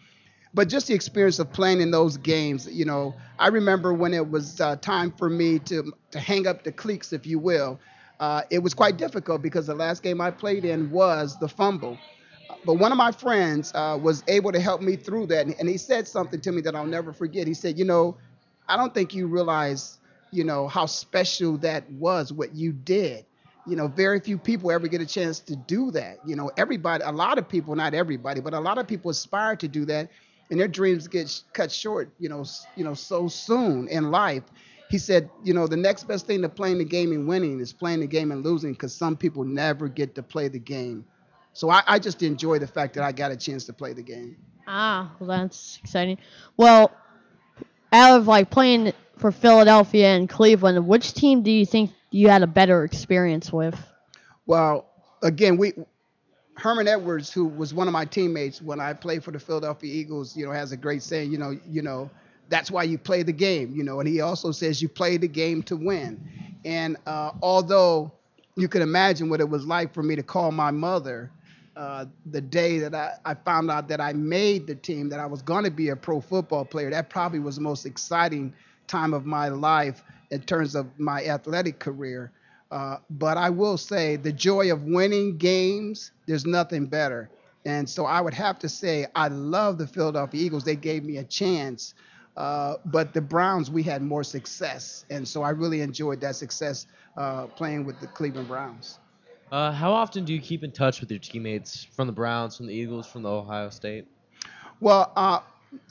But 0.56 0.68
just 0.70 0.88
the 0.88 0.94
experience 0.94 1.38
of 1.38 1.52
playing 1.52 1.82
in 1.82 1.92
those 1.92 2.18
games, 2.18 2.68
you 2.72 2.86
know, 2.86 3.14
I 3.38 3.48
remember 3.48 3.94
when 3.94 4.14
it 4.14 4.30
was 4.30 4.60
uh, 4.60 4.76
time 4.78 5.12
for 5.12 5.30
me 5.30 5.60
to 5.60 5.92
to 6.12 6.20
hang 6.20 6.48
up 6.48 6.64
the 6.64 6.72
cleats, 6.72 7.12
if 7.12 7.26
you 7.26 7.38
will 7.38 7.80
uh, 8.20 8.42
it 8.50 8.60
was 8.60 8.74
quite 8.74 8.96
difficult 8.96 9.42
because 9.42 9.66
the 9.66 9.74
last 9.74 10.02
game 10.02 10.20
I 10.20 10.30
played 10.30 10.64
in 10.64 10.90
was 10.90 11.38
the 11.38 11.48
fumble. 11.48 11.98
But 12.64 12.74
one 12.74 12.92
of 12.92 12.98
my 12.98 13.12
friends 13.12 13.72
uh, 13.74 13.98
was 14.00 14.24
able 14.28 14.52
to 14.52 14.60
help 14.60 14.82
me 14.82 14.96
through 14.96 15.26
that, 15.28 15.46
and 15.46 15.68
he 15.68 15.78
said 15.78 16.08
something 16.08 16.40
to 16.42 16.52
me 16.52 16.62
that 16.62 16.74
I'll 16.76 16.86
never 16.86 17.12
forget. 17.12 17.46
He 17.46 17.54
said, 17.54 17.78
"You 17.78 17.84
know, 17.84 18.16
I 18.68 18.76
don't 18.76 18.94
think 18.94 19.14
you 19.14 19.26
realize, 19.26 19.98
you 20.32 20.44
know, 20.44 20.68
how 20.68 20.86
special 20.86 21.58
that 21.58 21.90
was 21.92 22.32
what 22.32 22.54
you 22.54 22.72
did. 22.72 23.26
You 23.66 23.76
know, 23.76 23.88
very 23.88 24.20
few 24.20 24.38
people 24.38 24.70
ever 24.72 24.88
get 24.88 25.00
a 25.00 25.06
chance 25.06 25.40
to 25.40 25.56
do 25.56 25.90
that. 25.92 26.18
You 26.26 26.36
know, 26.36 26.50
everybody, 26.56 27.04
a 27.04 27.12
lot 27.12 27.38
of 27.38 27.48
people, 27.48 27.74
not 27.76 27.94
everybody, 27.94 28.40
but 28.40 28.54
a 28.54 28.60
lot 28.60 28.78
of 28.78 28.86
people 28.86 29.10
aspire 29.10 29.56
to 29.56 29.68
do 29.68 29.84
that, 29.86 30.10
and 30.50 30.60
their 30.60 30.68
dreams 30.68 31.08
get 31.08 31.42
cut 31.52 31.70
short. 31.72 32.12
You 32.18 32.28
know, 32.28 32.44
you 32.76 32.84
know, 32.84 32.94
so 32.94 33.28
soon 33.28 33.88
in 33.88 34.10
life." 34.10 34.44
he 34.88 34.98
said, 34.98 35.30
you 35.42 35.52
know, 35.52 35.66
the 35.66 35.76
next 35.76 36.04
best 36.04 36.26
thing 36.26 36.42
to 36.42 36.48
playing 36.48 36.78
the 36.78 36.84
game 36.84 37.12
and 37.12 37.26
winning 37.26 37.60
is 37.60 37.72
playing 37.72 38.00
the 38.00 38.06
game 38.06 38.30
and 38.30 38.44
losing 38.44 38.72
because 38.72 38.94
some 38.94 39.16
people 39.16 39.44
never 39.44 39.88
get 39.88 40.14
to 40.14 40.22
play 40.22 40.48
the 40.48 40.58
game 40.58 41.04
So 41.52 41.70
I, 41.70 41.82
I 41.86 41.98
just 41.98 42.22
enjoy 42.22 42.58
the 42.58 42.66
fact 42.66 42.94
that 42.94 43.02
I 43.02 43.12
got 43.12 43.32
a 43.32 43.36
chance 43.36 43.64
to 43.66 43.72
play 43.72 43.92
the 43.92 44.02
game. 44.02 44.36
Ah, 44.66 45.14
well, 45.18 45.28
that's 45.28 45.78
exciting. 45.82 46.18
Well, 46.56 46.92
out 47.92 48.18
of 48.18 48.26
like 48.26 48.50
playing 48.50 48.92
for 49.18 49.32
Philadelphia 49.32 50.08
and 50.08 50.28
Cleveland, 50.28 50.86
which 50.86 51.14
team 51.14 51.42
do 51.42 51.50
you 51.50 51.66
think 51.66 51.90
you 52.10 52.28
had 52.28 52.42
a 52.42 52.46
better 52.46 52.84
experience 52.84 53.52
with? 53.52 53.78
Well, 54.46 54.88
again, 55.22 55.56
we 55.56 55.72
Herman 56.56 56.88
Edwards, 56.88 57.32
who 57.32 57.44
was 57.44 57.74
one 57.74 57.86
of 57.86 57.92
my 57.92 58.04
teammates 58.04 58.62
when 58.62 58.80
I 58.80 58.92
played 58.94 59.22
for 59.22 59.30
the 59.30 59.38
Philadelphia 59.38 59.92
Eagles, 59.92 60.36
you 60.36 60.46
know, 60.46 60.52
has 60.52 60.72
a 60.72 60.76
great 60.76 61.02
saying, 61.02 61.30
you 61.30 61.38
know, 61.38 61.58
you 61.68 61.82
know, 61.82 62.10
that's 62.48 62.70
why 62.70 62.84
you 62.84 62.96
play 62.96 63.22
the 63.22 63.32
game, 63.32 63.74
you 63.74 63.82
know, 63.82 64.00
and 64.00 64.08
he 64.08 64.20
also 64.20 64.52
says 64.52 64.80
you 64.80 64.88
play 64.88 65.16
the 65.16 65.28
game 65.28 65.62
to 65.64 65.76
win. 65.76 66.20
And 66.64 66.96
uh, 67.06 67.32
although 67.42 68.12
you 68.56 68.68
can 68.68 68.82
imagine 68.82 69.28
what 69.28 69.40
it 69.40 69.48
was 69.48 69.66
like 69.66 69.92
for 69.92 70.02
me 70.02 70.16
to 70.16 70.22
call 70.22 70.50
my 70.50 70.70
mother 70.70 71.30
uh, 71.76 72.06
the 72.30 72.40
day 72.40 72.78
that 72.78 72.94
I, 72.94 73.12
I 73.24 73.34
found 73.34 73.70
out 73.70 73.88
that 73.88 74.00
I 74.00 74.14
made 74.14 74.66
the 74.66 74.74
team, 74.74 75.10
that 75.10 75.20
I 75.20 75.26
was 75.26 75.42
going 75.42 75.64
to 75.64 75.70
be 75.70 75.90
a 75.90 75.96
pro 75.96 76.20
football 76.20 76.64
player, 76.64 76.88
that 76.90 77.10
probably 77.10 77.38
was 77.38 77.56
the 77.56 77.62
most 77.62 77.84
exciting 77.84 78.54
time 78.86 79.12
of 79.12 79.26
my 79.26 79.48
life 79.48 80.02
in 80.30 80.40
terms 80.40 80.74
of 80.74 80.86
my 80.98 81.24
athletic 81.26 81.78
career. 81.78 82.32
Uh, 82.70 82.96
but 83.10 83.36
I 83.36 83.50
will 83.50 83.76
say 83.76 84.16
the 84.16 84.32
joy 84.32 84.72
of 84.72 84.82
winning 84.82 85.36
games, 85.36 86.12
there's 86.26 86.46
nothing 86.46 86.86
better. 86.86 87.30
And 87.64 87.88
so 87.88 88.06
I 88.06 88.20
would 88.20 88.34
have 88.34 88.58
to 88.60 88.68
say 88.68 89.06
I 89.14 89.28
love 89.28 89.78
the 89.78 89.86
Philadelphia 89.86 90.44
Eagles. 90.44 90.64
They 90.64 90.76
gave 90.76 91.04
me 91.04 91.16
a 91.18 91.24
chance. 91.24 91.94
Uh, 92.36 92.76
but 92.84 93.14
the 93.14 93.20
Browns, 93.20 93.70
we 93.70 93.82
had 93.82 94.02
more 94.02 94.22
success. 94.22 95.04
And 95.10 95.26
so 95.26 95.42
I 95.42 95.50
really 95.50 95.80
enjoyed 95.80 96.20
that 96.20 96.36
success 96.36 96.86
uh, 97.16 97.46
playing 97.46 97.84
with 97.84 97.98
the 98.00 98.06
Cleveland 98.08 98.48
Browns. 98.48 98.98
Uh, 99.50 99.72
how 99.72 99.92
often 99.92 100.24
do 100.24 100.32
you 100.34 100.40
keep 100.40 100.64
in 100.64 100.72
touch 100.72 101.00
with 101.00 101.10
your 101.10 101.20
teammates 101.20 101.84
from 101.84 102.06
the 102.06 102.12
Browns, 102.12 102.56
from 102.56 102.66
the 102.66 102.74
Eagles, 102.74 103.06
from 103.06 103.22
the 103.22 103.30
Ohio 103.30 103.70
State? 103.70 104.06
Well, 104.80 105.12
uh, 105.16 105.40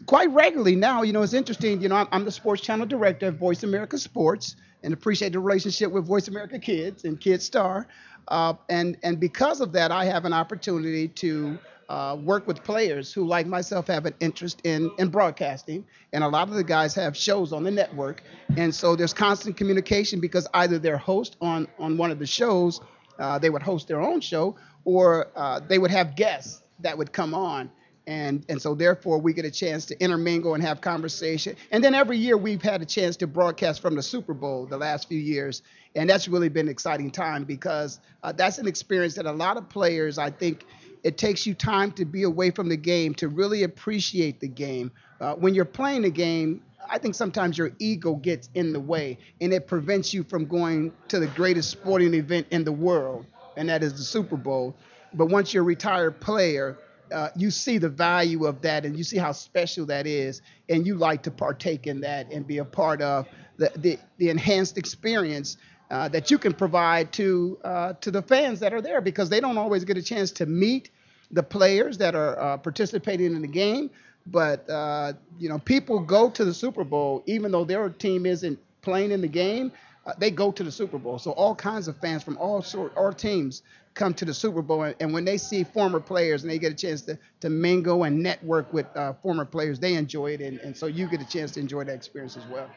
quite 0.06 0.30
regularly 0.32 0.76
now. 0.76 1.02
You 1.02 1.14
know, 1.14 1.22
it's 1.22 1.34
interesting. 1.34 1.82
You 1.82 1.90
know, 1.90 1.96
I'm, 1.96 2.08
I'm, 2.12 2.26
the 2.26 2.32
sports 2.32 2.62
channel 2.62 2.86
director 2.86 3.28
of 3.28 3.38
Voice 3.38 3.64
America 3.64 3.98
Sports, 3.98 4.56
and 4.86 4.94
appreciate 4.94 5.34
the 5.34 5.40
relationship 5.40 5.92
with 5.92 6.06
Voice 6.06 6.28
America 6.28 6.60
Kids 6.60 7.04
and 7.04 7.20
KidStar. 7.20 7.88
Uh, 8.28 8.54
and 8.70 8.98
and 9.04 9.20
because 9.20 9.60
of 9.60 9.72
that, 9.74 9.92
I 9.92 10.06
have 10.06 10.26
an 10.26 10.34
opportunity 10.34 11.08
to 11.10 11.58
uh, 11.90 12.18
work 12.22 12.48
with 12.48 12.64
players 12.64 13.12
who, 13.12 13.26
like 13.26 13.48
myself, 13.48 13.88
have 13.88 14.06
an 14.06 14.14
interest 14.20 14.62
in 14.64 14.92
in 14.98 15.10
broadcasting. 15.10 15.86
And 16.14 16.24
a 16.24 16.28
lot 16.28 16.48
of 16.48 16.54
the 16.54 16.64
guys 16.64 16.94
have 16.96 17.18
shows 17.18 17.52
on 17.52 17.64
the 17.64 17.72
network, 17.72 18.24
and 18.56 18.74
so 18.74 18.96
there's 18.96 19.14
constant 19.14 19.58
communication 19.58 20.20
because 20.20 20.48
either 20.54 20.80
they're 20.80 20.98
host 20.98 21.36
on 21.42 21.68
on 21.78 21.98
one 21.98 22.12
of 22.12 22.20
the 22.20 22.28
shows, 22.28 22.80
uh, 23.20 23.40
they 23.40 23.50
would 23.50 23.64
host 23.64 23.88
their 23.88 24.02
own 24.02 24.22
show, 24.22 24.56
or 24.86 25.28
uh, 25.36 25.60
they 25.68 25.80
would 25.80 25.92
have 25.92 26.16
guests 26.16 26.62
that 26.80 26.98
would 26.98 27.12
come 27.12 27.34
on 27.34 27.72
and 28.08 28.46
and 28.50 28.62
so 28.62 28.76
therefore 28.76 29.20
we 29.20 29.34
get 29.34 29.46
a 29.46 29.52
chance 29.52 29.86
to 29.86 30.00
intermingle 30.00 30.54
and 30.54 30.64
have 30.64 30.82
conversation. 30.82 31.56
And 31.72 31.84
then 31.84 31.96
every 31.96 32.18
year 32.18 32.38
we've 32.38 32.62
had 32.62 32.82
a 32.82 32.86
chance 32.86 33.16
to 33.18 33.28
broadcast 33.28 33.82
from 33.82 33.96
the 33.96 34.04
Super 34.04 34.34
Bowl 34.34 34.66
the 34.66 34.78
last 34.78 35.08
few 35.08 35.20
years, 35.20 35.62
and 35.96 36.10
that's 36.10 36.28
really 36.28 36.50
been 36.50 36.68
an 36.68 36.72
exciting 36.72 37.12
time 37.12 37.44
because 37.44 38.00
uh, 38.24 38.32
that's 38.32 38.58
an 38.58 38.68
experience 38.68 39.16
that 39.16 39.26
a 39.26 39.32
lot 39.32 39.58
of 39.58 39.70
players 39.70 40.18
I 40.18 40.30
think. 40.30 40.66
It 41.04 41.20
takes 41.20 41.46
you 41.46 41.54
time 41.54 41.92
to 41.92 42.06
be 42.06 42.24
away 42.24 42.50
from 42.50 42.68
the 42.68 42.78
game 42.78 43.14
to 43.16 43.28
really 43.28 43.62
appreciate 43.62 44.40
the 44.40 44.48
game. 44.48 44.92
Uh, 45.22 45.36
when 45.36 45.54
you're 45.54 45.64
playing 45.64 46.02
the 46.02 46.10
game, 46.10 46.64
I 46.90 46.98
think 46.98 47.14
sometimes 47.14 47.60
your 47.60 47.72
ego 47.78 48.16
gets 48.16 48.50
in 48.56 48.74
the 48.74 48.80
way 48.80 49.18
and 49.40 49.54
it 49.54 49.68
prevents 49.68 50.16
you 50.16 50.24
from 50.24 50.46
going 50.46 50.92
to 51.10 51.20
the 51.20 51.28
greatest 51.28 51.70
sporting 51.70 52.14
event 52.14 52.48
in 52.52 52.64
the 52.64 52.72
world, 52.72 53.26
and 53.56 53.70
that 53.70 53.84
is 53.84 53.94
the 53.94 54.04
Super 54.04 54.36
Bowl. 54.36 54.76
But 55.14 55.28
once 55.28 55.54
you're 55.54 55.64
a 55.64 55.66
retired 55.66 56.20
player, 56.20 56.78
uh, 57.12 57.30
you 57.36 57.52
see 57.52 57.78
the 57.78 57.90
value 57.90 58.46
of 58.46 58.62
that 58.62 58.86
and 58.86 58.98
you 58.98 59.04
see 59.04 59.18
how 59.18 59.32
special 59.32 59.86
that 59.86 60.08
is 60.08 60.42
and 60.70 60.86
you 60.86 60.96
like 60.96 61.24
to 61.24 61.32
partake 61.32 61.88
in 61.88 62.02
that 62.02 62.32
and 62.32 62.48
be 62.48 62.58
a 62.58 62.66
part 62.66 63.02
of 63.02 63.28
the, 63.58 63.72
the, 63.78 64.00
the 64.18 64.30
enhanced 64.30 64.78
experience 64.78 65.58
uh, 65.92 66.08
that 66.10 66.32
you 66.32 66.38
can 66.38 66.54
provide 66.54 67.12
to 67.14 67.58
uh, 67.64 67.94
to 68.02 68.12
the 68.12 68.22
fans 68.22 68.60
that 68.60 68.74
are 68.74 68.82
there 68.82 69.02
because 69.02 69.30
they 69.30 69.40
don't 69.40 69.58
always 69.58 69.84
get 69.84 69.98
a 69.98 70.02
chance 70.02 70.32
to 70.32 70.46
meet 70.46 70.90
the 71.32 71.44
players 71.44 71.98
that 71.98 72.16
are 72.16 72.40
uh, 72.40 72.58
participating 72.58 73.36
in 73.36 73.42
the 73.42 73.48
game. 73.48 73.90
But 74.26 74.68
uh, 74.70 75.14
you 75.38 75.48
know 75.48 75.60
people 75.60 76.00
go 76.00 76.30
to 76.32 76.44
the 76.44 76.54
Super 76.54 76.84
Bowl 76.84 77.24
even 77.28 77.52
though 77.52 77.66
their 77.66 77.88
team 77.90 78.26
isn't 78.26 78.60
playing 78.82 79.12
in 79.12 79.22
the 79.22 79.28
game 79.28 79.72
uh, 80.06 80.14
they 80.18 80.30
go 80.30 80.52
to 80.52 80.64
the 80.64 80.72
Super 80.72 80.98
Bowl. 80.98 81.18
So 81.18 81.32
all 81.32 81.56
kinds 81.56 81.88
of 81.88 81.98
fans 81.98 82.24
from 82.24 82.38
all 82.38 82.62
sort, 82.62 82.96
all 82.96 83.12
teams 83.12 83.64
come 83.96 84.14
to 84.14 84.26
the 84.26 84.34
Super 84.34 84.62
Bowl, 84.62 84.84
and, 84.84 84.96
and, 85.00 85.14
when 85.14 85.24
they 85.24 85.38
see 85.38 85.64
former 85.64 86.00
players 86.00 86.44
and 86.44 86.52
they 86.52 86.60
get 86.60 86.72
a 86.72 86.76
chance 86.76 87.02
to, 87.04 87.18
to 87.40 87.50
mingle 87.50 88.04
and 88.04 88.22
network 88.22 88.72
with 88.74 88.86
uh, 88.96 89.14
former 89.14 89.46
players, 89.46 89.80
they 89.80 89.94
enjoy 89.96 90.32
it, 90.32 90.42
and, 90.42 90.60
and 90.60 90.76
so 90.76 90.86
you 90.86 91.08
get 91.08 91.22
a 91.22 91.26
chance 91.26 91.52
to 91.52 91.62
enjoy 91.62 91.84
that 91.86 91.96
experience 91.96 92.36
as 92.36 92.46
well. 92.48 92.70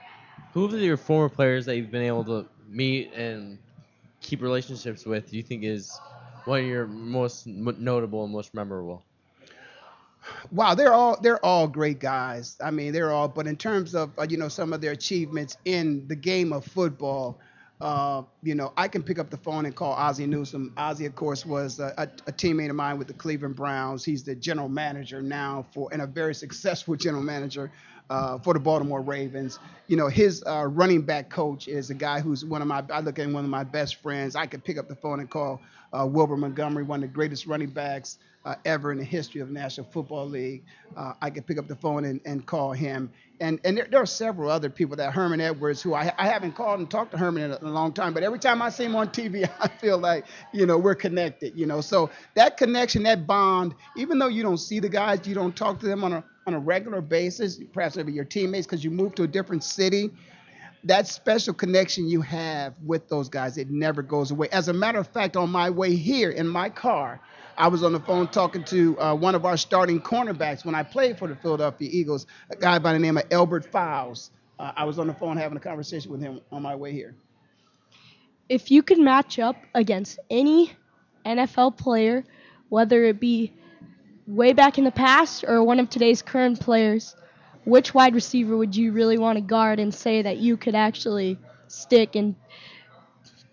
Who 0.53 0.67
of 0.67 0.73
your 0.75 0.97
former 0.97 1.29
players 1.29 1.67
that 1.67 1.77
you've 1.77 1.91
been 1.91 2.03
able 2.03 2.25
to 2.25 2.47
meet 2.69 3.13
and 3.15 3.59
keep 4.21 4.43
relationships 4.43 5.05
with 5.07 5.31
do 5.31 5.37
you 5.37 5.43
think 5.43 5.65
is 5.65 5.99
one 6.45 6.61
of 6.61 6.67
your 6.67 6.87
most 6.87 7.47
notable 7.47 8.25
and 8.25 8.33
most 8.33 8.55
memorable? 8.55 9.05
Wow, 10.51 10.75
they're 10.75 10.93
all 10.93 11.21
they're 11.21 11.45
all 11.45 11.69
great 11.69 12.01
guys. 12.01 12.57
I 12.63 12.71
mean, 12.71 12.93
they're 12.93 13.13
all. 13.13 13.29
But 13.29 13.47
in 13.47 13.57
terms 13.57 13.95
of 13.95 14.11
uh, 14.19 14.27
you 14.29 14.37
know 14.37 14.49
some 14.49 14.73
of 14.73 14.81
their 14.81 14.93
achievements 14.93 15.57
in 15.65 16.07
the 16.09 16.17
game 16.17 16.53
of 16.53 16.65
football, 16.65 17.39
uh, 17.81 18.23
you 18.43 18.55
know, 18.55 18.73
I 18.77 18.89
can 18.89 19.03
pick 19.03 19.19
up 19.19 19.31
the 19.31 19.37
phone 19.37 19.65
and 19.65 19.75
call 19.75 19.93
Ozzie 19.93 20.27
Newsome. 20.27 20.73
Ozzie, 20.77 21.07
of 21.07 21.15
course, 21.15 21.47
was 21.47 21.79
a, 21.79 21.95
a, 21.97 22.03
a, 22.27 22.33
teammate 22.33 22.71
of 22.71 22.77
mine 22.77 22.99
with 22.99 23.07
the 23.07 23.15
Cleveland 23.15 23.55
Browns. 23.55 24.05
He's 24.05 24.25
the 24.25 24.35
general 24.35 24.69
manager 24.69 25.23
now 25.23 25.65
for, 25.73 25.89
and 25.93 26.03
a 26.03 26.07
very 26.07 26.35
successful 26.35 26.97
general 26.97 27.23
manager 27.23 27.71
uh, 28.11 28.39
for 28.39 28.55
the 28.55 28.61
Baltimore 28.61 29.01
Ravens. 29.01 29.61
You 29.87 29.97
know, 29.97 30.09
his 30.09 30.43
uh, 30.45 30.67
running 30.67 31.03
back 31.03 31.31
coach 31.31 31.69
is 31.69 31.91
a 31.91 31.95
guy 31.95 32.21
who's 32.21 32.45
one 32.45 32.63
of 32.63 32.69
my, 32.69 32.83
I 32.93 32.99
look 32.99 33.21
at 33.21 33.29
one 33.29 33.45
of 33.45 33.51
my 33.51 33.65
best 33.65 33.97
friends. 33.97 34.35
I 34.35 34.47
could 34.47 34.65
pick 34.65 34.77
up 34.77 34.89
the 34.89 34.97
phone 34.97 35.21
and 35.21 35.31
call 35.31 35.61
uh, 35.93 36.05
Wilbert 36.05 36.39
Montgomery, 36.39 36.83
one 36.83 37.05
of 37.05 37.11
the 37.11 37.15
greatest 37.15 37.47
running 37.47 37.71
backs 37.71 38.19
uh, 38.45 38.55
ever 38.65 38.93
in 38.93 38.99
the 38.99 39.05
history 39.05 39.41
of 39.41 39.49
the 39.49 39.55
National 39.55 39.87
Football 39.87 40.29
League. 40.29 40.63
Uh, 40.97 41.13
I 41.21 41.31
could 41.31 41.47
pick 41.47 41.59
up 41.59 41.69
the 41.69 41.77
phone 41.77 42.05
and, 42.05 42.21
and 42.25 42.47
call 42.47 42.73
him. 42.73 43.11
And 43.41 43.61
and 43.65 43.77
there, 43.77 43.87
there, 43.91 44.03
are 44.03 44.07
several 44.07 44.51
other 44.51 44.69
people 44.71 44.97
that 44.97 45.13
Herman 45.13 45.41
Edwards, 45.41 45.81
who 45.81 45.95
I, 45.95 46.13
I 46.19 46.27
haven't 46.27 46.53
called 46.53 46.81
and 46.81 46.91
talked 46.91 47.13
to 47.13 47.19
Herman 47.19 47.45
in 47.45 47.51
a, 47.53 47.57
in 47.57 47.67
a, 47.67 47.71
long 47.71 47.93
time, 47.93 48.13
but 48.13 48.23
every 48.23 48.39
time 48.39 48.61
I 48.63 48.69
see 48.69 48.85
him 48.85 48.97
on 48.97 49.09
TV, 49.09 49.49
I 49.61 49.69
feel 49.69 49.99
like 49.99 50.27
you 50.53 50.67
know 50.67 50.79
we're 50.79 50.97
connected. 50.97 51.57
You 51.57 51.67
know, 51.67 51.81
so 51.81 52.11
that 52.35 52.57
connection, 52.57 53.05
that 53.05 53.27
bond, 53.27 53.75
even 53.97 54.19
though 54.19 54.29
you 54.29 54.43
don't 54.43 54.59
see 54.59 54.81
the 54.81 54.89
guys, 54.89 55.27
you 55.27 55.35
don't 55.35 55.55
talk 55.55 55.79
to 55.81 55.87
them 55.87 56.03
on 56.03 56.15
a 56.15 56.25
on 56.47 56.55
a 56.55 56.59
regular 56.59 57.01
basis, 57.01 57.61
perhaps 57.73 57.97
maybe 57.97 58.13
your 58.13 58.25
teammates 58.25 58.67
because 58.67 58.83
you 58.83 58.91
move 58.91 59.15
to 59.15 59.23
a 59.23 59.29
different 59.29 59.63
city 59.63 60.11
that 60.85 61.07
special 61.07 61.55
connection 61.55 62.09
you 62.09 62.21
have 62.23 62.75
with 62.85 63.09
those 63.09 63.29
guys, 63.29 63.59
it 63.59 63.71
never 63.71 64.03
goes 64.03 64.31
away. 64.31 64.49
As 64.51 64.69
a 64.69 64.73
matter 64.73 64.99
of 64.99 65.09
fact, 65.09 65.37
on 65.37 65.51
my 65.51 65.71
way 65.71 65.95
here 65.95 66.31
in 66.31 66.47
my 66.47 66.69
car, 66.69 67.21
I 67.57 67.67
was 67.69 67.83
on 67.83 67.93
the 67.93 68.01
phone 68.01 68.29
talking 68.29 68.63
to 68.65 68.99
uh, 69.01 69.15
one 69.15 69.35
of 69.35 69.45
our 69.45 69.57
starting 69.57 70.01
cornerbacks 70.01 70.65
when 70.65 70.77
I 70.77 70.85
played 70.85 71.19
for 71.19 71.27
the 71.27 71.35
Philadelphia 71.35 71.89
Eagles, 71.91 72.27
a 72.51 72.57
guy 72.57 72.79
by 72.79 72.93
the 72.93 73.01
name 73.01 73.19
of 73.19 73.25
Elbert 73.31 73.71
Foules. 73.71 74.31
Uh, 74.59 74.73
I 74.77 74.85
was 74.85 74.99
on 74.99 75.09
the 75.09 75.15
phone 75.15 75.37
having 75.37 75.57
a 75.57 75.61
conversation 75.61 76.11
with 76.11 76.21
him 76.21 76.41
on 76.53 76.63
my 76.63 76.77
way 76.77 76.93
here. 76.93 77.15
If 78.49 78.71
you 78.71 78.83
could 78.83 78.99
match 78.99 79.39
up 79.39 79.57
against 79.75 80.19
any 80.31 80.73
NFL 81.27 81.77
player, 81.77 82.25
whether 82.69 83.05
it 83.05 83.19
be 83.21 83.53
way 84.27 84.53
back 84.53 84.79
in 84.79 84.85
the 84.85 84.93
past 84.93 85.45
or 85.47 85.63
one 85.65 85.81
of 85.81 85.91
today's 85.91 86.23
current 86.23 86.61
players, 86.61 87.17
which 87.69 87.93
wide 87.93 88.15
receiver 88.15 88.57
would 88.57 88.75
you 88.75 88.93
really 88.93 89.19
want 89.19 89.37
to 89.37 89.43
guard 89.43 89.79
and 89.79 89.95
say 89.95 90.23
that 90.23 90.39
you 90.39 90.57
could 90.57 90.75
actually 90.75 91.39
stick 91.69 92.17
and 92.17 92.35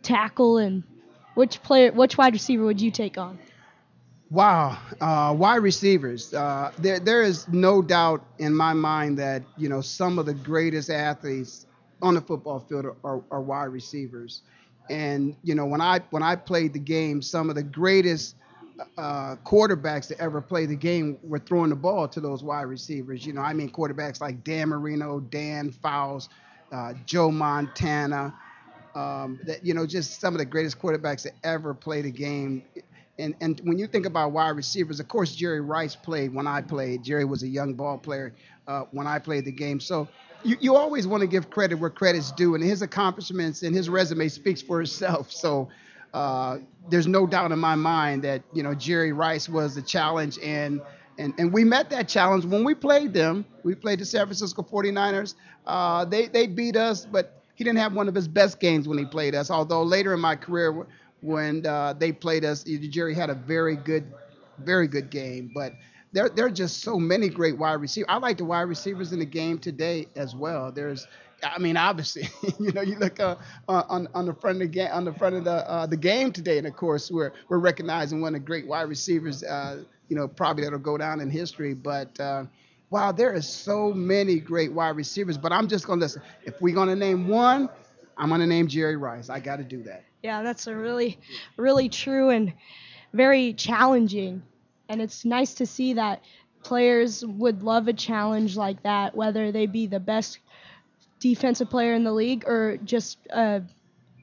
tackle 0.01 0.57
and 0.57 0.83
which 1.33 1.61
player 1.61 1.91
which 1.91 2.17
wide 2.17 2.31
receiver 2.31 2.63
would 2.63 2.79
you 2.79 2.91
take 2.91 3.17
on? 3.17 3.37
Wow, 4.31 4.77
uh, 5.01 5.35
wide 5.37 5.57
receivers. 5.57 6.33
Uh, 6.33 6.71
there, 6.79 6.99
there 6.99 7.21
is 7.21 7.47
no 7.49 7.81
doubt 7.81 8.25
in 8.39 8.55
my 8.55 8.73
mind 8.73 9.19
that 9.19 9.43
you 9.57 9.67
know 9.67 9.81
some 9.81 10.17
of 10.17 10.25
the 10.25 10.33
greatest 10.33 10.89
athletes 10.89 11.65
on 12.01 12.15
the 12.15 12.21
football 12.21 12.59
field 12.59 12.85
are, 13.03 13.21
are, 13.31 13.41
wide 13.41 13.65
receivers. 13.65 14.41
And 14.89 15.35
you 15.43 15.55
know 15.55 15.65
when 15.65 15.81
I 15.81 15.99
when 16.11 16.23
I 16.23 16.37
played 16.37 16.73
the 16.73 16.79
game, 16.79 17.21
some 17.21 17.49
of 17.49 17.55
the 17.55 17.63
greatest 17.63 18.35
uh, 18.97 19.35
quarterbacks 19.45 20.07
to 20.07 20.19
ever 20.19 20.41
play 20.41 20.65
the 20.65 20.75
game 20.75 21.17
were 21.23 21.39
throwing 21.39 21.69
the 21.69 21.75
ball 21.75 22.07
to 22.07 22.19
those 22.19 22.43
wide 22.43 22.63
receivers. 22.63 23.25
You 23.25 23.33
know, 23.33 23.41
I 23.41 23.53
mean 23.53 23.69
quarterbacks 23.69 24.21
like 24.21 24.43
Dan 24.43 24.69
Marino, 24.69 25.19
Dan 25.19 25.71
Fouts, 25.71 26.29
uh, 26.71 26.93
Joe 27.05 27.31
Montana. 27.31 28.33
Um, 28.95 29.39
that 29.45 29.65
you 29.65 29.73
know, 29.73 29.85
just 29.85 30.21
some 30.21 30.33
of 30.33 30.37
the 30.37 30.45
greatest 30.45 30.79
quarterbacks 30.79 31.23
that 31.23 31.33
ever 31.43 31.73
played 31.73 32.05
the 32.05 32.11
game 32.11 32.63
and 33.17 33.35
and 33.39 33.59
when 33.63 33.77
you 33.77 33.87
think 33.87 34.05
about 34.05 34.31
wide 34.31 34.49
receivers, 34.49 34.99
of 34.99 35.07
course 35.07 35.33
Jerry 35.35 35.61
Rice 35.61 35.95
played 35.95 36.33
when 36.33 36.47
I 36.47 36.61
played. 36.61 37.03
Jerry 37.03 37.25
was 37.25 37.43
a 37.43 37.47
young 37.47 37.73
ball 37.73 37.97
player 37.97 38.33
uh, 38.67 38.83
when 38.91 39.07
I 39.07 39.19
played 39.19 39.45
the 39.45 39.51
game. 39.51 39.79
So 39.79 40.07
you, 40.43 40.57
you 40.59 40.75
always 40.75 41.07
want 41.07 41.21
to 41.21 41.27
give 41.27 41.49
credit 41.49 41.75
where 41.75 41.89
credit's 41.89 42.31
due, 42.31 42.55
and 42.55 42.63
his 42.63 42.81
accomplishments 42.81 43.63
and 43.63 43.75
his 43.75 43.89
resume 43.89 44.27
speaks 44.27 44.61
for 44.61 44.81
itself. 44.81 45.31
So 45.31 45.69
uh, 46.15 46.59
there's 46.89 47.07
no 47.07 47.27
doubt 47.27 47.51
in 47.51 47.59
my 47.59 47.75
mind 47.75 48.23
that 48.23 48.43
you 48.53 48.63
know 48.63 48.73
Jerry 48.73 49.11
Rice 49.11 49.49
was 49.49 49.75
the 49.75 49.81
challenge, 49.81 50.39
and 50.41 50.81
and 51.19 51.33
and 51.37 51.51
we 51.53 51.65
met 51.65 51.89
that 51.89 52.07
challenge 52.07 52.45
when 52.45 52.63
we 52.63 52.73
played 52.73 53.13
them. 53.13 53.45
We 53.63 53.75
played 53.75 53.99
the 53.99 54.05
San 54.05 54.25
Francisco 54.25 54.63
49ers. 54.63 55.35
Uh, 55.65 56.05
they 56.05 56.27
they 56.27 56.47
beat 56.47 56.77
us, 56.77 57.05
but 57.05 57.43
he 57.55 57.63
didn't 57.65 57.79
have 57.79 57.93
one 57.93 58.07
of 58.07 58.15
his 58.15 58.27
best 58.27 58.59
games 58.59 58.87
when 58.87 58.97
he 58.97 59.05
played 59.05 59.35
us. 59.35 59.51
Although 59.51 59.83
later 59.83 60.13
in 60.13 60.21
my 60.21 60.35
career, 60.37 60.87
when 61.21 61.65
uh, 61.65 61.93
they 61.93 62.13
played 62.13 62.45
us, 62.45 62.63
Jerry 62.63 63.13
had 63.13 63.29
a 63.29 63.35
very 63.35 63.75
good, 63.75 64.13
very 64.59 64.87
good 64.87 65.09
game. 65.09 65.51
But 65.53 65.73
there 66.13 66.29
there 66.29 66.45
are 66.45 66.51
just 66.51 66.81
so 66.81 66.97
many 66.97 67.29
great 67.29 67.57
wide 67.57 67.73
receivers. 67.73 68.07
I 68.09 68.17
like 68.17 68.37
the 68.37 68.45
wide 68.45 68.61
receivers 68.63 69.11
in 69.11 69.19
the 69.19 69.25
game 69.25 69.59
today 69.59 70.07
as 70.15 70.33
well. 70.35 70.71
There's 70.71 71.07
I 71.43 71.59
mean, 71.59 71.77
obviously, 71.77 72.29
you 72.59 72.71
know, 72.71 72.81
you 72.81 72.97
look 72.97 73.19
uh, 73.19 73.35
on 73.67 74.07
on 74.13 74.25
the 74.25 74.33
front 74.33 74.57
of 74.57 74.59
the 74.61 74.67
game, 74.67 74.89
on 74.91 75.05
the 75.05 75.13
front 75.13 75.35
of 75.35 75.43
the 75.43 75.69
uh, 75.69 75.85
the 75.85 75.97
game 75.97 76.31
today, 76.31 76.57
and 76.57 76.67
of 76.67 76.75
course, 76.75 77.11
we're 77.11 77.33
we're 77.49 77.59
recognizing 77.59 78.21
one 78.21 78.35
of 78.35 78.41
the 78.41 78.45
great 78.45 78.67
wide 78.67 78.89
receivers, 78.89 79.43
uh, 79.43 79.83
you 80.07 80.15
know, 80.15 80.27
probably 80.27 80.63
that'll 80.63 80.79
go 80.79 80.97
down 80.97 81.19
in 81.19 81.29
history. 81.29 81.73
But 81.73 82.19
uh, 82.19 82.45
wow, 82.89 83.11
there 83.11 83.33
is 83.33 83.47
so 83.47 83.91
many 83.93 84.39
great 84.39 84.71
wide 84.71 84.95
receivers. 84.95 85.37
But 85.37 85.51
I'm 85.51 85.67
just 85.67 85.85
gonna 85.85 86.01
listen. 86.01 86.21
If 86.43 86.61
we're 86.61 86.75
gonna 86.75 86.95
name 86.95 87.27
one, 87.27 87.69
I'm 88.17 88.29
gonna 88.29 88.47
name 88.47 88.67
Jerry 88.67 88.95
Rice. 88.95 89.29
I 89.29 89.39
got 89.39 89.57
to 89.57 89.63
do 89.63 89.83
that. 89.83 90.03
Yeah, 90.23 90.41
that's 90.41 90.67
a 90.67 90.75
really, 90.75 91.19
really 91.57 91.89
true 91.89 92.29
and 92.29 92.53
very 93.13 93.53
challenging. 93.53 94.41
And 94.89 95.01
it's 95.01 95.25
nice 95.25 95.55
to 95.55 95.65
see 95.65 95.93
that 95.93 96.21
players 96.63 97.23
would 97.23 97.63
love 97.63 97.87
a 97.87 97.93
challenge 97.93 98.57
like 98.57 98.81
that, 98.83 99.15
whether 99.15 99.51
they 99.51 99.67
be 99.67 99.85
the 99.85 99.99
best 99.99 100.39
defensive 101.25 101.71
player 101.71 101.95
in 101.95 102.03
the 102.03 102.11
league 102.11 102.43
or 102.45 102.77
just 102.83 103.17
uh, 103.33 103.59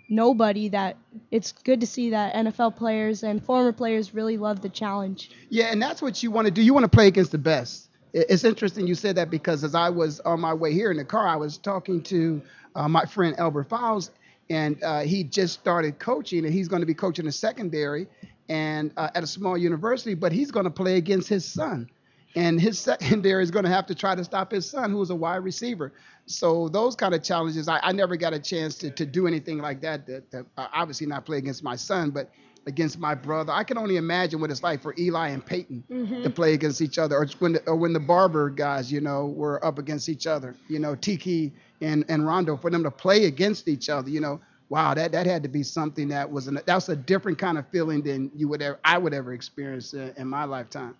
nobody 0.09 0.68
that 0.68 0.96
it's 1.32 1.50
good 1.50 1.80
to 1.80 1.86
see 1.86 2.11
that 2.11 2.32
NFL 2.32 2.76
players 2.76 3.24
and 3.24 3.42
former 3.44 3.72
players 3.72 4.14
really 4.14 4.36
love 4.36 4.61
the 4.61 4.68
challenge. 4.68 5.32
Yeah, 5.48 5.72
and 5.72 5.82
that's 5.82 6.00
what 6.00 6.22
you 6.22 6.30
want 6.30 6.46
to 6.46 6.53
do. 6.53 6.62
You 6.62 6.72
want 6.72 6.84
to 6.84 6.88
play 6.88 7.09
against 7.09 7.32
the 7.32 7.38
best. 7.38 7.88
It's 8.12 8.44
interesting 8.44 8.86
you 8.86 8.94
said 8.94 9.16
that 9.16 9.30
because 9.30 9.64
as 9.64 9.74
I 9.74 9.88
was 9.88 10.20
on 10.20 10.38
my 10.38 10.55
way 10.55 10.72
here 10.72 10.92
in 10.92 10.96
the 10.96 11.05
car, 11.05 11.26
I 11.26 11.34
was 11.34 11.59
talking 11.59 12.03
to 12.05 12.40
uh, 12.76 12.86
my 12.86 13.05
friend 13.05 13.36
Albert 13.36 13.68
Foules, 13.68 14.11
and 14.48 14.80
uh, 14.84 15.00
he 15.00 15.24
just 15.24 15.55
started 15.59 15.98
coaching, 15.98 16.44
and 16.44 16.55
he's 16.55 16.68
going 16.68 16.82
to 16.82 16.86
be 16.86 16.94
coaching 16.94 17.24
the 17.24 17.32
secondary 17.32 18.07
and 18.48 18.92
uh, 18.96 19.09
at 19.16 19.24
a 19.24 19.26
small 19.26 19.59
university, 19.59 20.14
but 20.14 20.30
he's 20.30 20.53
going 20.53 20.64
to 20.64 20.70
play 20.70 20.98
against 20.98 21.28
his 21.28 21.44
son 21.44 21.90
and 22.35 22.61
his 22.61 22.78
secondary 22.91 23.43
is 23.43 23.51
going 23.51 23.64
to 23.64 23.70
have 23.70 23.87
to 23.87 23.95
try 23.95 24.14
to 24.14 24.24
stop 24.24 24.51
his 24.51 24.68
son, 24.68 24.91
who 24.91 25.01
is 25.03 25.11
a 25.11 25.14
wide 25.14 25.37
receiver. 25.37 25.93
So 26.26 26.68
those 26.68 26.95
kind 26.95 27.14
of 27.14 27.22
challenges, 27.22 27.68
I, 27.68 27.80
I 27.83 27.93
never 27.93 28.16
got 28.16 28.33
a 28.33 28.39
chance 28.39 28.76
to, 28.76 28.91
to 28.91 29.05
do 29.05 29.26
anything 29.26 29.59
like 29.59 29.80
that. 29.80 30.07
That, 30.07 30.30
that 30.30 30.47
uh, 30.57 30.68
obviously 30.72 31.07
not 31.07 31.26
play 31.26 31.39
against 31.39 31.62
my 31.62 31.76
son, 31.76 32.11
but 32.11 32.30
against 32.66 32.99
my 32.99 33.14
brother. 33.14 33.53
I 33.53 33.64
can 33.64 33.76
only 33.76 33.97
imagine 33.97 34.41
what 34.41 34.51
it's 34.51 34.62
like 34.62 34.83
for 34.83 34.95
Eli 34.97 35.28
and 35.28 35.45
Peyton 35.45 35.83
mm-hmm. 35.91 36.22
to 36.22 36.30
play 36.30 36.55
against 36.55 36.80
each 36.80 36.99
other, 36.99 37.16
or 37.16 37.26
when 37.41 37.55
the, 37.55 37.68
or 37.68 37.76
when 37.76 37.93
the 37.93 38.01
Barber 38.01 38.51
guys, 38.51 38.91
you 38.91 39.01
know, 39.01 39.26
were 39.26 39.64
up 39.64 39.78
against 39.78 40.09
each 40.09 40.26
other. 40.26 40.55
You 40.68 40.78
know, 40.78 40.95
Tiki 40.95 41.53
and 41.80 42.05
and 42.09 42.26
Ronde 42.26 42.61
for 42.61 42.70
them 42.70 42.85
to 42.85 42.91
play 42.91 43.24
against 43.24 43.66
each 43.66 43.89
other. 43.89 44.09
You 44.11 44.20
know, 44.20 44.41
wow, 44.68 44.95
that 44.95 45.11
that 45.11 45.26
had 45.26 45.43
to 45.43 45.49
be 45.49 45.64
something 45.64 46.09
that 46.09 46.30
was 46.30 46.47
an 46.47 46.61
that's 46.64 46.89
a 46.89 46.97
different 46.97 47.39
kind 47.39 47.59
of 47.59 47.66
feeling 47.68 48.03
than 48.03 48.30
you 48.35 48.47
would 48.49 48.62
ever 48.62 48.78
I 48.85 48.97
would 48.97 49.12
ever 49.12 49.33
experience 49.33 49.93
in, 49.93 50.14
in 50.16 50.28
my 50.28 50.45
lifetime 50.45 50.95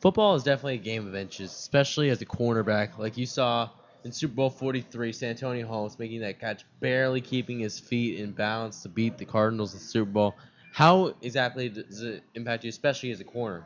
football 0.00 0.34
is 0.34 0.42
definitely 0.42 0.74
a 0.74 0.78
game 0.78 1.06
of 1.06 1.14
inches, 1.14 1.50
especially 1.50 2.10
as 2.10 2.20
a 2.20 2.26
cornerback. 2.26 2.98
Like 2.98 3.16
you 3.16 3.26
saw 3.26 3.68
in 4.04 4.12
Super 4.12 4.34
Bowl 4.34 4.50
43, 4.50 5.12
Santonio 5.12 5.66
Holmes 5.66 5.98
making 5.98 6.20
that 6.20 6.40
catch, 6.40 6.64
barely 6.80 7.20
keeping 7.20 7.60
his 7.60 7.78
feet 7.78 8.18
in 8.18 8.32
balance 8.32 8.82
to 8.82 8.88
beat 8.88 9.18
the 9.18 9.24
Cardinals 9.24 9.74
in 9.74 9.78
the 9.78 9.84
Super 9.84 10.10
Bowl. 10.10 10.34
How 10.72 11.14
exactly 11.20 11.68
does 11.68 12.02
it 12.02 12.22
impact 12.34 12.64
you, 12.64 12.70
especially 12.70 13.10
as 13.10 13.20
a 13.20 13.24
corner? 13.24 13.64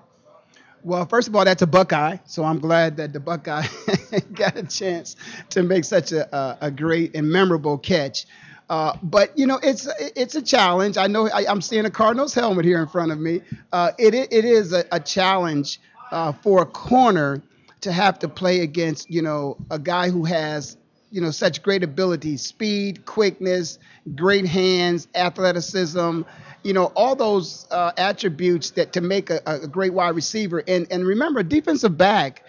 Well, 0.83 1.07
first 1.07 1.29
of 1.29 1.37
all, 1.37 1.45
that's 1.45 1.63
a 1.63 1.67
Buckeye, 1.67 2.19
so 2.27 2.45
I'm 2.45 2.59
glad 2.59 2.99
that 2.99 3.13
the 3.13 3.21
Buckeye 3.21 3.67
got 4.35 4.57
a 4.57 4.65
chance 4.65 5.17
to 5.51 5.63
make 5.63 5.85
such 5.85 6.13
a, 6.13 6.35
a, 6.37 6.59
a 6.63 6.71
great 6.71 7.15
and 7.15 7.31
memorable 7.31 7.79
catch. 7.79 8.27
Uh, 8.69 8.97
but 9.03 9.37
you 9.37 9.47
know, 9.47 9.59
it's 9.63 9.89
it's 9.99 10.35
a 10.35 10.43
challenge. 10.43 10.97
I 10.97 11.07
know 11.07 11.29
I, 11.29 11.51
am 11.51 11.61
seeing 11.61 11.85
a 11.85 11.91
Cardinals 11.91 12.35
helmet 12.35 12.65
here 12.65 12.81
in 12.81 12.89
front 12.89 13.13
of 13.13 13.19
me. 13.19 13.43
Uh, 13.73 13.93
it 13.99 14.15
it 14.15 14.45
is 14.45 14.73
a, 14.73 14.85
a 14.91 15.01
challenge 15.01 15.81
uh, 16.13 16.33
for 16.33 16.63
a 16.63 16.67
corner 16.67 17.43
to 17.81 17.93
have 17.93 18.19
to 18.21 18.29
play 18.29 18.61
against, 18.61 19.11
you 19.11 19.23
know, 19.23 19.57
a 19.71 19.79
guy 19.79 20.11
who 20.11 20.25
has, 20.25 20.77
you 21.11 21.21
know, 21.21 21.31
such 21.31 21.63
great 21.63 21.83
ability, 21.83 22.37
speed, 22.37 23.05
quickness, 23.05 23.79
great 24.15 24.47
hands, 24.47 25.07
athleticism, 25.15 26.23
you 26.63 26.73
know, 26.73 26.87
all 26.97 27.15
those 27.15 27.67
uh, 27.71 27.93
attributes 27.99 28.71
that 28.71 28.93
to 28.95 29.01
make 29.01 29.31
a, 29.31 29.41
a, 29.47 29.69
great 29.69 29.93
wide 29.93 30.15
receiver. 30.15 30.65
And 30.67 30.87
and 30.91 31.07
remember, 31.07 31.43
defensive 31.43 31.97
back, 31.99 32.43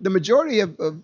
the 0.00 0.10
majority 0.10 0.60
of, 0.60 0.78
of 0.80 1.00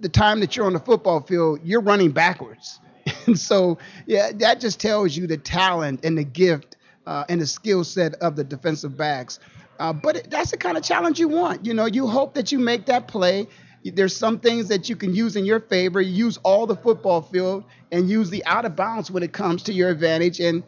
the 0.00 0.08
time 0.08 0.40
that 0.40 0.56
you're 0.56 0.66
on 0.66 0.72
the 0.72 0.80
football 0.80 1.20
field, 1.20 1.60
you're 1.64 1.80
running 1.80 2.12
backwards. 2.12 2.80
And 3.26 3.38
so, 3.38 3.78
yeah, 4.06 4.30
that 4.34 4.60
just 4.60 4.80
tells 4.80 5.16
you 5.16 5.26
the 5.26 5.36
talent 5.36 6.04
and 6.04 6.16
the 6.18 6.24
gift 6.24 6.76
uh, 7.06 7.24
and 7.28 7.40
the 7.40 7.46
skill 7.46 7.84
set 7.84 8.14
of 8.14 8.36
the 8.36 8.44
defensive 8.44 8.96
backs. 8.96 9.38
Uh, 9.78 9.92
but 9.92 10.16
it, 10.16 10.30
that's 10.30 10.50
the 10.50 10.56
kind 10.56 10.76
of 10.76 10.82
challenge 10.82 11.18
you 11.18 11.28
want. 11.28 11.64
You 11.66 11.74
know, 11.74 11.86
you 11.86 12.06
hope 12.06 12.34
that 12.34 12.52
you 12.52 12.58
make 12.58 12.86
that 12.86 13.08
play. 13.08 13.46
There's 13.84 14.16
some 14.16 14.40
things 14.40 14.68
that 14.68 14.88
you 14.88 14.96
can 14.96 15.14
use 15.14 15.36
in 15.36 15.44
your 15.44 15.60
favor. 15.60 16.00
Use 16.00 16.38
all 16.42 16.66
the 16.66 16.76
football 16.76 17.22
field 17.22 17.64
and 17.92 18.10
use 18.10 18.30
the 18.30 18.44
out 18.44 18.64
of 18.64 18.74
bounds 18.74 19.10
when 19.10 19.22
it 19.22 19.32
comes 19.32 19.62
to 19.64 19.72
your 19.72 19.90
advantage. 19.90 20.40
And, 20.40 20.64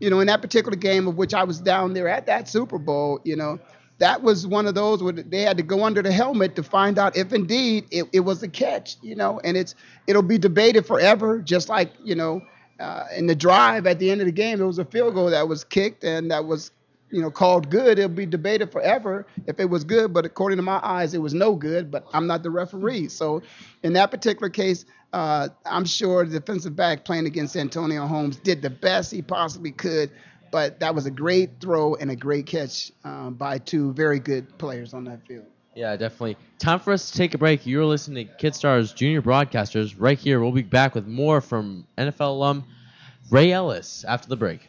you 0.00 0.08
know, 0.08 0.20
in 0.20 0.26
that 0.28 0.40
particular 0.40 0.76
game 0.76 1.06
of 1.06 1.16
which 1.16 1.34
I 1.34 1.44
was 1.44 1.60
down 1.60 1.92
there 1.92 2.08
at 2.08 2.26
that 2.26 2.48
Super 2.48 2.78
Bowl, 2.78 3.20
you 3.24 3.36
know, 3.36 3.58
that 3.98 4.22
was 4.22 4.46
one 4.46 4.66
of 4.66 4.74
those 4.74 5.02
where 5.02 5.12
they 5.12 5.42
had 5.42 5.56
to 5.58 5.62
go 5.62 5.84
under 5.84 6.02
the 6.02 6.10
helmet 6.10 6.56
to 6.56 6.62
find 6.62 6.98
out 6.98 7.16
if 7.16 7.32
indeed 7.32 7.86
it, 7.90 8.08
it 8.12 8.20
was 8.20 8.42
a 8.42 8.48
catch, 8.48 8.96
you 9.02 9.14
know, 9.14 9.38
and 9.44 9.56
it's 9.56 9.74
it'll 10.06 10.22
be 10.22 10.38
debated 10.38 10.86
forever, 10.86 11.40
just 11.40 11.68
like, 11.68 11.92
you 12.02 12.14
know, 12.14 12.42
uh, 12.80 13.04
in 13.16 13.26
the 13.26 13.34
drive 13.34 13.86
at 13.86 13.98
the 13.98 14.10
end 14.10 14.20
of 14.20 14.26
the 14.26 14.32
game, 14.32 14.58
there 14.58 14.66
was 14.66 14.80
a 14.80 14.84
field 14.84 15.14
goal 15.14 15.30
that 15.30 15.46
was 15.46 15.62
kicked 15.62 16.02
and 16.04 16.30
that 16.30 16.44
was 16.44 16.72
you 17.12 17.20
know, 17.20 17.30
called 17.30 17.70
good, 17.70 17.98
it'll 17.98 18.08
be 18.08 18.26
debated 18.26 18.72
forever 18.72 19.26
if 19.46 19.60
it 19.60 19.66
was 19.66 19.84
good. 19.84 20.12
But 20.12 20.24
according 20.24 20.56
to 20.56 20.62
my 20.62 20.80
eyes, 20.82 21.14
it 21.14 21.18
was 21.18 21.34
no 21.34 21.54
good. 21.54 21.90
But 21.90 22.06
I'm 22.12 22.26
not 22.26 22.42
the 22.42 22.50
referee, 22.50 23.08
so 23.08 23.42
in 23.82 23.92
that 23.92 24.10
particular 24.10 24.48
case, 24.48 24.84
uh, 25.12 25.48
I'm 25.66 25.84
sure 25.84 26.24
the 26.24 26.40
defensive 26.40 26.74
back 26.74 27.04
playing 27.04 27.26
against 27.26 27.54
Antonio 27.56 28.06
Holmes 28.06 28.36
did 28.36 28.62
the 28.62 28.70
best 28.70 29.12
he 29.12 29.22
possibly 29.22 29.70
could. 29.70 30.10
But 30.50 30.80
that 30.80 30.94
was 30.94 31.06
a 31.06 31.10
great 31.10 31.60
throw 31.60 31.94
and 31.94 32.10
a 32.10 32.16
great 32.16 32.44
catch 32.44 32.92
uh, 33.04 33.30
by 33.30 33.58
two 33.58 33.92
very 33.94 34.18
good 34.18 34.58
players 34.58 34.92
on 34.92 35.04
that 35.04 35.26
field. 35.26 35.46
Yeah, 35.74 35.96
definitely. 35.96 36.36
Time 36.58 36.78
for 36.78 36.92
us 36.92 37.10
to 37.10 37.16
take 37.16 37.32
a 37.32 37.38
break. 37.38 37.66
You're 37.66 37.86
listening 37.86 38.28
to 38.28 38.34
KidStar's 38.34 38.92
Junior 38.92 39.22
Broadcasters 39.22 39.94
right 39.96 40.18
here. 40.18 40.40
We'll 40.40 40.52
be 40.52 40.60
back 40.60 40.94
with 40.94 41.06
more 41.06 41.40
from 41.40 41.86
NFL 41.96 42.20
alum 42.20 42.64
Ray 43.30 43.52
Ellis 43.52 44.04
after 44.06 44.28
the 44.28 44.36
break. 44.36 44.68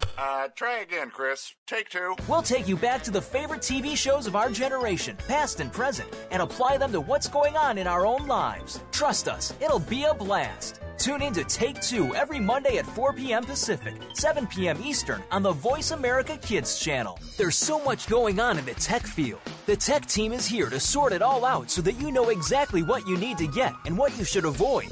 Uh, 0.23 0.47
try 0.55 0.81
again, 0.81 1.09
Chris. 1.09 1.55
Take 1.65 1.89
two. 1.89 2.15
We'll 2.27 2.43
take 2.43 2.67
you 2.67 2.77
back 2.77 3.01
to 3.03 3.11
the 3.11 3.21
favorite 3.21 3.61
TV 3.61 3.97
shows 3.97 4.27
of 4.27 4.35
our 4.35 4.51
generation, 4.51 5.17
past 5.27 5.59
and 5.59 5.73
present, 5.73 6.13
and 6.29 6.43
apply 6.43 6.77
them 6.77 6.91
to 6.91 7.01
what's 7.01 7.27
going 7.27 7.57
on 7.57 7.79
in 7.79 7.87
our 7.87 8.05
own 8.05 8.27
lives. 8.27 8.81
Trust 8.91 9.27
us, 9.27 9.51
it'll 9.59 9.79
be 9.79 10.03
a 10.03 10.13
blast. 10.13 10.79
Tune 10.99 11.23
in 11.23 11.33
to 11.33 11.43
Take 11.45 11.81
Two 11.81 12.13
every 12.13 12.39
Monday 12.39 12.77
at 12.77 12.85
4 12.85 13.13
p.m. 13.13 13.43
Pacific, 13.43 13.95
7 14.13 14.45
p.m. 14.45 14.79
Eastern 14.83 15.23
on 15.31 15.41
the 15.41 15.53
Voice 15.53 15.89
America 15.89 16.37
Kids 16.37 16.77
channel. 16.79 17.17
There's 17.37 17.55
so 17.55 17.83
much 17.83 18.07
going 18.07 18.39
on 18.39 18.59
in 18.59 18.65
the 18.65 18.75
tech 18.75 19.07
field. 19.07 19.41
The 19.65 19.75
tech 19.75 20.05
team 20.05 20.33
is 20.33 20.45
here 20.45 20.69
to 20.69 20.79
sort 20.79 21.13
it 21.13 21.23
all 21.23 21.43
out 21.43 21.71
so 21.71 21.81
that 21.81 21.99
you 21.99 22.11
know 22.11 22.29
exactly 22.29 22.83
what 22.83 23.07
you 23.07 23.17
need 23.17 23.39
to 23.39 23.47
get 23.47 23.73
and 23.87 23.97
what 23.97 24.15
you 24.19 24.23
should 24.23 24.45
avoid. 24.45 24.91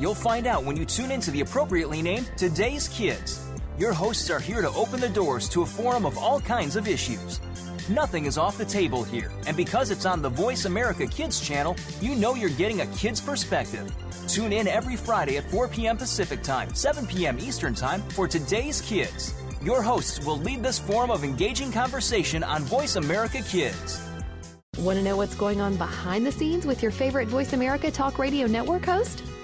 You'll 0.00 0.14
find 0.14 0.46
out 0.46 0.64
when 0.64 0.78
you 0.78 0.86
tune 0.86 1.10
into 1.10 1.30
the 1.30 1.42
appropriately 1.42 2.00
named 2.00 2.30
Today's 2.38 2.88
Kids. 2.88 3.46
Your 3.76 3.92
hosts 3.92 4.30
are 4.30 4.40
here 4.40 4.62
to 4.62 4.70
open 4.70 4.98
the 4.98 5.10
doors 5.10 5.46
to 5.50 5.60
a 5.60 5.66
forum 5.66 6.06
of 6.06 6.16
all 6.16 6.40
kinds 6.40 6.74
of 6.74 6.88
issues. 6.88 7.38
Nothing 7.86 8.24
is 8.24 8.38
off 8.38 8.56
the 8.56 8.64
table 8.64 9.04
here, 9.04 9.30
and 9.46 9.54
because 9.54 9.90
it's 9.90 10.06
on 10.06 10.22
the 10.22 10.30
Voice 10.30 10.64
America 10.64 11.06
Kids 11.06 11.38
channel, 11.38 11.76
you 12.00 12.14
know 12.14 12.34
you're 12.34 12.48
getting 12.48 12.80
a 12.80 12.86
kid's 12.96 13.20
perspective. 13.20 13.92
Tune 14.26 14.54
in 14.54 14.66
every 14.66 14.96
Friday 14.96 15.36
at 15.36 15.50
4 15.50 15.68
p.m. 15.68 15.98
Pacific 15.98 16.42
Time, 16.42 16.74
7 16.74 17.06
p.m. 17.06 17.38
Eastern 17.38 17.74
Time 17.74 18.00
for 18.08 18.26
Today's 18.26 18.80
Kids. 18.80 19.34
Your 19.62 19.82
hosts 19.82 20.24
will 20.24 20.38
lead 20.38 20.62
this 20.62 20.78
forum 20.78 21.10
of 21.10 21.24
engaging 21.24 21.70
conversation 21.70 22.42
on 22.42 22.62
Voice 22.62 22.96
America 22.96 23.42
Kids. 23.42 24.00
Want 24.78 24.96
to 24.96 25.04
know 25.04 25.18
what's 25.18 25.34
going 25.34 25.60
on 25.60 25.76
behind 25.76 26.24
the 26.24 26.32
scenes 26.32 26.64
with 26.64 26.82
your 26.82 26.90
favorite 26.90 27.28
Voice 27.28 27.52
America 27.52 27.90
Talk 27.90 28.18
Radio 28.18 28.46
Network 28.46 28.86
host? 28.86 29.22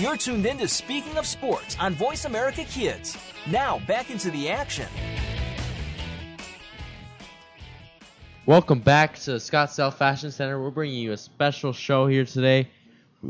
You're 0.00 0.16
tuned 0.16 0.46
in 0.46 0.56
to 0.56 0.66
Speaking 0.66 1.18
of 1.18 1.26
Sports 1.26 1.76
on 1.78 1.92
Voice 1.92 2.24
America 2.24 2.64
Kids. 2.64 3.18
Now, 3.50 3.80
back 3.80 4.10
into 4.10 4.30
the 4.30 4.48
action. 4.48 4.88
Welcome 8.46 8.80
back 8.80 9.16
to 9.16 9.32
Scottsdale 9.32 9.92
Fashion 9.92 10.30
Center. 10.30 10.58
We're 10.58 10.70
bringing 10.70 11.00
you 11.00 11.12
a 11.12 11.18
special 11.18 11.74
show 11.74 12.06
here 12.06 12.24
today 12.24 12.70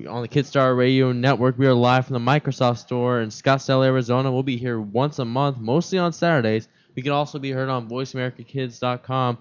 on 0.08 0.22
the 0.22 0.28
Kidstar 0.28 0.78
Radio 0.78 1.10
Network. 1.10 1.58
We 1.58 1.66
are 1.66 1.74
live 1.74 2.06
from 2.06 2.14
the 2.14 2.20
Microsoft 2.30 2.78
Store 2.78 3.20
in 3.20 3.30
Scottsdale, 3.30 3.84
Arizona. 3.84 4.30
We'll 4.30 4.44
be 4.44 4.56
here 4.56 4.80
once 4.80 5.18
a 5.18 5.24
month, 5.24 5.58
mostly 5.58 5.98
on 5.98 6.12
Saturdays. 6.12 6.68
We 6.94 7.02
can 7.02 7.10
also 7.10 7.40
be 7.40 7.50
heard 7.50 7.68
on 7.68 7.88
VoiceAmericaKids.com. 7.88 9.38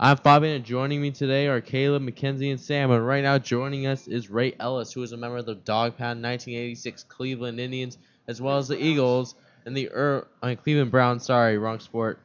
I'm 0.00 0.16
Fabian, 0.16 0.54
and 0.54 0.64
joining 0.64 1.02
me 1.02 1.10
today 1.10 1.48
are 1.48 1.60
Caleb, 1.60 2.02
Mackenzie, 2.02 2.52
and 2.52 2.60
Sam. 2.60 2.92
And 2.92 3.04
right 3.04 3.20
now, 3.20 3.36
joining 3.36 3.88
us 3.88 4.06
is 4.06 4.30
Ray 4.30 4.54
Ellis, 4.60 4.92
who 4.92 5.02
is 5.02 5.10
a 5.10 5.16
member 5.16 5.38
of 5.38 5.46
the 5.46 5.56
Dog 5.56 5.96
Pound 5.96 6.22
1986 6.22 7.02
Cleveland 7.02 7.58
Indians, 7.58 7.98
as 8.28 8.40
well 8.40 8.58
as 8.58 8.68
the 8.68 8.80
Eagles 8.80 9.34
and 9.66 9.76
the 9.76 9.90
uh, 9.90 10.54
Cleveland 10.62 10.92
Browns. 10.92 11.24
Sorry, 11.24 11.58
wrong 11.58 11.80
sport. 11.80 12.20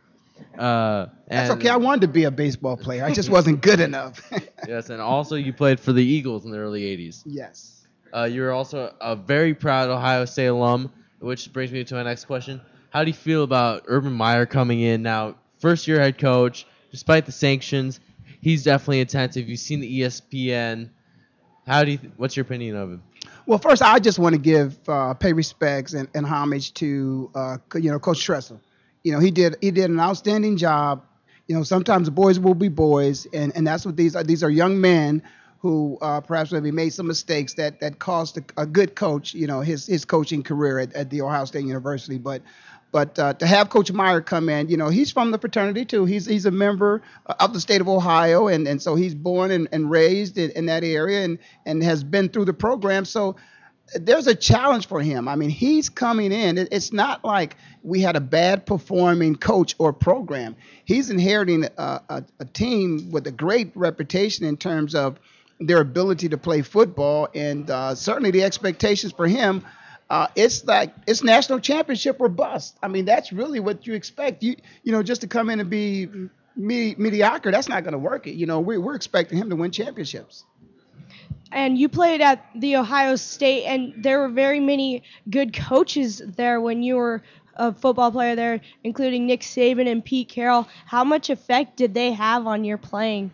Uh, 0.56 1.08
That's 1.28 1.50
okay. 1.50 1.70
I 1.70 1.78
wanted 1.78 2.02
to 2.02 2.10
be 2.10 2.26
a 2.26 2.32
baseball 2.32 2.78
player. 2.78 3.04
I 3.04 3.12
just 3.12 3.32
wasn't 3.32 3.62
good 3.62 3.80
enough. 3.80 4.22
yes, 4.68 4.92
and 4.92 5.02
also 5.02 5.36
you 5.36 5.52
played 5.52 5.80
for 5.80 5.94
the 5.94 6.04
Eagles 6.04 6.46
in 6.46 6.52
the 6.52 6.60
early 6.60 6.84
80s. 6.84 7.24
yes. 7.26 7.88
Uh, 8.14 8.26
you're 8.26 8.52
also 8.52 8.94
a 9.02 9.16
very 9.16 9.56
proud 9.56 9.90
Ohio 9.90 10.26
State 10.26 10.46
alum, 10.46 10.92
which 11.18 11.52
brings 11.52 11.72
me 11.72 11.84
to 11.84 11.96
my 11.96 12.04
next 12.04 12.26
question. 12.26 12.62
How 12.92 13.04
do 13.04 13.10
you 13.10 13.16
feel 13.16 13.42
about 13.42 13.86
Urban 13.88 14.14
Meyer 14.14 14.46
coming 14.46 14.82
in 14.82 15.02
now, 15.02 15.38
first 15.58 15.88
year 15.88 16.00
head 16.00 16.20
coach, 16.20 16.68
despite 16.94 17.26
the 17.26 17.32
sanctions? 17.32 18.00
He's 18.40 18.64
definitely 18.64 19.02
attentive. 19.02 19.50
You've 19.50 19.60
seen 19.60 19.80
the 19.80 20.02
ESPN. 20.02 20.90
How 21.66 21.84
do 21.84 21.92
you? 21.92 21.98
Th- 21.98 22.14
what's 22.18 22.38
your 22.38 22.44
opinion 22.44 22.78
of 22.78 22.92
him? 22.92 23.04
Well, 23.46 23.58
first, 23.58 23.82
I 23.82 24.00
just 24.00 24.20
want 24.20 24.36
to 24.36 24.40
give 24.40 24.78
uh, 24.88 25.14
pay 25.16 25.34
respects 25.34 25.94
and, 25.94 26.08
and 26.14 26.26
homage 26.26 26.74
to 26.76 27.32
uh, 27.36 27.58
you 27.76 27.92
know 27.92 28.00
Coach 28.00 28.24
Tressel. 28.24 28.62
You 29.04 29.12
know, 29.12 29.20
he 29.20 29.32
did 29.32 29.58
he 29.60 29.72
did 29.72 29.90
an 29.90 30.00
outstanding 30.00 30.56
job. 30.56 31.04
You 31.48 31.56
know, 31.56 31.64
sometimes 31.64 32.10
boys 32.10 32.40
will 32.40 32.54
be 32.54 32.70
boys, 32.70 33.28
and, 33.34 33.54
and 33.56 33.68
that's 33.68 33.86
what 33.86 33.98
these 33.98 34.16
are. 34.16 34.24
These 34.24 34.44
are 34.44 34.50
young 34.50 34.80
men 34.80 35.24
who 35.60 35.98
uh, 36.02 36.20
perhaps 36.20 36.52
maybe 36.52 36.72
made 36.72 36.92
some 36.92 37.08
mistakes 37.08 37.54
that 37.56 37.80
that 37.80 37.98
cost 37.98 38.38
a, 38.38 38.44
a 38.58 38.66
good 38.66 38.96
coach, 38.96 39.34
you 39.34 39.48
know, 39.48 39.62
his 39.62 39.88
his 39.88 40.06
coaching 40.06 40.44
career 40.44 40.80
at, 40.80 40.94
at 40.94 41.10
the 41.10 41.22
Ohio 41.22 41.46
State 41.46 41.66
University. 41.66 42.18
But 42.18 42.42
but 42.94 43.18
uh, 43.18 43.34
to 43.34 43.48
have 43.48 43.70
Coach 43.70 43.92
Meyer 43.92 44.22
come 44.22 44.48
in, 44.50 44.70
you 44.70 44.78
know, 44.78 44.88
he's 44.88 45.12
from 45.12 45.32
the 45.32 45.40
fraternity 45.40 45.84
too. 45.84 46.06
He's 46.06 46.28
he's 46.28 46.46
a 46.46 46.52
member 46.52 47.02
of 47.26 47.52
the 47.52 47.60
state 47.60 47.82
of 47.82 47.90
Ohio, 47.90 48.48
and, 48.48 48.68
and 48.68 48.80
so 48.82 48.94
he's 48.94 49.16
born 49.16 49.50
and, 49.50 49.68
and 49.72 49.90
raised 49.90 50.38
in, 50.38 50.52
in 50.52 50.68
that 50.68 50.84
area, 50.84 51.26
and 51.26 51.40
and 51.66 51.84
has 51.84 52.04
been 52.04 52.30
through 52.30 52.46
the 52.46 52.54
program. 52.54 53.04
So 53.04 53.36
there's 53.96 54.28
a 54.28 54.36
challenge 54.36 54.88
for 54.88 55.02
him. 55.02 55.28
I 55.28 55.36
mean, 55.36 55.50
he's 55.50 55.90
coming 55.90 56.32
in. 56.32 56.58
It's 56.58 56.94
not 56.94 57.26
like 57.26 57.58
we 57.82 58.00
had 58.00 58.16
a 58.16 58.22
bad 58.22 58.66
performing 58.66 59.36
coach 59.38 59.76
or 59.80 59.92
program. 59.92 60.56
He's 60.86 61.10
inheriting 61.10 61.66
a, 61.78 62.02
a, 62.10 62.24
a 62.40 62.46
team 62.46 63.10
with 63.12 63.26
a 63.26 63.32
great 63.32 63.72
reputation 63.76 64.46
in 64.46 64.56
terms 64.56 64.94
of 64.94 65.20
their 65.60 65.82
ability 65.82 66.30
to 66.30 66.38
play 66.38 66.62
football, 66.62 67.28
and 67.34 67.70
uh, 67.72 67.96
certainly 67.96 68.30
the 68.30 68.44
expectations 68.44 69.14
for 69.14 69.28
him. 69.28 69.64
Uh, 70.14 70.28
it's 70.36 70.64
like 70.66 70.94
it's 71.08 71.24
national 71.24 71.60
championship 71.60 72.18
or 72.20 72.30
bust. 72.30 72.78
I 72.84 72.88
mean, 72.88 73.04
that's 73.04 73.34
really 73.34 73.60
what 73.60 73.88
you 73.88 73.96
expect. 73.96 74.44
You 74.44 74.56
you 74.84 74.92
know, 74.92 75.02
just 75.02 75.22
to 75.22 75.28
come 75.28 75.50
in 75.50 75.60
and 75.60 75.72
be 75.72 76.08
me- 76.56 76.94
mediocre, 77.00 77.50
that's 77.50 77.68
not 77.68 77.84
going 77.84 77.94
to 77.94 77.98
work. 77.98 78.28
It. 78.28 78.36
You 78.36 78.46
know, 78.46 78.60
we, 78.60 78.78
we're 78.78 78.94
expecting 78.94 79.40
him 79.40 79.50
to 79.50 79.56
win 79.56 79.72
championships. 79.72 80.46
and 81.52 81.80
you 81.80 81.90
played 81.90 82.22
at 82.22 82.46
the 82.54 82.76
Ohio 82.76 83.16
State, 83.16 83.66
and 83.66 84.04
there 84.04 84.20
were 84.20 84.30
very 84.30 84.60
many 84.60 85.02
good 85.32 85.52
coaches 85.52 86.22
there 86.38 86.62
when 86.62 86.84
you 86.84 86.98
were 86.98 87.24
a 87.56 87.74
football 87.74 88.12
player 88.12 88.36
there, 88.36 88.62
including 88.84 89.26
Nick 89.26 89.42
Saban 89.42 89.92
and 89.92 90.06
Pete 90.06 90.30
Carroll. 90.30 90.68
How 90.86 91.04
much 91.04 91.32
effect 91.32 91.76
did 91.76 91.96
they 91.96 92.12
have 92.12 92.46
on 92.46 92.64
your 92.64 92.78
playing? 92.78 93.32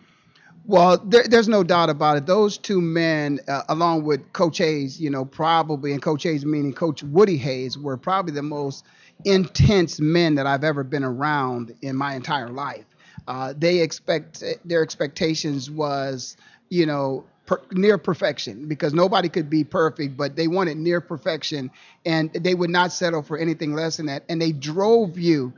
Well, 0.66 0.98
there, 0.98 1.24
there's 1.24 1.48
no 1.48 1.64
doubt 1.64 1.90
about 1.90 2.16
it. 2.18 2.26
Those 2.26 2.56
two 2.58 2.80
men, 2.80 3.40
uh, 3.48 3.62
along 3.68 4.04
with 4.04 4.32
Coach 4.32 4.58
Hayes, 4.58 5.00
you 5.00 5.10
know, 5.10 5.24
probably, 5.24 5.92
and 5.92 6.02
Coach 6.02 6.22
Hayes 6.24 6.44
meaning 6.44 6.72
Coach 6.72 7.02
Woody 7.02 7.36
Hayes, 7.38 7.76
were 7.78 7.96
probably 7.96 8.32
the 8.32 8.42
most 8.42 8.84
intense 9.24 10.00
men 10.00 10.36
that 10.36 10.46
I've 10.46 10.64
ever 10.64 10.84
been 10.84 11.04
around 11.04 11.74
in 11.82 11.96
my 11.96 12.14
entire 12.14 12.48
life. 12.50 12.84
Uh, 13.26 13.54
they 13.56 13.80
expect 13.80 14.42
their 14.64 14.82
expectations 14.82 15.70
was, 15.70 16.36
you 16.68 16.86
know, 16.86 17.24
per, 17.46 17.60
near 17.72 17.98
perfection 17.98 18.68
because 18.68 18.94
nobody 18.94 19.28
could 19.28 19.50
be 19.50 19.64
perfect, 19.64 20.16
but 20.16 20.36
they 20.36 20.46
wanted 20.48 20.76
near 20.76 21.00
perfection, 21.00 21.70
and 22.06 22.32
they 22.32 22.54
would 22.54 22.70
not 22.70 22.92
settle 22.92 23.22
for 23.22 23.36
anything 23.38 23.74
less 23.74 23.96
than 23.96 24.06
that. 24.06 24.24
And 24.28 24.40
they 24.40 24.52
drove 24.52 25.18
you 25.18 25.52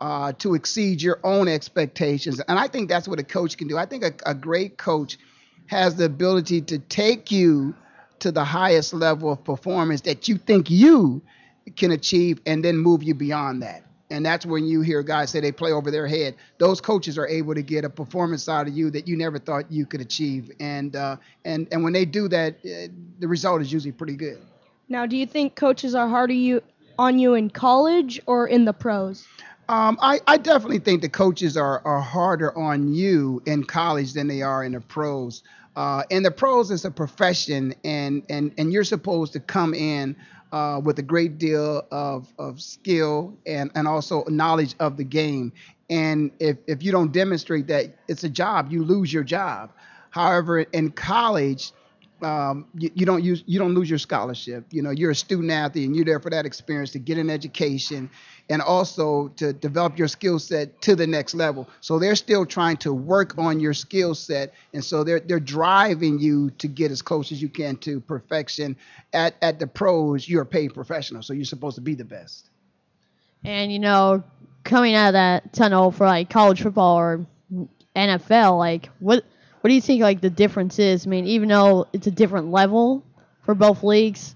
uh, 0.00 0.32
to 0.34 0.54
exceed 0.54 1.02
your 1.02 1.18
own 1.24 1.48
expectations. 1.48 2.40
And 2.40 2.58
I 2.58 2.68
think 2.68 2.88
that's 2.88 3.08
what 3.08 3.18
a 3.18 3.24
coach 3.24 3.56
can 3.56 3.68
do. 3.68 3.76
I 3.76 3.86
think 3.86 4.04
a, 4.04 4.12
a 4.26 4.34
great 4.34 4.78
coach 4.78 5.18
has 5.66 5.96
the 5.96 6.04
ability 6.04 6.62
to 6.62 6.78
take 6.78 7.30
you 7.30 7.74
to 8.20 8.32
the 8.32 8.44
highest 8.44 8.94
level 8.94 9.32
of 9.32 9.44
performance 9.44 10.02
that 10.02 10.28
you 10.28 10.38
think 10.38 10.70
you 10.70 11.22
can 11.76 11.92
achieve 11.92 12.40
and 12.46 12.64
then 12.64 12.76
move 12.76 13.02
you 13.02 13.14
beyond 13.14 13.62
that. 13.62 13.84
And 14.10 14.24
that's 14.24 14.46
when 14.46 14.64
you 14.64 14.80
hear 14.80 15.02
guys 15.02 15.30
say 15.30 15.40
they 15.40 15.52
play 15.52 15.70
over 15.70 15.90
their 15.90 16.06
head. 16.06 16.34
Those 16.56 16.80
coaches 16.80 17.18
are 17.18 17.28
able 17.28 17.54
to 17.54 17.62
get 17.62 17.84
a 17.84 17.90
performance 17.90 18.48
out 18.48 18.66
of 18.66 18.74
you 18.74 18.90
that 18.90 19.06
you 19.06 19.16
never 19.16 19.38
thought 19.38 19.70
you 19.70 19.84
could 19.84 20.00
achieve. 20.00 20.50
And 20.60 20.96
uh, 20.96 21.16
and 21.44 21.68
and 21.70 21.84
when 21.84 21.92
they 21.92 22.06
do 22.06 22.26
that, 22.28 22.54
uh, 22.64 22.90
the 23.18 23.28
result 23.28 23.60
is 23.60 23.70
usually 23.70 23.92
pretty 23.92 24.16
good. 24.16 24.38
Now, 24.88 25.04
do 25.04 25.16
you 25.16 25.26
think 25.26 25.56
coaches 25.56 25.94
are 25.94 26.08
harder 26.08 26.32
you 26.32 26.62
on 26.98 27.18
you 27.18 27.34
in 27.34 27.50
college 27.50 28.18
or 28.26 28.48
in 28.48 28.64
the 28.64 28.72
pros? 28.72 29.26
Um, 29.68 29.98
I, 30.00 30.20
I 30.26 30.38
definitely 30.38 30.78
think 30.78 31.02
the 31.02 31.10
coaches 31.10 31.56
are, 31.56 31.82
are 31.84 32.00
harder 32.00 32.56
on 32.56 32.94
you 32.94 33.42
in 33.44 33.64
college 33.64 34.14
than 34.14 34.26
they 34.26 34.40
are 34.40 34.64
in 34.64 34.72
the 34.72 34.80
pros. 34.80 35.42
Uh, 35.76 36.02
in 36.08 36.22
the 36.22 36.30
pros, 36.30 36.70
it's 36.70 36.86
a 36.86 36.90
profession, 36.90 37.74
and, 37.84 38.22
and, 38.30 38.52
and 38.56 38.72
you're 38.72 38.82
supposed 38.82 39.34
to 39.34 39.40
come 39.40 39.74
in 39.74 40.16
uh, 40.52 40.80
with 40.82 40.98
a 40.98 41.02
great 41.02 41.36
deal 41.36 41.86
of, 41.90 42.32
of 42.38 42.62
skill 42.62 43.36
and, 43.46 43.70
and 43.74 43.86
also 43.86 44.24
knowledge 44.28 44.74
of 44.80 44.96
the 44.96 45.04
game. 45.04 45.52
And 45.90 46.30
if, 46.40 46.56
if 46.66 46.82
you 46.82 46.90
don't 46.90 47.12
demonstrate 47.12 47.66
that 47.66 47.94
it's 48.08 48.24
a 48.24 48.28
job, 48.28 48.72
you 48.72 48.82
lose 48.82 49.12
your 49.12 49.22
job. 49.22 49.72
However, 50.10 50.60
in 50.60 50.90
college, 50.90 51.72
um, 52.22 52.66
you, 52.74 52.90
you, 52.94 53.06
don't 53.06 53.22
use 53.22 53.44
you 53.46 53.58
don't 53.58 53.74
lose 53.74 53.88
your 53.88 53.98
scholarship. 53.98 54.64
You 54.70 54.82
know, 54.82 54.90
you're 54.90 55.12
a 55.12 55.14
student 55.14 55.52
athlete 55.52 55.86
and 55.86 55.94
you're 55.94 56.04
there 56.04 56.18
for 56.18 56.30
that 56.30 56.46
experience 56.46 56.90
to 56.92 56.98
get 56.98 57.18
an 57.18 57.30
education 57.30 58.10
and 58.50 58.62
also 58.62 59.28
to 59.36 59.52
develop 59.52 59.98
your 59.98 60.08
skill 60.08 60.38
set 60.38 60.80
to 60.82 60.96
the 60.96 61.06
next 61.06 61.34
level. 61.34 61.68
So 61.80 61.98
they're 61.98 62.16
still 62.16 62.46
trying 62.46 62.78
to 62.78 62.92
work 62.92 63.36
on 63.36 63.60
your 63.60 63.74
skill 63.74 64.14
set, 64.14 64.54
and 64.72 64.84
so 64.84 65.04
they're 65.04 65.20
they're 65.20 65.40
driving 65.40 66.18
you 66.18 66.50
to 66.58 66.68
get 66.68 66.90
as 66.90 67.02
close 67.02 67.30
as 67.32 67.42
you 67.42 67.48
can 67.48 67.76
to 67.78 68.00
perfection. 68.00 68.76
At 69.12 69.34
at 69.42 69.58
the 69.58 69.66
pros, 69.66 70.28
you're 70.28 70.42
a 70.42 70.46
paid 70.46 70.74
professional, 70.74 71.22
so 71.22 71.32
you're 71.32 71.44
supposed 71.44 71.76
to 71.76 71.82
be 71.82 71.94
the 71.94 72.04
best. 72.04 72.50
And 73.44 73.72
you 73.72 73.78
know, 73.78 74.22
coming 74.64 74.94
out 74.94 75.08
of 75.08 75.12
that 75.14 75.52
tunnel 75.52 75.90
for 75.90 76.06
like 76.06 76.30
college 76.30 76.62
football 76.62 76.96
or 76.96 77.26
NFL, 77.94 78.58
like 78.58 78.88
what 78.98 79.24
what 79.60 79.68
do 79.68 79.74
you 79.74 79.80
think 79.80 80.02
like 80.02 80.20
the 80.20 80.30
difference 80.30 80.78
is? 80.78 81.06
I 81.06 81.10
mean, 81.10 81.26
even 81.26 81.48
though 81.48 81.86
it's 81.92 82.06
a 82.06 82.12
different 82.12 82.50
level 82.50 83.04
for 83.42 83.54
both 83.54 83.82
leagues, 83.82 84.34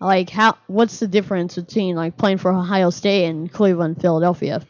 like 0.00 0.30
how 0.30 0.56
what's 0.66 0.98
the 0.98 1.08
difference 1.08 1.54
between 1.56 1.94
like 1.94 2.16
playing 2.16 2.38
for 2.38 2.50
Ohio 2.50 2.90
State 2.90 3.26
and 3.26 3.52
Cleveland, 3.52 4.00
Philadelphia? 4.00 4.62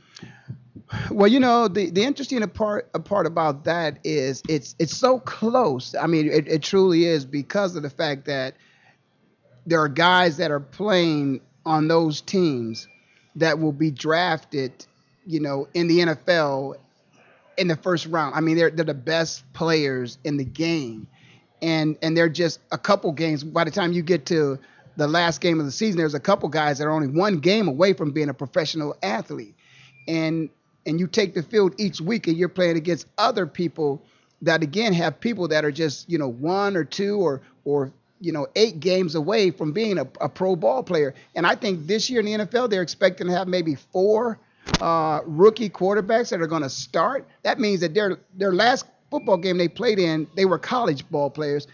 Well, 1.10 1.28
you 1.28 1.38
know, 1.38 1.68
the, 1.68 1.90
the 1.90 2.02
interesting 2.02 2.46
part 2.48 2.92
part 3.04 3.26
about 3.26 3.64
that 3.64 3.98
is 4.02 4.42
it's 4.48 4.74
it's 4.78 4.96
so 4.96 5.20
close. 5.20 5.94
I 5.94 6.06
mean, 6.06 6.28
it, 6.28 6.48
it 6.48 6.62
truly 6.62 7.04
is 7.04 7.24
because 7.24 7.76
of 7.76 7.82
the 7.82 7.90
fact 7.90 8.24
that 8.24 8.54
there 9.66 9.80
are 9.80 9.88
guys 9.88 10.36
that 10.38 10.50
are 10.50 10.60
playing 10.60 11.40
on 11.64 11.86
those 11.86 12.20
teams 12.20 12.88
that 13.36 13.60
will 13.60 13.72
be 13.72 13.92
drafted, 13.92 14.72
you 15.26 15.38
know, 15.38 15.68
in 15.74 15.86
the 15.86 15.98
NFL 16.00 16.74
in 17.56 17.68
the 17.68 17.76
first 17.76 18.06
round. 18.06 18.34
I 18.34 18.40
mean, 18.40 18.56
they're 18.56 18.70
they're 18.70 18.84
the 18.84 18.94
best 18.94 19.50
players 19.52 20.18
in 20.24 20.38
the 20.38 20.44
game, 20.44 21.06
and 21.62 21.96
and 22.02 22.16
they're 22.16 22.28
just 22.28 22.58
a 22.72 22.78
couple 22.78 23.12
games. 23.12 23.44
By 23.44 23.62
the 23.62 23.70
time 23.70 23.92
you 23.92 24.02
get 24.02 24.26
to 24.26 24.58
the 24.96 25.06
last 25.06 25.40
game 25.40 25.60
of 25.60 25.66
the 25.66 25.72
season, 25.72 25.98
there's 25.98 26.14
a 26.14 26.20
couple 26.20 26.48
guys 26.48 26.78
that 26.78 26.84
are 26.84 26.90
only 26.90 27.08
one 27.08 27.38
game 27.38 27.68
away 27.68 27.92
from 27.92 28.10
being 28.10 28.28
a 28.28 28.34
professional 28.34 28.96
athlete, 29.02 29.54
and 30.08 30.48
and 30.86 30.98
you 30.98 31.06
take 31.06 31.34
the 31.34 31.42
field 31.42 31.74
each 31.78 32.00
week 32.00 32.26
and 32.26 32.36
you're 32.36 32.48
playing 32.48 32.76
against 32.76 33.06
other 33.18 33.46
people 33.46 34.02
that 34.42 34.62
again 34.62 34.92
have 34.92 35.20
people 35.20 35.48
that 35.48 35.64
are 35.64 35.72
just 35.72 36.08
you 36.08 36.18
know 36.18 36.28
one 36.28 36.76
or 36.76 36.84
two 36.84 37.18
or 37.18 37.40
or 37.64 37.92
you 38.20 38.32
know 38.32 38.46
eight 38.56 38.80
games 38.80 39.14
away 39.14 39.50
from 39.50 39.72
being 39.72 39.98
a, 39.98 40.06
a 40.20 40.28
pro 40.28 40.56
ball 40.56 40.82
player. 40.82 41.14
And 41.34 41.46
I 41.46 41.54
think 41.54 41.86
this 41.86 42.10
year 42.10 42.20
in 42.20 42.26
the 42.26 42.46
NFL 42.46 42.70
they're 42.70 42.82
expecting 42.82 43.26
to 43.26 43.32
have 43.32 43.48
maybe 43.48 43.74
four 43.74 44.38
uh, 44.80 45.20
rookie 45.24 45.70
quarterbacks 45.70 46.30
that 46.30 46.40
are 46.40 46.46
going 46.46 46.62
to 46.62 46.70
start. 46.70 47.26
That 47.42 47.58
means 47.58 47.80
that 47.80 47.94
their 47.94 48.18
their 48.34 48.52
last 48.52 48.86
football 49.10 49.36
game 49.36 49.58
they 49.58 49.68
played 49.68 49.98
in, 49.98 50.26
they 50.36 50.44
were 50.44 50.58
college 50.58 51.08
ball 51.10 51.30
players, 51.30 51.66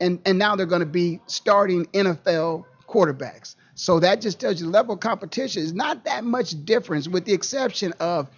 and 0.00 0.20
and 0.24 0.38
now 0.38 0.56
they're 0.56 0.66
going 0.66 0.80
to 0.80 0.86
be 0.86 1.20
starting 1.26 1.86
NFL 1.86 2.64
quarterbacks. 2.88 3.54
So 3.74 4.00
that 4.00 4.20
just 4.20 4.40
tells 4.40 4.60
you 4.60 4.66
the 4.66 4.72
level 4.72 4.94
of 4.94 5.00
competition 5.00 5.62
is 5.62 5.72
not 5.72 6.04
that 6.04 6.24
much 6.24 6.64
difference, 6.64 7.08
with 7.08 7.24
the 7.24 7.32
exception 7.32 7.92
of 8.00 8.28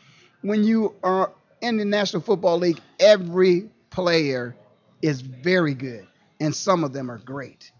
when 0.43 0.65
you 0.65 0.95
are 1.03 1.33
in 1.61 1.79
the 1.79 1.85
National 1.85 2.23
Football 2.23 2.59
League, 2.59 2.81
every 3.01 3.71
player 3.91 4.55
is 5.01 5.21
very 5.21 5.75
good, 5.75 6.07
and 6.41 6.55
some 6.55 6.85
of 6.85 6.93
them 6.93 7.11
are 7.11 7.19
great. 7.19 7.73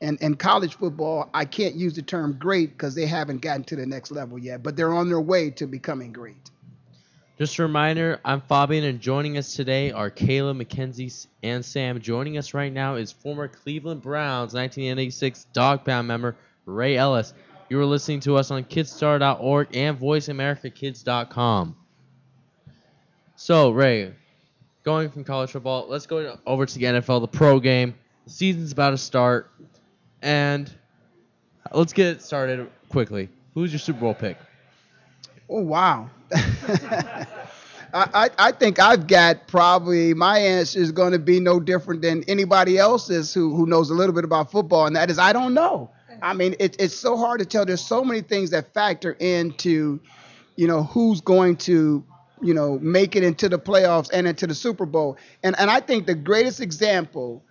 And 0.00 0.20
in 0.20 0.36
college 0.36 0.76
football, 0.76 1.28
I 1.34 1.44
can't 1.44 1.74
use 1.74 1.94
the 1.94 2.02
term 2.02 2.36
great 2.38 2.70
because 2.70 2.94
they 2.94 3.06
haven't 3.06 3.40
gotten 3.40 3.64
to 3.64 3.76
the 3.76 3.86
next 3.86 4.12
level 4.12 4.38
yet, 4.38 4.62
but 4.62 4.76
they're 4.76 4.94
on 4.94 5.08
their 5.08 5.20
way 5.20 5.50
to 5.50 5.66
becoming 5.66 6.12
great. 6.12 6.50
Just 7.38 7.56
a 7.60 7.62
reminder, 7.62 8.18
I'm 8.24 8.40
Fabian, 8.40 8.82
and 8.82 9.00
joining 9.00 9.38
us 9.38 9.54
today 9.54 9.92
are 9.92 10.10
Caleb, 10.10 10.56
McKenzie, 10.56 11.28
and 11.44 11.64
Sam. 11.64 12.00
Joining 12.00 12.36
us 12.36 12.52
right 12.52 12.72
now 12.72 12.96
is 12.96 13.12
former 13.12 13.46
Cleveland 13.46 14.02
Browns 14.02 14.54
1986 14.54 15.46
Dog 15.52 15.84
Pound 15.84 16.08
member 16.08 16.34
Ray 16.66 16.96
Ellis. 16.96 17.34
You 17.68 17.78
are 17.78 17.84
listening 17.84 18.18
to 18.20 18.34
us 18.34 18.50
on 18.50 18.64
Kidstar.org 18.64 19.68
and 19.72 20.00
VoiceAmericaKids.com. 20.00 21.76
So, 23.36 23.70
Ray, 23.70 24.14
going 24.82 25.08
from 25.08 25.22
college 25.22 25.52
football, 25.52 25.86
let's 25.88 26.06
go 26.06 26.36
over 26.44 26.66
to 26.66 26.74
the 26.76 26.86
NFL, 26.86 27.20
the 27.20 27.28
pro 27.28 27.60
game. 27.60 27.94
The 28.24 28.30
season's 28.30 28.72
about 28.72 28.90
to 28.90 28.98
start, 28.98 29.48
and 30.22 30.68
let's 31.72 31.92
get 31.92 32.20
started 32.20 32.68
quickly. 32.88 33.28
Who's 33.54 33.70
your 33.70 33.78
Super 33.78 34.00
Bowl 34.00 34.14
pick? 34.14 34.38
Oh 35.48 35.62
wow. 35.62 36.10
I, 37.94 38.28
I 38.38 38.52
think 38.52 38.78
I've 38.78 39.06
got 39.06 39.48
probably 39.48 40.12
my 40.12 40.38
answer 40.38 40.78
is 40.78 40.92
going 40.92 41.12
to 41.12 41.18
be 41.18 41.40
no 41.40 41.58
different 41.58 42.02
than 42.02 42.22
anybody 42.28 42.76
else's 42.76 43.32
who, 43.32 43.54
who 43.54 43.66
knows 43.66 43.88
a 43.88 43.94
little 43.94 44.14
bit 44.14 44.24
about 44.24 44.50
football, 44.50 44.86
and 44.86 44.94
that 44.96 45.10
is 45.10 45.18
I 45.18 45.32
don't 45.32 45.54
know. 45.54 45.90
I 46.20 46.34
mean, 46.34 46.54
it, 46.58 46.76
it's 46.80 46.96
so 46.96 47.16
hard 47.16 47.40
to 47.40 47.46
tell. 47.46 47.64
There's 47.64 47.84
so 47.84 48.04
many 48.04 48.20
things 48.22 48.50
that 48.50 48.74
factor 48.74 49.12
into, 49.12 50.00
you 50.56 50.66
know, 50.66 50.82
who's 50.82 51.20
going 51.20 51.56
to, 51.58 52.04
you 52.42 52.54
know, 52.54 52.78
make 52.80 53.16
it 53.16 53.22
into 53.22 53.48
the 53.48 53.58
playoffs 53.58 54.10
and 54.12 54.26
into 54.26 54.46
the 54.46 54.54
Super 54.54 54.84
Bowl. 54.84 55.16
And 55.42 55.58
and 55.58 55.70
I 55.70 55.80
think 55.80 56.06
the 56.06 56.14
greatest 56.14 56.60
example 56.60 57.42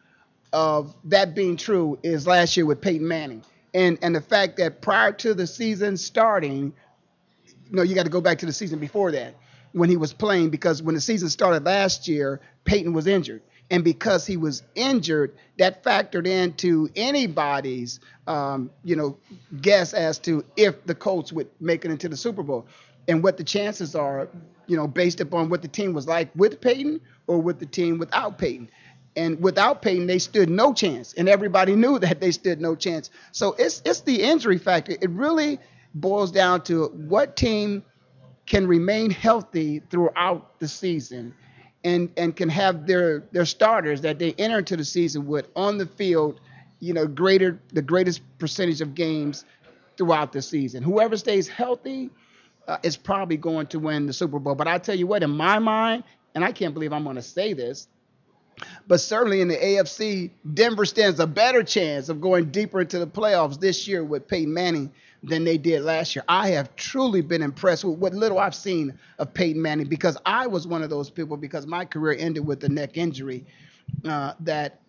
of 0.53 0.93
that 1.05 1.33
being 1.33 1.57
true 1.57 1.97
is 2.03 2.27
last 2.27 2.55
year 2.57 2.65
with 2.65 2.81
Peyton 2.81 3.07
Manning, 3.07 3.43
and 3.73 3.97
and 4.01 4.15
the 4.15 4.21
fact 4.21 4.57
that 4.57 4.81
prior 4.81 5.13
to 5.13 5.33
the 5.33 5.47
season 5.47 5.97
starting, 5.97 6.73
no, 7.71 7.81
you 7.81 7.95
got 7.95 8.03
to 8.03 8.09
go 8.11 8.21
back 8.21 8.39
to 8.39 8.45
the 8.45 8.53
season 8.53 8.79
before 8.79 9.11
that 9.11 9.35
when 9.71 9.89
he 9.89 9.97
was 9.97 10.13
playing 10.13 10.49
because 10.49 10.81
when 10.81 10.95
the 10.95 11.01
season 11.01 11.29
started 11.29 11.65
last 11.65 12.07
year, 12.07 12.39
Peyton 12.65 12.93
was 12.93 13.07
injured. 13.07 13.41
And 13.69 13.83
because 13.83 14.25
he 14.25 14.37
was 14.37 14.63
injured, 14.75 15.35
that 15.57 15.83
factored 15.83 16.25
into 16.25 16.89
anybody's, 16.95 17.99
um, 18.25 18.71
you 18.83 18.95
know, 18.95 19.17
guess 19.61 19.93
as 19.93 20.19
to 20.19 20.45
if 20.55 20.85
the 20.85 20.95
Colts 20.95 21.33
would 21.33 21.49
make 21.59 21.83
it 21.83 21.91
into 21.91 22.07
the 22.07 22.15
Super 22.15 22.43
Bowl 22.43 22.65
and 23.09 23.21
what 23.21 23.37
the 23.37 23.43
chances 23.43 23.93
are, 23.93 24.29
you 24.67 24.77
know, 24.77 24.87
based 24.87 25.19
upon 25.19 25.49
what 25.49 25.61
the 25.61 25.67
team 25.67 25.93
was 25.93 26.07
like 26.07 26.29
with 26.35 26.61
Peyton 26.61 27.01
or 27.27 27.41
with 27.41 27.59
the 27.59 27.65
team 27.65 27.97
without 27.97 28.37
Peyton. 28.37 28.69
And 29.17 29.41
without 29.41 29.81
Peyton, 29.81 30.07
they 30.07 30.19
stood 30.19 30.47
no 30.49 30.73
chance, 30.73 31.13
and 31.13 31.27
everybody 31.27 31.75
knew 31.75 31.97
that 31.99 32.21
they 32.21 32.31
stood 32.31 32.61
no 32.61 32.75
chance. 32.75 33.09
So 33.31 33.53
it's 33.57 33.81
it's 33.83 34.01
the 34.01 34.21
injury 34.21 34.59
factor. 34.59 34.93
It 34.93 35.09
really 35.09 35.59
boils 35.93 36.31
down 36.31 36.63
to 36.63 36.87
what 36.87 37.35
team 37.35 37.83
can 38.45 38.67
remain 38.67 39.11
healthy 39.11 39.79
throughout 39.89 40.59
the 40.59 40.67
season 40.67 41.33
and 41.83 42.09
and 42.17 42.35
can 42.35 42.49
have 42.49 42.87
their 42.87 43.23
their 43.31 43.45
starters 43.45 44.01
that 44.01 44.19
they 44.19 44.33
enter 44.33 44.59
into 44.59 44.77
the 44.77 44.85
season 44.85 45.27
with 45.27 45.47
on 45.55 45.77
the 45.77 45.85
field, 45.85 46.39
you 46.79 46.93
know, 46.93 47.07
greater 47.07 47.59
the 47.73 47.81
greatest 47.81 48.21
percentage 48.39 48.81
of 48.81 48.95
games 48.95 49.45
throughout 49.97 50.31
the 50.31 50.41
season. 50.41 50.83
Whoever 50.83 51.17
stays 51.17 51.47
healthy 51.47 52.09
uh, 52.67 52.77
is 52.83 52.97
probably 52.97 53.37
going 53.37 53.67
to 53.67 53.79
win 53.79 54.05
the 54.05 54.13
Super 54.13 54.39
Bowl. 54.39 54.55
But 54.55 54.67
I 54.67 54.77
tell 54.77 54.95
you 54.95 55.07
what, 55.07 55.23
in 55.23 55.31
my 55.31 55.59
mind, 55.59 56.03
and 56.35 56.43
I 56.43 56.51
can't 56.51 56.73
believe 56.73 56.93
I'm 56.93 57.03
going 57.03 57.15
to 57.15 57.21
say 57.21 57.53
this, 57.53 57.87
But 58.87 58.99
certainly 58.99 59.41
in 59.41 59.47
the 59.47 59.57
AFC, 59.57 60.31
Denver 60.53 60.85
stands 60.85 61.19
a 61.19 61.27
better 61.27 61.63
chance 61.63 62.09
of 62.09 62.21
going 62.21 62.51
deeper 62.51 62.81
into 62.81 62.99
the 62.99 63.07
playoffs 63.07 63.59
this 63.59 63.87
year 63.87 64.03
with 64.03 64.27
Peyton 64.27 64.53
Manning 64.53 64.91
than 65.23 65.43
they 65.43 65.57
did 65.57 65.81
last 65.81 66.15
year. 66.15 66.23
I 66.27 66.49
have 66.49 66.75
truly 66.75 67.21
been 67.21 67.41
impressed 67.41 67.83
with 67.83 67.97
what 67.97 68.13
little 68.13 68.39
I've 68.39 68.55
seen 68.55 68.97
of 69.19 69.33
Peyton 69.33 69.61
Manning 69.61 69.87
because 69.87 70.17
I 70.25 70.47
was 70.47 70.67
one 70.67 70.83
of 70.83 70.89
those 70.89 71.09
people 71.09 71.37
because 71.37 71.67
my 71.67 71.85
career 71.85 72.15
ended 72.17 72.45
with 72.45 72.63
a 72.63 72.69
neck 72.69 72.97
injury 72.97 73.45
uh, 74.05 74.33
that 74.41 74.79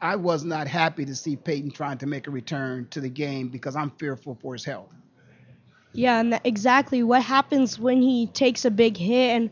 I 0.00 0.16
was 0.16 0.44
not 0.44 0.68
happy 0.68 1.04
to 1.04 1.14
see 1.14 1.36
Peyton 1.36 1.70
trying 1.70 1.98
to 1.98 2.06
make 2.06 2.26
a 2.26 2.30
return 2.30 2.88
to 2.90 3.00
the 3.00 3.08
game 3.08 3.48
because 3.48 3.76
I'm 3.76 3.90
fearful 3.92 4.36
for 4.40 4.54
his 4.54 4.64
health. 4.64 4.92
Yeah, 5.92 6.20
and 6.20 6.38
exactly 6.44 7.02
what 7.02 7.22
happens 7.22 7.78
when 7.78 8.02
he 8.02 8.26
takes 8.26 8.66
a 8.66 8.70
big 8.70 8.98
hit 8.98 9.30
and 9.30 9.50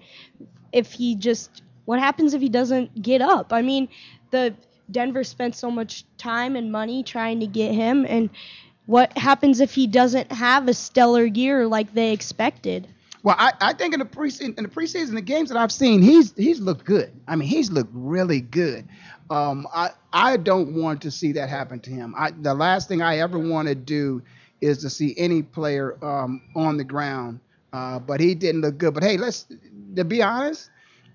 if 0.72 0.92
he 0.92 1.14
just 1.14 1.62
what 1.84 1.98
happens 1.98 2.34
if 2.34 2.40
he 2.40 2.48
doesn't 2.48 3.02
get 3.02 3.20
up? 3.20 3.52
I 3.52 3.62
mean, 3.62 3.88
the 4.30 4.54
Denver 4.90 5.24
spent 5.24 5.54
so 5.54 5.70
much 5.70 6.04
time 6.18 6.56
and 6.56 6.70
money 6.70 7.02
trying 7.02 7.40
to 7.40 7.46
get 7.46 7.72
him 7.72 8.04
and 8.08 8.30
what 8.86 9.16
happens 9.16 9.60
if 9.60 9.74
he 9.74 9.86
doesn't 9.86 10.30
have 10.30 10.68
a 10.68 10.74
stellar 10.74 11.24
year 11.24 11.66
like 11.66 11.94
they 11.94 12.12
expected? 12.12 12.88
Well, 13.22 13.36
I, 13.38 13.52
I 13.60 13.72
think 13.72 13.94
in 13.94 14.00
the 14.00 14.06
preseason, 14.06 14.58
in 14.58 14.64
the 14.64 14.70
preseason, 14.70 15.14
the 15.14 15.22
games 15.22 15.48
that 15.48 15.56
I've 15.56 15.72
seen, 15.72 16.02
he's 16.02 16.34
he's 16.36 16.60
looked 16.60 16.84
good. 16.84 17.10
I 17.26 17.36
mean, 17.36 17.48
he's 17.48 17.70
looked 17.70 17.92
really 17.94 18.42
good. 18.42 18.86
Um, 19.30 19.66
I 19.74 19.90
I 20.12 20.36
don't 20.36 20.74
want 20.74 21.00
to 21.02 21.10
see 21.10 21.32
that 21.32 21.48
happen 21.48 21.80
to 21.80 21.90
him. 21.90 22.14
I, 22.18 22.32
the 22.32 22.52
last 22.52 22.86
thing 22.88 23.00
I 23.00 23.18
ever 23.18 23.38
want 23.38 23.68
to 23.68 23.74
do 23.74 24.22
is 24.60 24.78
to 24.78 24.90
see 24.90 25.14
any 25.16 25.42
player 25.42 25.96
um, 26.04 26.42
on 26.54 26.76
the 26.76 26.84
ground. 26.84 27.40
Uh, 27.72 27.98
but 27.98 28.20
he 28.20 28.34
didn't 28.34 28.60
look 28.60 28.78
good. 28.78 28.92
But 28.92 29.02
hey, 29.02 29.16
let's 29.16 29.46
to 29.96 30.04
be 30.04 30.22
honest, 30.22 30.68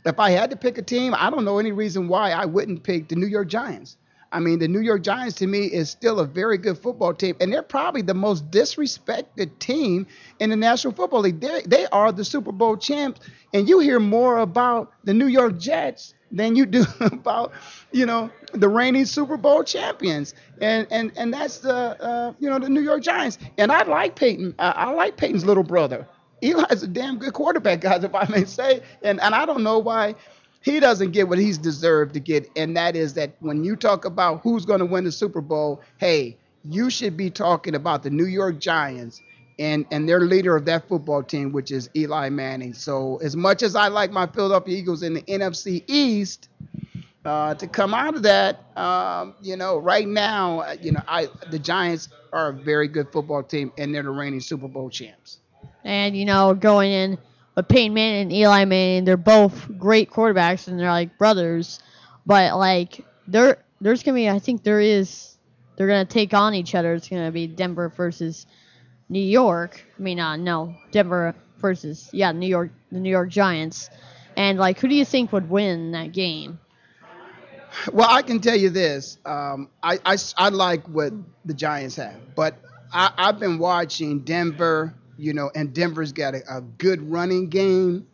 if 0.05 0.19
I 0.19 0.31
had 0.31 0.49
to 0.51 0.55
pick 0.55 0.77
a 0.77 0.81
team, 0.81 1.13
I 1.17 1.29
don't 1.29 1.45
know 1.45 1.59
any 1.59 1.71
reason 1.71 2.07
why 2.07 2.31
I 2.31 2.45
wouldn't 2.45 2.83
pick 2.83 3.07
the 3.09 3.15
New 3.15 3.27
York 3.27 3.47
Giants. 3.47 3.97
I 4.31 4.39
mean, 4.39 4.59
the 4.59 4.67
New 4.67 4.81
York 4.81 5.01
Giants 5.01 5.35
to 5.37 5.47
me 5.47 5.65
is 5.65 5.89
still 5.89 6.19
a 6.19 6.25
very 6.25 6.57
good 6.57 6.77
football 6.77 7.13
team, 7.13 7.35
and 7.39 7.51
they're 7.51 7.63
probably 7.63 8.01
the 8.01 8.13
most 8.13 8.49
disrespected 8.51 9.57
team 9.59 10.05
in 10.39 10.51
the 10.51 10.55
National 10.55 10.93
Football 10.93 11.21
League. 11.21 11.39
They, 11.39 11.61
they 11.65 11.87
are 11.87 12.11
the 12.11 12.23
Super 12.23 12.51
Bowl 12.51 12.77
champs, 12.77 13.21
and 13.53 13.67
you 13.67 13.79
hear 13.79 13.99
more 13.99 14.37
about 14.37 14.93
the 15.03 15.13
New 15.13 15.27
York 15.27 15.57
Jets 15.57 16.13
than 16.31 16.55
you 16.55 16.67
do 16.67 16.85
about, 16.99 17.53
you 17.91 18.05
know, 18.05 18.29
the 18.53 18.69
reigning 18.69 19.05
Super 19.05 19.37
Bowl 19.37 19.63
champions, 19.63 20.35
and 20.61 20.87
and 20.91 21.11
and 21.15 21.33
that's 21.33 21.59
the 21.59 21.73
uh, 21.73 22.33
you 22.39 22.49
know 22.49 22.59
the 22.59 22.69
New 22.69 22.81
York 22.81 23.01
Giants. 23.01 23.39
And 23.57 23.71
I 23.71 23.83
like 23.83 24.15
Peyton. 24.15 24.53
I, 24.59 24.69
I 24.71 24.91
like 24.91 25.17
Peyton's 25.17 25.45
little 25.45 25.63
brother. 25.63 26.07
Eli's 26.41 26.83
a 26.83 26.87
damn 26.87 27.17
good 27.17 27.33
quarterback, 27.33 27.81
guys, 27.81 28.03
if 28.03 28.15
I 28.15 28.25
may 28.29 28.45
say. 28.45 28.81
And 29.03 29.19
and 29.21 29.35
I 29.35 29.45
don't 29.45 29.63
know 29.63 29.79
why 29.79 30.15
he 30.61 30.79
doesn't 30.79 31.11
get 31.11 31.27
what 31.27 31.37
he's 31.37 31.57
deserved 31.57 32.13
to 32.13 32.19
get, 32.19 32.49
and 32.55 32.75
that 32.77 32.95
is 32.95 33.13
that 33.15 33.31
when 33.39 33.63
you 33.63 33.75
talk 33.75 34.05
about 34.05 34.41
who's 34.41 34.65
going 34.65 34.79
to 34.79 34.85
win 34.85 35.03
the 35.05 35.11
Super 35.11 35.41
Bowl, 35.41 35.81
hey, 35.97 36.37
you 36.63 36.89
should 36.89 37.15
be 37.15 37.29
talking 37.29 37.75
about 37.75 38.03
the 38.03 38.09
New 38.09 38.25
York 38.25 38.59
Giants 38.59 39.21
and 39.57 39.85
and 39.91 40.07
their 40.07 40.21
leader 40.21 40.55
of 40.55 40.65
that 40.65 40.87
football 40.87 41.23
team, 41.23 41.51
which 41.51 41.71
is 41.71 41.89
Eli 41.95 42.29
Manning. 42.29 42.73
So 42.73 43.17
as 43.17 43.35
much 43.35 43.63
as 43.63 43.75
I 43.75 43.87
like 43.87 44.11
my 44.11 44.27
Philadelphia 44.27 44.77
Eagles 44.77 45.03
in 45.03 45.13
the 45.13 45.21
NFC 45.23 45.83
East, 45.87 46.49
uh, 47.25 47.53
to 47.55 47.67
come 47.67 47.93
out 47.93 48.15
of 48.15 48.23
that, 48.23 48.65
um, 48.77 49.35
you 49.41 49.55
know, 49.55 49.77
right 49.77 50.07
now, 50.07 50.61
uh, 50.61 50.75
you 50.81 50.91
know, 50.91 51.01
I 51.07 51.27
the 51.51 51.59
Giants 51.59 52.09
are 52.33 52.49
a 52.49 52.53
very 52.53 52.87
good 52.87 53.11
football 53.11 53.43
team, 53.43 53.71
and 53.77 53.93
they're 53.93 54.03
the 54.03 54.09
reigning 54.09 54.39
Super 54.39 54.67
Bowl 54.67 54.89
champs. 54.89 55.39
And 55.89 56.15
you 56.15 56.25
know, 56.25 56.53
going 56.53 56.91
in 56.91 57.17
with 57.55 57.67
Peyton 57.67 57.95
Manning 57.95 58.21
and 58.21 58.31
Eli 58.31 58.63
Manning, 58.65 59.05
they're 59.05 59.17
both 59.17 59.75
great 59.79 60.11
quarterbacks 60.11 60.67
and 60.67 60.79
they're 60.79 60.91
like 60.91 61.17
brothers. 61.17 61.79
But 62.27 62.55
like 62.57 63.03
there 63.27 63.57
there's 63.81 64.03
gonna 64.03 64.13
be 64.13 64.29
I 64.29 64.37
think 64.37 64.61
there 64.61 64.79
is 64.79 65.35
they're 65.75 65.87
gonna 65.87 66.05
take 66.05 66.35
on 66.35 66.53
each 66.53 66.75
other. 66.75 66.93
It's 66.93 67.09
gonna 67.09 67.31
be 67.31 67.47
Denver 67.47 67.89
versus 67.89 68.45
New 69.09 69.19
York. 69.19 69.83
I 69.97 70.01
mean 70.01 70.19
uh 70.19 70.35
no, 70.35 70.75
Denver 70.91 71.33
versus 71.57 72.07
yeah, 72.13 72.33
New 72.33 72.47
York 72.47 72.69
the 72.91 72.99
New 72.99 73.09
York 73.09 73.29
Giants. 73.29 73.89
And 74.37 74.59
like 74.59 74.77
who 74.77 74.87
do 74.87 74.93
you 74.93 75.05
think 75.05 75.33
would 75.33 75.49
win 75.49 75.93
that 75.93 76.11
game? 76.11 76.59
Well, 77.91 78.07
I 78.07 78.21
can 78.21 78.39
tell 78.41 78.55
you 78.55 78.69
this. 78.69 79.17
Um, 79.25 79.69
I, 79.81 79.99
I, 80.05 80.17
I 80.37 80.49
like 80.49 80.87
what 80.87 81.13
the 81.45 81.53
Giants 81.53 81.95
have, 81.95 82.35
but 82.35 82.55
I, 82.91 83.11
I've 83.17 83.39
been 83.39 83.57
watching 83.59 84.19
Denver 84.19 84.93
you 85.19 85.33
know, 85.33 85.51
and 85.55 85.73
Denver's 85.73 86.11
got 86.11 86.33
a, 86.35 86.41
a 86.49 86.61
good 86.61 87.01
running 87.09 87.49
game. 87.49 88.07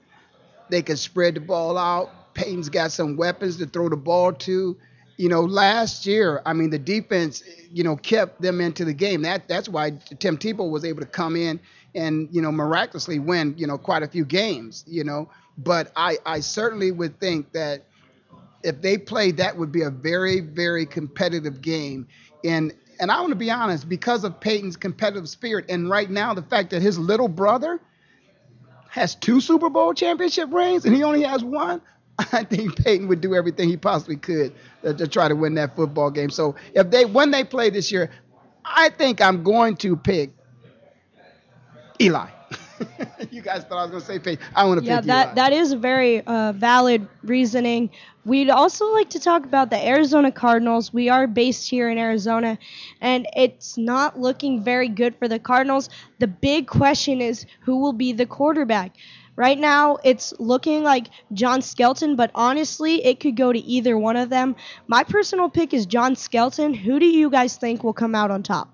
They 0.69 0.81
can 0.81 0.97
spread 0.97 1.35
the 1.35 1.39
ball 1.41 1.77
out. 1.77 2.33
Peyton's 2.33 2.69
got 2.69 2.91
some 2.91 3.15
weapons 3.15 3.57
to 3.57 3.65
throw 3.65 3.89
the 3.89 3.95
ball 3.97 4.33
to. 4.33 4.77
You 5.17 5.29
know, 5.29 5.41
last 5.41 6.05
year, 6.05 6.41
I 6.45 6.53
mean, 6.53 6.69
the 6.71 6.79
defense, 6.79 7.43
you 7.71 7.83
know, 7.83 7.95
kept 7.95 8.41
them 8.41 8.59
into 8.59 8.83
the 8.83 8.93
game. 8.93 9.21
That 9.21 9.47
that's 9.47 9.69
why 9.69 9.91
Tim 10.19 10.37
Tebow 10.37 10.69
was 10.69 10.83
able 10.83 11.01
to 11.01 11.07
come 11.07 11.35
in 11.35 11.59
and 11.93 12.27
you 12.31 12.41
know 12.41 12.51
miraculously 12.51 13.19
win, 13.19 13.55
you 13.57 13.65
know, 13.65 13.77
quite 13.77 14.03
a 14.03 14.07
few 14.07 14.25
games. 14.25 14.83
You 14.87 15.05
know, 15.05 15.29
but 15.57 15.91
I 15.95 16.17
I 16.25 16.41
certainly 16.41 16.91
would 16.91 17.19
think 17.19 17.53
that 17.53 17.85
if 18.63 18.81
they 18.81 18.97
played, 18.97 19.37
that 19.37 19.55
would 19.57 19.71
be 19.71 19.83
a 19.83 19.89
very 19.89 20.41
very 20.41 20.85
competitive 20.85 21.61
game. 21.61 22.07
And 22.43 22.73
and 22.99 23.11
I 23.11 23.19
want 23.19 23.31
to 23.31 23.35
be 23.35 23.51
honest, 23.51 23.87
because 23.87 24.23
of 24.23 24.39
Peyton's 24.39 24.77
competitive 24.77 25.29
spirit, 25.29 25.65
and 25.69 25.89
right 25.89 26.09
now 26.09 26.33
the 26.33 26.41
fact 26.41 26.71
that 26.71 26.81
his 26.81 26.97
little 26.97 27.27
brother 27.27 27.79
has 28.89 29.15
two 29.15 29.41
Super 29.41 29.69
Bowl 29.69 29.93
championship 29.93 30.51
rings 30.53 30.85
and 30.85 30.95
he 30.95 31.03
only 31.03 31.23
has 31.23 31.43
one, 31.43 31.81
I 32.31 32.43
think 32.43 32.77
Peyton 32.83 33.07
would 33.07 33.21
do 33.21 33.35
everything 33.35 33.69
he 33.69 33.77
possibly 33.77 34.15
could 34.15 34.53
to, 34.83 34.93
to 34.93 35.07
try 35.07 35.27
to 35.27 35.35
win 35.35 35.55
that 35.55 35.75
football 35.75 36.09
game. 36.09 36.29
So 36.29 36.55
if 36.73 36.89
they 36.89 37.05
when 37.05 37.31
they 37.31 37.43
play 37.43 37.69
this 37.69 37.91
year, 37.91 38.09
I 38.63 38.89
think 38.89 39.21
I'm 39.21 39.43
going 39.43 39.75
to 39.77 39.95
pick 39.95 40.31
Eli. 41.99 42.29
you 43.31 43.41
guys 43.41 43.63
thought 43.63 43.77
I 43.77 43.81
was 43.83 43.91
going 43.91 44.01
to 44.01 44.07
say 44.07 44.19
Peyton. 44.19 44.45
I 44.55 44.65
want 44.65 44.79
to 44.79 44.85
yeah, 44.85 44.97
pick 44.97 45.07
that 45.07 45.25
Eli. 45.27 45.35
that 45.35 45.53
is 45.53 45.71
a 45.71 45.77
very 45.77 46.21
uh, 46.21 46.53
valid 46.53 47.07
reasoning. 47.23 47.89
We'd 48.25 48.49
also 48.49 48.91
like 48.91 49.11
to 49.11 49.19
talk 49.19 49.45
about 49.45 49.69
the 49.69 49.87
Arizona 49.87 50.31
Cardinals. 50.31 50.91
We 50.91 51.09
are 51.09 51.27
based 51.27 51.69
here 51.69 51.89
in 51.89 51.99
Arizona, 51.99 52.57
and 52.99 53.27
it's 53.35 53.77
not 53.77 54.19
looking 54.19 54.63
very 54.63 54.87
good 54.89 55.15
for 55.19 55.27
the 55.27 55.37
Cardinals. 55.37 55.89
The 56.17 56.27
big 56.27 56.65
question 56.65 57.21
is 57.21 57.45
who 57.61 57.77
will 57.77 57.93
be 57.93 58.13
the 58.13 58.25
quarterback. 58.25 58.95
Right 59.35 59.59
now, 59.59 59.97
it's 60.03 60.33
looking 60.39 60.81
like 60.81 61.07
John 61.33 61.61
Skelton, 61.61 62.15
but 62.15 62.31
honestly, 62.33 63.05
it 63.05 63.19
could 63.19 63.35
go 63.35 63.53
to 63.53 63.59
either 63.59 63.95
one 63.95 64.15
of 64.15 64.29
them. 64.29 64.55
My 64.87 65.03
personal 65.03 65.49
pick 65.49 65.73
is 65.73 65.85
John 65.85 66.15
Skelton. 66.15 66.73
Who 66.73 66.99
do 66.99 67.05
you 67.05 67.29
guys 67.29 67.57
think 67.57 67.83
will 67.83 67.93
come 67.93 68.15
out 68.15 68.31
on 68.31 68.41
top? 68.41 68.69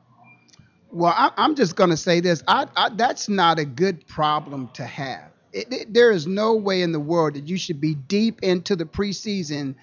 Well, 0.92 1.14
I, 1.16 1.32
I'm 1.36 1.56
just 1.56 1.76
going 1.76 1.90
to 1.90 1.98
say 1.98 2.22
this. 2.22 2.42
I, 2.48 2.68
I, 2.78 2.90
that's 2.90 3.28
not 3.28 3.60
a 3.60 3.66
good 3.66 4.08
problem 4.08 4.70
to 4.76 4.86
have. 4.86 5.32
It, 5.54 5.72
it, 5.72 5.94
there 5.94 6.12
is 6.12 6.28
no 6.28 6.56
way 6.56 6.82
in 6.82 6.92
the 6.92 7.00
world 7.00 7.36
that 7.36 7.48
you 7.48 7.58
should 7.58 7.82
be 7.82 7.96
deep 7.96 8.42
into 8.42 8.76
the 8.76 8.86
preseason. 8.86 9.76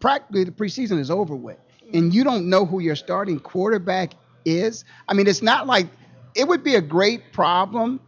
Practically, 0.00 0.44
the 0.44 0.50
preseason 0.50 0.98
is 0.98 1.10
over 1.10 1.34
with, 1.34 1.58
and 1.92 2.12
you 2.14 2.24
don't 2.24 2.48
know 2.48 2.64
who 2.64 2.80
your 2.80 2.96
starting 2.96 3.38
quarterback 3.38 4.14
is. 4.44 4.84
I 5.08 5.14
mean, 5.14 5.26
it's 5.26 5.42
not 5.42 5.66
like 5.66 5.86
it 6.34 6.48
would 6.48 6.64
be 6.64 6.74
a 6.74 6.80
great 6.80 7.32
problem 7.32 8.00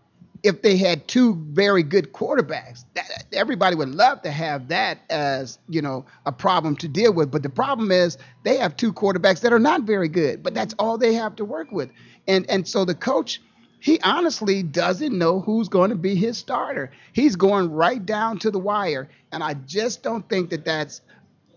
if 0.45 0.61
they 0.61 0.77
had 0.77 1.09
two 1.09 1.35
very 1.53 1.83
good 1.83 2.13
quarterbacks. 2.13 2.85
That, 2.95 3.25
everybody 3.33 3.77
would 3.77 3.89
love 3.89 4.21
to 4.23 4.31
have 4.31 4.69
that 4.69 4.99
as 5.09 5.59
you 5.69 5.83
know 5.83 6.05
a 6.27 6.33
problem 6.33 6.77
to 6.77 6.89
deal 6.89 7.13
with. 7.13 7.31
But 7.31 7.43
the 7.43 7.51
problem 7.51 7.91
is 7.91 8.19
they 8.45 8.59
have 8.59 8.77
two 8.77 8.93
quarterbacks 8.93 9.41
that 9.41 9.53
are 9.53 9.59
not 9.59 9.83
very 9.83 10.09
good. 10.09 10.43
But 10.43 10.55
that's 10.55 10.75
all 10.79 10.99
they 10.99 11.15
have 11.15 11.35
to 11.37 11.45
work 11.45 11.73
with. 11.73 11.91
And 12.29 12.49
and 12.49 12.69
so 12.69 12.85
the 12.85 12.95
coach, 12.95 13.41
he 13.85 14.01
honestly 14.01 14.63
doesn't 14.63 15.13
know 15.13 15.41
who's 15.41 15.69
going 15.69 15.91
to 15.91 15.97
be 15.97 16.15
his 16.15 16.39
starter. 16.39 16.91
He's 17.13 17.37
going 17.37 17.71
right 17.71 18.05
down 18.05 18.39
to 18.39 18.51
the 18.51 18.59
wire, 18.59 19.11
and 19.31 19.45
I 19.45 19.53
just 19.53 20.03
don't 20.03 20.27
think 20.27 20.49
that 20.51 20.65
that's 20.65 21.03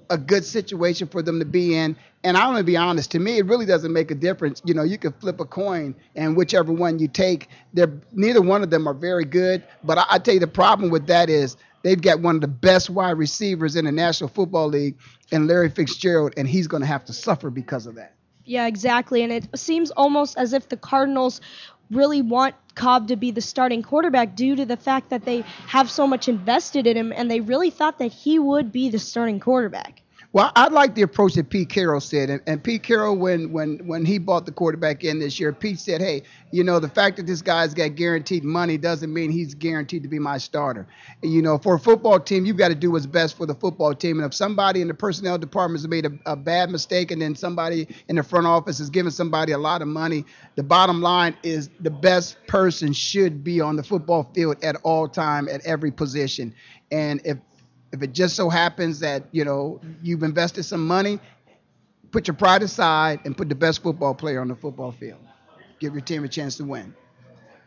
a 0.09 0.17
good 0.17 0.43
situation 0.43 1.07
for 1.07 1.21
them 1.21 1.39
to 1.39 1.45
be 1.45 1.73
in. 1.73 1.95
And 2.25 2.35
I'm 2.35 2.51
gonna 2.51 2.65
be 2.65 2.75
honest, 2.75 3.11
to 3.11 3.19
me, 3.19 3.37
it 3.37 3.45
really 3.45 3.65
doesn't 3.65 3.93
make 3.93 4.11
a 4.11 4.15
difference. 4.15 4.61
You 4.65 4.73
know, 4.73 4.83
you 4.83 4.97
can 4.97 5.13
flip 5.13 5.39
a 5.39 5.45
coin, 5.45 5.95
and 6.17 6.35
whichever 6.35 6.73
one 6.73 6.99
you 6.99 7.07
take, 7.07 7.47
they're 7.73 7.93
neither 8.11 8.41
one 8.41 8.61
of 8.61 8.71
them 8.71 8.87
are 8.87 8.93
very 8.93 9.23
good. 9.23 9.63
But 9.85 9.97
I, 9.97 10.05
I 10.09 10.19
tell 10.19 10.33
you, 10.33 10.41
the 10.41 10.47
problem 10.47 10.89
with 10.89 11.07
that 11.07 11.29
is 11.29 11.55
they've 11.83 12.01
got 12.01 12.19
one 12.19 12.35
of 12.35 12.41
the 12.41 12.49
best 12.49 12.89
wide 12.89 13.11
receivers 13.11 13.77
in 13.77 13.85
the 13.85 13.91
National 13.93 14.27
Football 14.27 14.67
League, 14.67 14.97
and 15.31 15.47
Larry 15.47 15.69
Fitzgerald, 15.69 16.33
and 16.35 16.45
he's 16.45 16.67
gonna 16.67 16.85
have 16.87 17.05
to 17.05 17.13
suffer 17.13 17.49
because 17.49 17.87
of 17.87 17.95
that. 17.95 18.17
Yeah, 18.47 18.65
exactly. 18.65 19.23
And 19.23 19.31
it 19.31 19.45
seems 19.59 19.91
almost 19.91 20.37
as 20.37 20.53
if 20.53 20.69
the 20.69 20.77
Cardinals 20.77 21.41
really 21.91 22.21
want 22.21 22.55
Kolb 22.75 23.07
to 23.07 23.15
be 23.15 23.31
the 23.31 23.41
starting 23.41 23.81
quarterback 23.81 24.35
due 24.35 24.55
to 24.55 24.65
the 24.65 24.77
fact 24.77 25.09
that 25.09 25.25
they 25.25 25.41
have 25.67 25.89
so 25.89 26.05
much 26.07 26.27
invested 26.27 26.85
in 26.87 26.95
him 26.95 27.11
and 27.11 27.29
they 27.29 27.39
really 27.39 27.69
thought 27.69 27.99
that 27.99 28.11
he 28.11 28.39
would 28.39 28.71
be 28.71 28.89
the 28.89 28.99
starting 28.99 29.39
quarterback. 29.39 30.01
Well, 30.33 30.51
I 30.55 30.67
like 30.67 30.93
the 30.93 31.03
approach 31.03 31.35
that 31.35 31.49
Pete 31.49 31.69
Carroll 31.69 32.01
said, 32.01 32.29
and, 32.29 32.41
and 32.45 32.63
Pete 32.63 32.83
Carroll, 32.83 33.15
when 33.15 33.51
when 33.51 33.79
when 33.87 34.05
he 34.05 34.17
bought 34.17 34.45
the 34.45 34.51
quarterback 34.51 35.03
in 35.03 35.19
this 35.19 35.39
year, 35.39 35.53
Pete 35.53 35.79
said, 35.79 36.01
"Hey, 36.01 36.23
you 36.51 36.63
know, 36.63 36.79
the 36.79 36.89
fact 36.89 37.17
that 37.17 37.25
this 37.25 37.41
guy's 37.41 37.73
got 37.73 37.95
guaranteed 37.95 38.43
money 38.43 38.77
doesn't 38.77 39.13
mean 39.13 39.31
he's 39.31 39.53
guaranteed 39.53 40.03
to 40.03 40.09
be 40.09 40.19
my 40.19 40.37
starter. 40.37 40.85
And, 41.23 41.31
You 41.31 41.41
know, 41.41 41.57
for 41.57 41.75
a 41.75 41.79
football 41.79 42.19
team, 42.19 42.45
you've 42.45 42.57
got 42.57 42.67
to 42.69 42.75
do 42.75 42.91
what's 42.91 43.05
best 43.05 43.37
for 43.37 43.45
the 43.45 43.55
football 43.55 43.95
team. 43.95 44.19
And 44.19 44.25
if 44.25 44.33
somebody 44.33 44.81
in 44.81 44.89
the 44.89 44.93
personnel 44.93 45.37
department 45.37 45.79
has 45.81 45.87
made 45.87 46.05
a, 46.05 46.11
a 46.25 46.35
bad 46.35 46.69
mistake, 46.71 47.11
and 47.11 47.21
then 47.21 47.33
somebody 47.33 47.87
in 48.09 48.17
the 48.17 48.23
front 48.23 48.47
office 48.47 48.79
is 48.81 48.89
giving 48.89 49.11
somebody 49.11 49.53
a 49.53 49.57
lot 49.57 49.81
of 49.81 49.87
money, 49.87 50.25
the 50.55 50.63
bottom 50.63 51.01
line 51.01 51.35
is 51.41 51.69
the 51.79 51.89
best 51.91 52.37
person 52.47 52.91
should 52.91 53.43
be 53.43 53.61
on 53.61 53.77
the 53.77 53.83
football 53.83 54.29
field 54.35 54.63
at 54.63 54.75
all 54.83 55.07
time 55.07 55.47
at 55.47 55.65
every 55.65 55.91
position. 55.91 56.53
And 56.91 57.21
if 57.25 57.37
if 57.91 58.01
it 58.03 58.13
just 58.13 58.35
so 58.35 58.49
happens 58.49 58.99
that 58.99 59.23
you 59.31 59.45
know 59.45 59.79
you've 60.01 60.23
invested 60.23 60.63
some 60.63 60.85
money, 60.85 61.19
put 62.11 62.27
your 62.27 62.35
pride 62.35 62.63
aside 62.63 63.19
and 63.25 63.35
put 63.35 63.49
the 63.49 63.55
best 63.55 63.81
football 63.83 64.13
player 64.13 64.41
on 64.41 64.47
the 64.47 64.55
football 64.55 64.91
field. 64.91 65.19
Give 65.79 65.93
your 65.93 66.01
team 66.01 66.23
a 66.23 66.27
chance 66.27 66.57
to 66.57 66.63
win. 66.63 66.93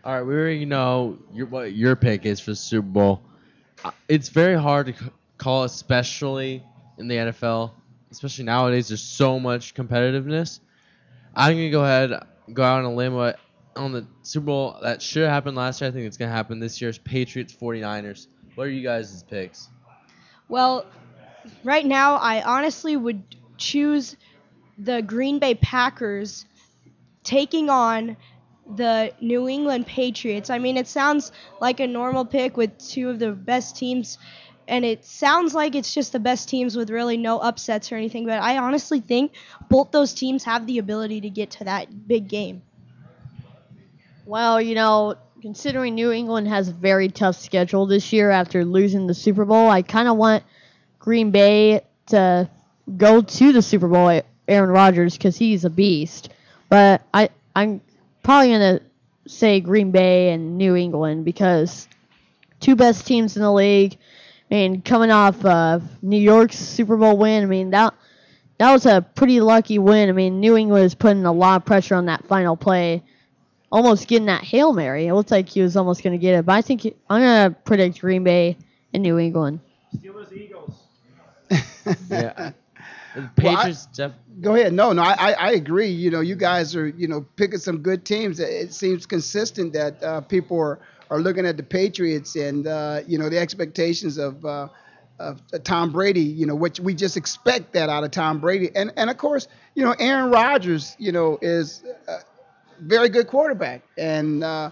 All 0.02 0.14
right, 0.14 0.22
we 0.22 0.34
already 0.34 0.64
know 0.64 1.18
your, 1.32 1.46
what 1.46 1.74
your 1.74 1.94
pick 1.94 2.24
is 2.24 2.40
for 2.40 2.52
the 2.52 2.56
Super 2.56 2.88
Bowl. 2.88 3.22
Uh, 3.84 3.90
It's 4.08 4.30
very 4.30 4.58
hard 4.58 4.86
to 4.86 4.94
call, 5.36 5.64
especially 5.64 6.64
in 6.98 7.06
the 7.06 7.16
NFL. 7.16 7.72
Especially 8.10 8.44
nowadays, 8.44 8.88
there's 8.88 9.02
so 9.02 9.38
much 9.38 9.74
competitiveness. 9.74 10.60
I'm 11.34 11.54
gonna 11.54 11.70
go 11.70 11.84
ahead, 11.84 12.10
go 12.52 12.62
out 12.62 12.78
on 12.78 12.84
a 12.86 12.94
limb 12.94 13.14
on 13.76 13.92
the 13.92 14.06
Super 14.22 14.46
Bowl 14.46 14.76
that 14.82 15.00
should 15.00 15.22
have 15.22 15.30
happened 15.30 15.56
last 15.56 15.80
year. 15.80 15.88
I 15.88 15.92
think 15.92 16.06
it's 16.06 16.16
gonna 16.16 16.32
happen 16.32 16.58
this 16.58 16.80
year's 16.80 16.98
Patriots 16.98 17.54
49ers. 17.54 18.26
What 18.56 18.66
are 18.66 18.70
you 18.70 18.82
guys' 18.82 19.22
picks? 19.22 19.68
Well, 20.50 20.84
right 21.64 21.86
now, 21.86 22.16
I 22.16 22.42
honestly 22.42 22.96
would 22.96 23.22
choose 23.58 24.16
the 24.78 25.02
Green 25.02 25.38
Bay 25.38 25.54
Packers 25.54 26.46
taking 27.24 27.70
on 27.70 28.16
the 28.76 29.12
New 29.20 29.48
England 29.48 29.86
Patriots. 29.86 30.50
I 30.50 30.58
mean, 30.58 30.76
it 30.76 30.88
sounds 30.88 31.32
like 31.60 31.80
a 31.80 31.86
normal 31.86 32.24
pick 32.26 32.56
with 32.56 32.78
two 32.78 33.10
of 33.10 33.18
the 33.18 33.32
best 33.32 33.76
teams, 33.76 34.18
and 34.68 34.84
it 34.84 35.04
sounds 35.04 35.54
like 35.54 35.74
it's 35.74 35.94
just 35.94 36.12
the 36.12 36.20
best 36.20 36.48
teams 36.48 36.76
with 36.76 36.90
really 36.90 37.16
no 37.16 37.38
upsets 37.38 37.92
or 37.92 37.96
anything, 37.96 38.26
but 38.26 38.40
I 38.42 38.58
honestly 38.58 39.00
think 39.00 39.34
both 39.70 39.92
those 39.92 40.14
teams 40.14 40.44
have 40.44 40.66
the 40.66 40.78
ability 40.78 41.22
to 41.22 41.30
get 41.30 41.52
to 41.52 41.64
that 41.64 42.08
big 42.08 42.28
game. 42.28 42.62
Well, 44.24 44.60
you 44.60 44.74
know, 44.74 45.16
considering 45.40 45.94
New 45.94 46.12
England 46.12 46.48
has 46.48 46.68
a 46.68 46.72
very 46.72 47.08
tough 47.08 47.36
schedule 47.36 47.86
this 47.86 48.12
year 48.12 48.30
after 48.30 48.64
losing 48.64 49.06
the 49.06 49.14
Super 49.14 49.44
Bowl, 49.44 49.70
I 49.70 49.82
kind 49.82 50.08
of 50.08 50.16
want 50.16 50.44
Green 50.98 51.30
Bay 51.30 51.82
to 52.08 52.48
go 52.96 53.22
to 53.22 53.52
the 53.52 53.62
Super 53.62 53.88
Bowl, 53.88 54.20
Aaron 54.48 54.70
Rodgers, 54.70 55.16
because 55.16 55.36
he's 55.36 55.64
a 55.64 55.70
beast. 55.70 56.30
But 56.68 57.02
I, 57.14 57.30
I'm 57.56 57.80
probably 58.22 58.52
gonna 58.52 58.80
say 59.26 59.60
Green 59.60 59.90
Bay 59.90 60.32
and 60.32 60.58
New 60.58 60.76
England 60.76 61.24
because 61.24 61.88
two 62.60 62.76
best 62.76 63.06
teams 63.06 63.36
in 63.36 63.42
the 63.42 63.52
league. 63.52 63.96
I 64.50 64.54
mean, 64.54 64.82
coming 64.82 65.10
off 65.10 65.44
uh, 65.44 65.80
New 66.02 66.20
York's 66.20 66.58
Super 66.58 66.96
Bowl 66.96 67.16
win, 67.16 67.42
I 67.42 67.46
mean 67.46 67.70
that 67.70 67.94
that 68.58 68.72
was 68.72 68.84
a 68.84 69.00
pretty 69.14 69.40
lucky 69.40 69.78
win. 69.78 70.08
I 70.10 70.12
mean, 70.12 70.40
New 70.40 70.56
England 70.56 70.82
was 70.82 70.94
putting 70.94 71.24
a 71.24 71.32
lot 71.32 71.56
of 71.56 71.64
pressure 71.64 71.94
on 71.94 72.06
that 72.06 72.26
final 72.26 72.56
play 72.56 73.02
almost 73.72 74.08
getting 74.08 74.26
that 74.26 74.42
Hail 74.42 74.72
Mary. 74.72 75.06
It 75.06 75.14
looked 75.14 75.30
like 75.30 75.48
he 75.48 75.62
was 75.62 75.76
almost 75.76 76.02
going 76.02 76.12
to 76.12 76.18
get 76.18 76.34
it. 76.38 76.46
But 76.46 76.52
I 76.54 76.62
think 76.62 76.82
he- 76.82 76.96
I'm 77.08 77.20
going 77.22 77.50
to 77.52 77.58
predict 77.60 78.00
Green 78.00 78.24
Bay 78.24 78.56
and 78.92 79.02
New 79.02 79.18
England. 79.18 79.60
Steelers 79.96 80.32
Eagles. 80.32 80.74
yeah, 81.50 82.52
the 83.14 83.30
Well, 83.42 83.56
I- 83.56 83.56
Patriots. 83.56 83.86
def- 83.86 84.12
Go 84.40 84.54
ahead. 84.54 84.72
No, 84.72 84.92
no, 84.92 85.02
I, 85.02 85.12
I, 85.18 85.32
I 85.32 85.50
agree. 85.52 85.88
You 85.88 86.10
know, 86.10 86.20
you 86.20 86.34
guys 86.34 86.74
are, 86.74 86.86
you 86.88 87.06
know, 87.08 87.26
picking 87.36 87.58
some 87.58 87.78
good 87.78 88.04
teams. 88.06 88.40
It 88.40 88.72
seems 88.72 89.04
consistent 89.04 89.72
that 89.74 90.02
uh, 90.02 90.20
people 90.22 90.58
are, 90.58 90.78
are 91.10 91.18
looking 91.20 91.44
at 91.44 91.56
the 91.58 91.62
Patriots 91.62 92.36
and, 92.36 92.66
uh, 92.66 93.00
you 93.06 93.18
know, 93.18 93.28
the 93.28 93.36
expectations 93.38 94.16
of, 94.16 94.42
uh, 94.46 94.68
of 95.18 95.42
Tom 95.64 95.92
Brady, 95.92 96.22
you 96.22 96.46
know, 96.46 96.54
which 96.54 96.80
we 96.80 96.94
just 96.94 97.18
expect 97.18 97.74
that 97.74 97.90
out 97.90 98.02
of 98.04 98.12
Tom 98.12 98.40
Brady. 98.40 98.70
And, 98.74 98.92
and 98.96 99.10
of 99.10 99.18
course, 99.18 99.46
you 99.74 99.84
know, 99.84 99.94
Aaron 99.98 100.30
Rodgers, 100.30 100.96
you 100.98 101.12
know, 101.12 101.38
is 101.42 101.82
a 102.08 102.20
very 102.80 103.08
good 103.08 103.26
quarterback. 103.26 103.82
And, 103.96 104.42
uh, 104.42 104.70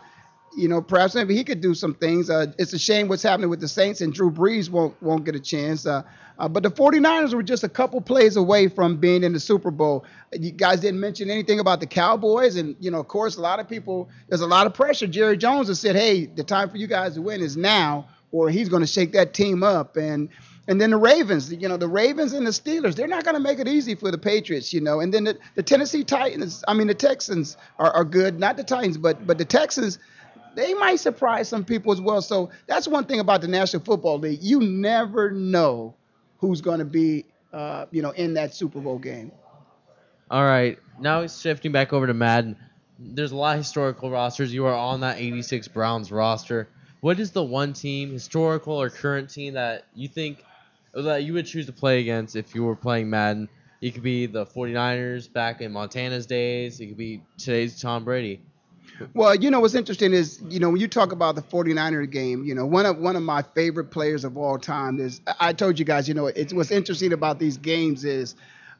you 0.56 0.68
know, 0.68 0.80
perhaps 0.80 1.14
maybe 1.14 1.36
he 1.36 1.44
could 1.44 1.60
do 1.60 1.74
some 1.74 1.94
things. 1.94 2.30
Uh, 2.30 2.46
it's 2.58 2.72
a 2.72 2.78
shame 2.78 3.08
what's 3.08 3.22
happening 3.22 3.50
with 3.50 3.60
the 3.60 3.68
Saints 3.68 4.00
and 4.00 4.12
Drew 4.12 4.30
Brees 4.30 4.68
won't 4.70 5.00
won't 5.02 5.24
get 5.24 5.34
a 5.34 5.40
chance. 5.40 5.86
Uh, 5.86 6.02
uh, 6.38 6.48
but 6.48 6.62
the 6.62 6.70
49ers 6.70 7.34
were 7.34 7.42
just 7.42 7.64
a 7.64 7.68
couple 7.68 8.00
plays 8.00 8.36
away 8.36 8.68
from 8.68 8.96
being 8.96 9.24
in 9.24 9.32
the 9.32 9.40
Super 9.40 9.70
Bowl. 9.70 10.04
You 10.32 10.52
guys 10.52 10.80
didn't 10.80 11.00
mention 11.00 11.30
anything 11.30 11.60
about 11.60 11.80
the 11.80 11.86
Cowboys, 11.86 12.56
and 12.56 12.76
you 12.80 12.90
know, 12.90 13.00
of 13.00 13.08
course, 13.08 13.36
a 13.36 13.40
lot 13.40 13.60
of 13.60 13.68
people. 13.68 14.08
There's 14.28 14.40
a 14.40 14.46
lot 14.46 14.66
of 14.66 14.74
pressure. 14.74 15.06
Jerry 15.06 15.36
Jones 15.36 15.68
has 15.68 15.80
said, 15.80 15.96
"Hey, 15.96 16.26
the 16.26 16.44
time 16.44 16.70
for 16.70 16.76
you 16.76 16.86
guys 16.86 17.14
to 17.14 17.22
win 17.22 17.40
is 17.40 17.56
now, 17.56 18.08
or 18.30 18.50
he's 18.50 18.68
going 18.68 18.82
to 18.82 18.86
shake 18.86 19.12
that 19.12 19.34
team 19.34 19.62
up." 19.62 19.96
And 19.96 20.28
and 20.68 20.78
then 20.78 20.90
the 20.90 20.98
Ravens, 20.98 21.50
you 21.50 21.66
know, 21.66 21.78
the 21.78 21.88
Ravens 21.88 22.34
and 22.34 22.46
the 22.46 22.50
Steelers, 22.50 22.94
they're 22.94 23.08
not 23.08 23.24
going 23.24 23.34
to 23.34 23.40
make 23.40 23.58
it 23.58 23.66
easy 23.66 23.94
for 23.94 24.10
the 24.10 24.18
Patriots, 24.18 24.72
you 24.72 24.82
know. 24.82 25.00
And 25.00 25.12
then 25.12 25.24
the, 25.24 25.38
the 25.54 25.62
Tennessee 25.62 26.04
Titans, 26.04 26.62
I 26.68 26.74
mean, 26.74 26.86
the 26.86 26.94
Texans 26.94 27.56
are, 27.78 27.90
are 27.90 28.04
good, 28.04 28.38
not 28.38 28.58
the 28.58 28.64
Titans, 28.64 28.98
but 28.98 29.26
but 29.26 29.38
the 29.38 29.46
Texans 29.46 29.98
they 30.54 30.74
might 30.74 30.96
surprise 30.96 31.48
some 31.48 31.64
people 31.64 31.92
as 31.92 32.00
well. 32.00 32.20
So 32.20 32.50
that's 32.66 32.88
one 32.88 33.04
thing 33.04 33.20
about 33.20 33.40
the 33.40 33.48
National 33.48 33.82
Football 33.82 34.18
League. 34.18 34.42
You 34.42 34.60
never 34.60 35.30
know 35.30 35.94
who's 36.38 36.60
going 36.60 36.80
to 36.80 36.84
be, 36.84 37.26
uh, 37.52 37.86
you 37.92 38.02
know, 38.02 38.10
in 38.10 38.34
that 38.34 38.54
Super 38.54 38.80
Bowl 38.80 38.98
game. 38.98 39.32
All 40.30 40.44
right, 40.44 40.78
now 41.00 41.26
shifting 41.26 41.72
back 41.72 41.92
over 41.92 42.06
to 42.06 42.14
Madden. 42.14 42.56
There's 42.98 43.32
a 43.32 43.36
lot 43.36 43.52
of 43.52 43.58
historical 43.62 44.10
rosters. 44.10 44.52
You 44.52 44.66
are 44.66 44.74
on 44.74 45.00
that 45.00 45.18
86 45.18 45.68
Browns 45.68 46.10
roster. 46.10 46.68
What 47.00 47.20
is 47.20 47.30
the 47.30 47.44
one 47.44 47.72
team, 47.72 48.12
historical 48.12 48.74
or 48.74 48.90
current 48.90 49.30
team, 49.30 49.54
that 49.54 49.84
you 49.94 50.08
think 50.08 50.44
that 50.94 51.24
you 51.24 51.32
would 51.34 51.46
choose 51.46 51.66
to 51.66 51.72
play 51.72 52.00
against 52.00 52.36
if 52.36 52.54
you 52.54 52.64
were 52.64 52.76
playing 52.76 53.10
Madden? 53.10 53.48
It 53.80 53.94
could 53.94 54.02
be 54.02 54.26
the 54.26 54.44
49ers 54.44 55.32
back 55.32 55.60
in 55.60 55.72
Montana's 55.72 56.26
days. 56.26 56.80
It 56.80 56.86
could 56.88 56.96
be 56.96 57.22
today's 57.36 57.80
Tom 57.80 58.04
Brady. 58.04 58.40
Well, 59.14 59.34
you 59.34 59.50
know 59.50 59.60
what's 59.60 59.74
interesting 59.74 60.12
is, 60.12 60.42
you 60.48 60.58
know, 60.58 60.70
when 60.70 60.80
you 60.80 60.88
talk 60.88 61.12
about 61.12 61.36
the 61.36 61.42
49er 61.42 62.10
game, 62.10 62.44
you 62.44 62.54
know, 62.54 62.66
one 62.66 62.86
of 62.86 62.98
one 62.98 63.14
of 63.14 63.22
my 63.22 63.42
favorite 63.42 63.90
players 63.90 64.24
of 64.24 64.36
all 64.36 64.58
time 64.58 64.98
is 64.98 65.20
I 65.38 65.52
told 65.52 65.78
you 65.78 65.84
guys, 65.84 66.08
you 66.08 66.14
know, 66.14 66.26
it's 66.26 66.52
what's 66.52 66.70
interesting 66.72 67.12
about 67.12 67.38
these 67.38 67.56
games 67.56 68.04
is 68.04 68.34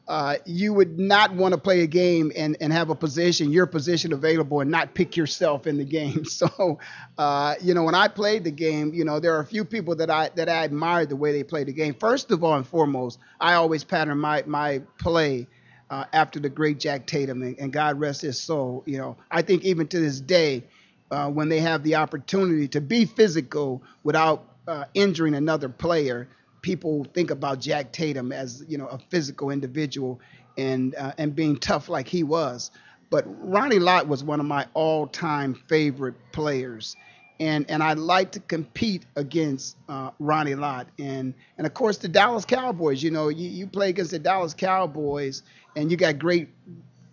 uh, 0.09 0.37
you 0.47 0.73
would 0.73 0.99
not 0.99 1.35
want 1.35 1.53
to 1.53 1.61
play 1.61 1.83
a 1.83 1.87
game 1.87 2.33
and, 2.35 2.57
and 2.63 2.73
have 2.73 2.89
a 2.89 2.95
position, 2.95 3.53
your 3.53 3.67
position 3.67 4.15
available, 4.15 4.61
and 4.61 4.71
not 4.71 4.95
pick 4.95 5.19
yourself 5.19 5.67
in 5.67 5.77
the 5.77 5.85
game. 5.85 6.25
So, 6.39 6.79
uh, 7.19 7.57
you 7.61 7.75
know, 7.75 7.83
when 7.83 7.95
I 7.95 8.07
played 8.07 8.45
the 8.45 8.51
game, 8.51 8.95
you 8.95 9.05
know, 9.05 9.19
there 9.19 9.35
are 9.35 9.41
a 9.41 9.47
few 9.47 9.65
people 9.65 9.97
that 9.97 10.09
I 10.09 10.31
that 10.37 10.49
I 10.49 10.65
admired 10.65 11.09
the 11.09 11.17
way 11.17 11.33
they 11.33 11.43
played 11.43 11.67
the 11.67 11.73
game. 11.73 11.95
First 11.95 12.31
of 12.31 12.45
all 12.45 12.55
and 12.55 12.67
foremost, 12.67 13.19
I 13.41 13.55
always 13.55 13.83
pattern 13.83 14.19
my 14.19 14.45
my 14.47 14.83
play 14.99 15.49
uh, 15.91 16.05
after 16.13 16.39
the 16.39 16.49
great 16.49 16.79
Jack 16.79 17.07
Tatum, 17.07 17.43
and, 17.43 17.59
and 17.59 17.73
God 17.73 17.99
rest 17.99 18.23
his 18.23 18.41
soul. 18.41 18.85
You 18.87 18.99
know, 18.99 19.17
I 19.31 19.43
think 19.43 19.65
even 19.65 19.89
to 19.89 19.99
this 19.99 20.21
day, 20.21 20.65
uh, 21.11 21.29
when 21.29 21.49
they 21.49 21.61
have 21.61 21.83
the 21.83 21.97
opportunity 21.97 22.69
to 22.69 22.81
be 22.81 23.05
physical 23.05 23.83
without 24.05 24.45
uh, 24.69 24.85
injuring 24.95 25.35
another 25.35 25.69
player, 25.69 26.29
people 26.69 27.07
think 27.15 27.31
about 27.31 27.61
Jack 27.61 27.93
Tatum 27.93 28.31
as 28.31 28.63
you 28.69 28.77
know 28.77 28.89
a 28.89 28.99
physical 28.99 29.49
individual 29.49 30.21
and 30.59 30.95
uh, 30.97 31.13
and 31.17 31.35
being 31.35 31.57
tough 31.57 31.89
like 31.89 32.07
he 32.07 32.23
was. 32.23 32.71
But 33.09 33.25
Ronnie 33.27 33.79
Lott 33.79 34.07
was 34.07 34.23
one 34.23 34.39
of 34.39 34.45
my 34.45 34.67
all-time 34.75 35.55
favorite 35.55 36.15
players. 36.31 36.95
And, 37.41 37.65
and 37.71 37.83
I 37.83 37.95
like 37.95 38.33
to 38.33 38.41
compete 38.41 39.07
against 39.17 39.79
uh, 39.89 40.11
Ronnie 40.19 40.57
Lott 40.57 40.89
and 40.99 41.33
and 41.57 41.67
of 41.67 41.73
course 41.73 41.97
the 41.97 42.09
Dallas 42.09 42.45
Cowboys. 42.45 43.03
You 43.03 43.13
know, 43.13 43.29
you, 43.29 43.49
you 43.49 43.67
play 43.67 43.89
against 43.89 44.11
the 44.11 44.19
Dallas 44.19 44.53
Cowboys 44.53 45.45
and 45.75 45.91
you 45.91 45.97
got 45.97 46.19
great, 46.19 46.51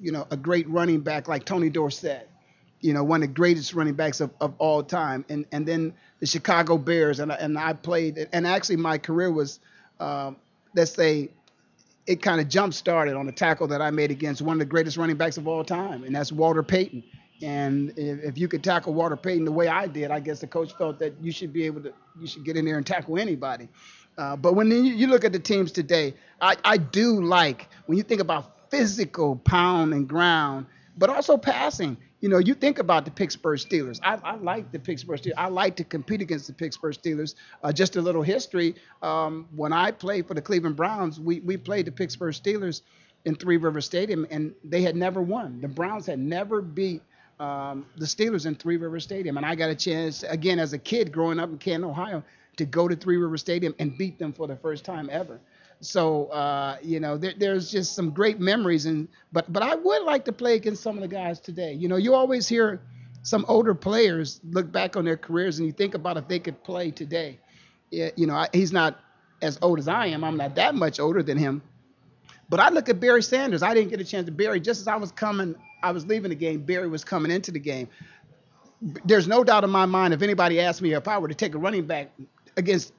you 0.02 0.12
know, 0.12 0.28
a 0.32 0.36
great 0.36 0.68
running 0.68 1.00
back 1.00 1.30
like 1.30 1.46
Tony 1.46 1.70
Dorsett 1.70 2.30
you 2.82 2.94
know, 2.94 3.04
one 3.04 3.24
of 3.24 3.30
the 3.30 3.34
greatest 3.34 3.74
running 3.74 3.94
backs 3.96 4.22
of, 4.22 4.32
of 4.42 4.54
all 4.58 4.84
time. 4.84 5.26
And 5.30 5.46
and 5.52 5.66
then 5.66 5.94
the 6.20 6.26
Chicago 6.26 6.78
Bears, 6.78 7.20
and 7.20 7.32
I- 7.32 7.36
and 7.36 7.58
I 7.58 7.74
played, 7.74 8.28
and 8.34 8.46
actually 8.48 8.78
my 8.78 8.98
career 8.98 9.32
was, 9.32 9.60
um, 10.00 10.38
let's 10.76 10.92
say, 10.92 11.30
it 12.08 12.22
kind 12.22 12.40
of 12.40 12.48
jump 12.48 12.74
started 12.74 13.16
on 13.16 13.28
a 13.28 13.32
tackle 13.32 13.68
that 13.68 13.82
I 13.82 13.90
made 13.92 14.12
against 14.12 14.42
one 14.42 14.54
of 14.54 14.60
the 14.60 14.66
greatest 14.66 14.98
running 14.98 15.18
backs 15.18 15.38
of 15.38 15.48
all 15.48 15.64
time, 15.64 16.04
and 16.04 16.16
that's 16.16 16.32
Walter 16.32 16.64
Payton. 16.64 17.04
And 17.42 17.92
if, 17.98 18.24
if 18.24 18.38
you 18.38 18.48
could 18.48 18.64
tackle 18.64 18.94
Walter 18.94 19.18
Payton 19.18 19.44
the 19.46 19.52
way 19.52 19.68
I 19.68 19.88
did, 19.88 20.12
I 20.12 20.20
guess 20.20 20.40
the 20.40 20.48
coach 20.48 20.74
felt 20.78 21.00
that 21.00 21.14
you 21.22 21.32
should 21.32 21.52
be 21.52 21.64
able 21.66 21.82
to, 21.82 21.94
you 22.20 22.28
should 22.28 22.46
get 22.46 22.56
in 22.56 22.64
there 22.66 22.78
and 22.78 22.86
tackle 22.86 23.18
anybody. 23.18 23.68
Uh, 24.18 24.36
but 24.36 24.54
when 24.54 24.72
you, 24.72 24.84
you 24.84 25.08
look 25.08 25.26
at 25.26 25.34
the 25.34 25.40
teams 25.40 25.72
today, 25.72 26.14
I, 26.40 26.56
I 26.64 26.78
do 26.78 27.22
like 27.22 27.68
when 27.88 27.98
you 27.98 28.04
think 28.04 28.22
about 28.22 28.70
physical 28.72 29.36
pound 29.38 29.94
and 29.94 30.08
ground, 30.08 30.68
but 30.98 31.10
also 31.10 31.38
passing. 31.38 31.98
You 32.26 32.32
know, 32.32 32.40
you 32.40 32.56
think 32.56 32.80
about 32.80 33.06
the 33.06 33.12
Pittsburgh 33.12 33.60
Steelers. 33.60 34.00
I, 34.02 34.16
I 34.24 34.34
like 34.38 34.72
the 34.72 34.80
Pittsburgh 34.80 35.22
Steelers. 35.22 35.36
I 35.38 35.48
like 35.48 35.76
to 35.76 35.84
compete 35.84 36.24
against 36.24 36.48
the 36.48 36.54
Pittsburgh 36.54 36.96
Steelers. 36.96 37.36
Uh, 37.62 37.72
just 37.72 37.98
a 37.98 38.02
little 38.02 38.24
history. 38.24 38.74
Um, 39.04 39.48
when 39.56 39.72
I 39.72 39.92
played 39.92 40.28
for 40.28 40.34
the 40.34 40.42
Cleveland 40.42 40.76
Browns, 40.76 41.20
we, 41.20 41.42
we 41.42 41.56
played 41.56 41.86
the 41.86 41.92
Pittsburgh 41.92 42.34
Steelers 42.34 42.82
in 43.26 43.36
Three 43.36 43.58
River 43.58 43.80
Stadium, 43.80 44.26
and 44.32 44.56
they 44.64 44.82
had 44.82 44.96
never 44.96 45.22
won. 45.22 45.62
The 45.62 45.68
Browns 45.68 46.08
had 46.08 46.18
never 46.18 46.64
beat 46.64 47.04
um, 47.40 47.86
the 47.96 48.08
Steelers 48.08 48.48
in 48.48 48.56
Three 48.56 48.78
River 48.78 49.00
Stadium, 49.00 49.38
and 49.38 49.46
I 49.46 49.54
got 49.54 49.70
a 49.70 49.76
chance 49.76 50.24
again 50.24 50.58
as 50.58 50.74
a 50.74 50.80
kid 50.80 51.12
growing 51.12 51.40
up 51.40 51.52
in 51.52 51.60
Canton, 51.60 51.88
Ohio, 51.88 52.24
to 52.58 52.66
go 52.66 52.88
to 52.88 52.96
Three 52.96 53.18
River 53.18 53.38
Stadium 53.38 53.76
and 53.78 53.96
beat 54.00 54.18
them 54.18 54.34
for 54.34 54.48
the 54.48 54.56
first 54.56 54.84
time 54.84 55.12
ever. 55.12 55.40
So 55.82 56.28
uh, 56.28 56.78
you 56.82 57.00
know, 57.00 57.18
there, 57.18 57.34
there's 57.38 57.72
just 57.72 57.96
some 57.96 58.12
great 58.12 58.40
memories, 58.40 58.86
and 58.86 59.08
but 59.32 59.52
but 59.52 59.64
I 59.64 59.76
would 59.76 60.04
like 60.04 60.26
to 60.26 60.32
play 60.32 60.56
against 60.56 60.82
some 60.84 60.96
of 60.96 61.02
the 61.02 61.08
guys 61.08 61.40
today. 61.40 61.74
You 61.74 61.88
know, 61.88 61.98
you 61.98 62.14
always 62.14 62.48
hear 62.48 62.82
some 63.22 63.46
older 63.48 63.74
players 63.74 64.40
look 64.52 64.72
back 64.72 64.96
on 64.96 65.06
their 65.06 65.18
careers, 65.18 65.58
and 65.58 65.66
you 65.66 65.74
think 65.74 65.94
about 65.94 66.18
if 66.18 66.28
they 66.28 66.40
could 66.40 66.64
play 66.64 66.92
today. 66.92 67.40
You 67.92 68.26
know, 68.28 68.46
he's 68.54 68.72
not 68.74 69.00
as 69.42 69.60
old 69.62 69.80
as 69.80 69.88
I 69.88 70.08
am. 70.08 70.24
I'm 70.24 70.38
not 70.38 70.56
that 70.56 70.76
much 70.76 71.00
older 71.00 71.24
than 71.24 71.38
him. 71.38 71.62
But 72.50 72.60
I 72.60 72.70
look 72.70 72.90
at 72.90 73.00
Barry 73.00 73.24
Sanders. 73.24 73.64
I 73.64 73.74
didn't 73.74 73.90
get 73.90 74.00
a 74.00 74.04
chance 74.04 74.26
to 74.26 74.32
Barry 74.32 74.60
just 74.60 74.82
as 74.82 74.88
I 74.88 74.96
was 74.96 75.12
coming. 75.12 75.56
I 75.82 75.92
was 75.92 76.06
leaving 76.06 76.30
the 76.30 76.36
game. 76.36 76.62
Barry 76.62 76.88
was 76.88 77.04
coming 77.04 77.32
into 77.32 77.52
the 77.52 77.60
game. 77.60 77.88
There's 79.06 79.28
no 79.28 79.44
doubt 79.44 79.64
in 79.64 79.70
my 79.70 79.86
mind 79.86 80.14
if 80.14 80.22
anybody 80.22 80.60
asked 80.60 80.82
me 80.82 80.94
if 80.94 81.08
I 81.08 81.18
were 81.18 81.28
to 81.28 81.34
take 81.34 81.56
a 81.56 81.58
running 81.58 81.86
back 81.86 82.12
against 82.58 82.94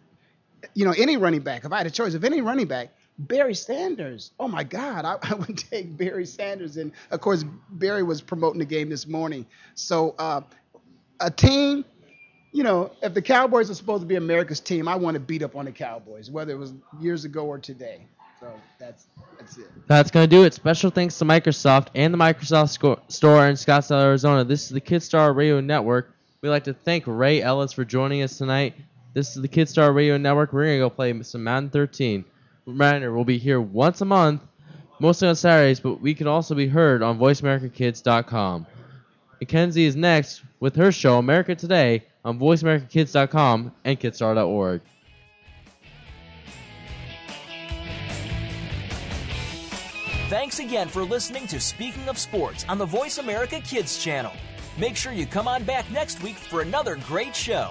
you 0.75 0.85
know, 0.85 0.95
any 0.97 1.17
running 1.17 1.41
back, 1.41 1.65
if 1.65 1.73
I 1.73 1.79
had 1.79 1.87
a 1.87 1.91
choice 1.91 2.15
of 2.15 2.25
any 2.25 2.41
running 2.41 2.67
back, 2.67 2.91
Barry 3.19 3.55
Sanders. 3.55 4.33
Oh 4.39 4.49
my 4.49 4.65
God, 4.65 5.05
I, 5.05 5.17
I, 5.23 5.35
would 5.35 5.57
take 5.71 5.97
Barry 5.97 6.27
Sanders. 6.27 6.77
And 6.77 6.93
of 7.11 7.21
course, 7.21 7.45
Barry 7.71 8.03
was 8.03 8.21
promoting 8.21 8.59
the 8.59 8.67
game 8.67 8.91
this 8.91 9.07
morning. 9.07 9.47
So 9.75 10.15
uh, 10.19 10.43
a 11.21 11.31
team, 11.31 11.85
you 12.53 12.63
know, 12.63 12.93
if 13.03 13.15
the 13.15 13.23
Cowboys 13.23 13.71
are 13.71 13.75
supposed 13.75 14.03
to 14.03 14.07
be 14.07 14.17
America's 14.17 14.61
team, 14.61 14.89
I 14.89 14.97
want 14.97 15.15
to 15.15 15.21
beat 15.21 15.43
up 15.43 15.57
on 15.57 15.65
the 15.65 15.73
Cowboys, 15.73 16.31
whether 16.31 16.53
it 16.53 16.59
was 16.59 16.75
years 17.01 17.25
ago 17.25 17.47
or 17.47 17.59
today. 17.59 18.07
So 18.39 18.53
that's 18.79 19.07
that's 19.39 19.57
it. 19.57 19.69
That's 19.87 20.11
gonna 20.11 20.27
do 20.27 20.45
it. 20.45 20.53
Special 20.53 20.91
thanks 20.91 21.19
to 21.19 21.25
Microsoft 21.25 21.89
and 21.95 22.13
the 22.13 22.19
Microsoft 22.19 22.71
store 23.11 23.47
in 23.47 23.55
Scottsdale, 23.55 24.03
Arizona. 24.03 24.45
This 24.45 24.65
is 24.65 24.69
the 24.69 24.81
Kidstar 24.81 25.35
Radio 25.35 25.61
Network. 25.61 26.15
We'd 26.43 26.51
like 26.51 26.65
to 26.65 26.75
thank 26.75 27.05
Ray 27.07 27.41
Ellis 27.41 27.73
for 27.73 27.85
joining 27.85 28.23
us 28.23 28.37
tonight. 28.37 28.75
This 29.17 29.35
is 29.35 29.41
the 29.41 29.49
Kidstar 29.49 29.95
Radio 29.95 30.19
Network. 30.19 30.53
We're 30.53 30.67
to 30.75 30.79
go 30.79 30.91
play 30.91 31.23
some 31.23 31.43
Madden 31.43 31.71
13. 31.71 32.23
Reminder, 32.67 33.15
we'll 33.15 33.25
be 33.25 33.39
here 33.39 33.63
once 33.63 34.03
a 34.03 34.05
month, 34.05 34.43
mostly 35.01 35.27
on 35.27 35.35
Saturdays, 35.35 35.81
but 35.81 36.03
we 36.03 36.13
can 36.13 36.27
also 36.27 36.55
be 36.55 36.67
heard 36.67 37.03
on 37.03 37.19
VoiceAmericaKids.com. 37.19 38.67
Mackenzie 39.41 39.87
is 39.87 39.97
next 39.97 40.43
with 40.61 40.77
her 40.77 40.93
show, 40.93 41.17
America 41.17 41.55
Today, 41.55 42.05
on 42.27 42.39
VoiceAmericaKids.com 42.39 43.73
and 43.87 43.99
Kidstar.org. 43.99 44.83
Thanks 50.29 50.59
again 50.59 50.89
for 50.89 51.05
listening 51.05 51.47
to 51.47 51.59
Speaking 51.59 52.07
of 52.11 52.19
Sports 52.19 52.67
on 52.69 52.77
the 52.77 52.85
Voice 52.85 53.17
America 53.17 53.61
Kids 53.61 53.97
channel. 53.97 54.33
Make 54.77 54.95
sure 54.95 55.13
you 55.13 55.25
come 55.25 55.49
on 55.49 55.65
back 55.65 55.91
next 55.91 56.23
week 56.23 56.37
for 56.37 56.61
another 56.61 56.97
great 56.97 57.35
show. 57.35 57.71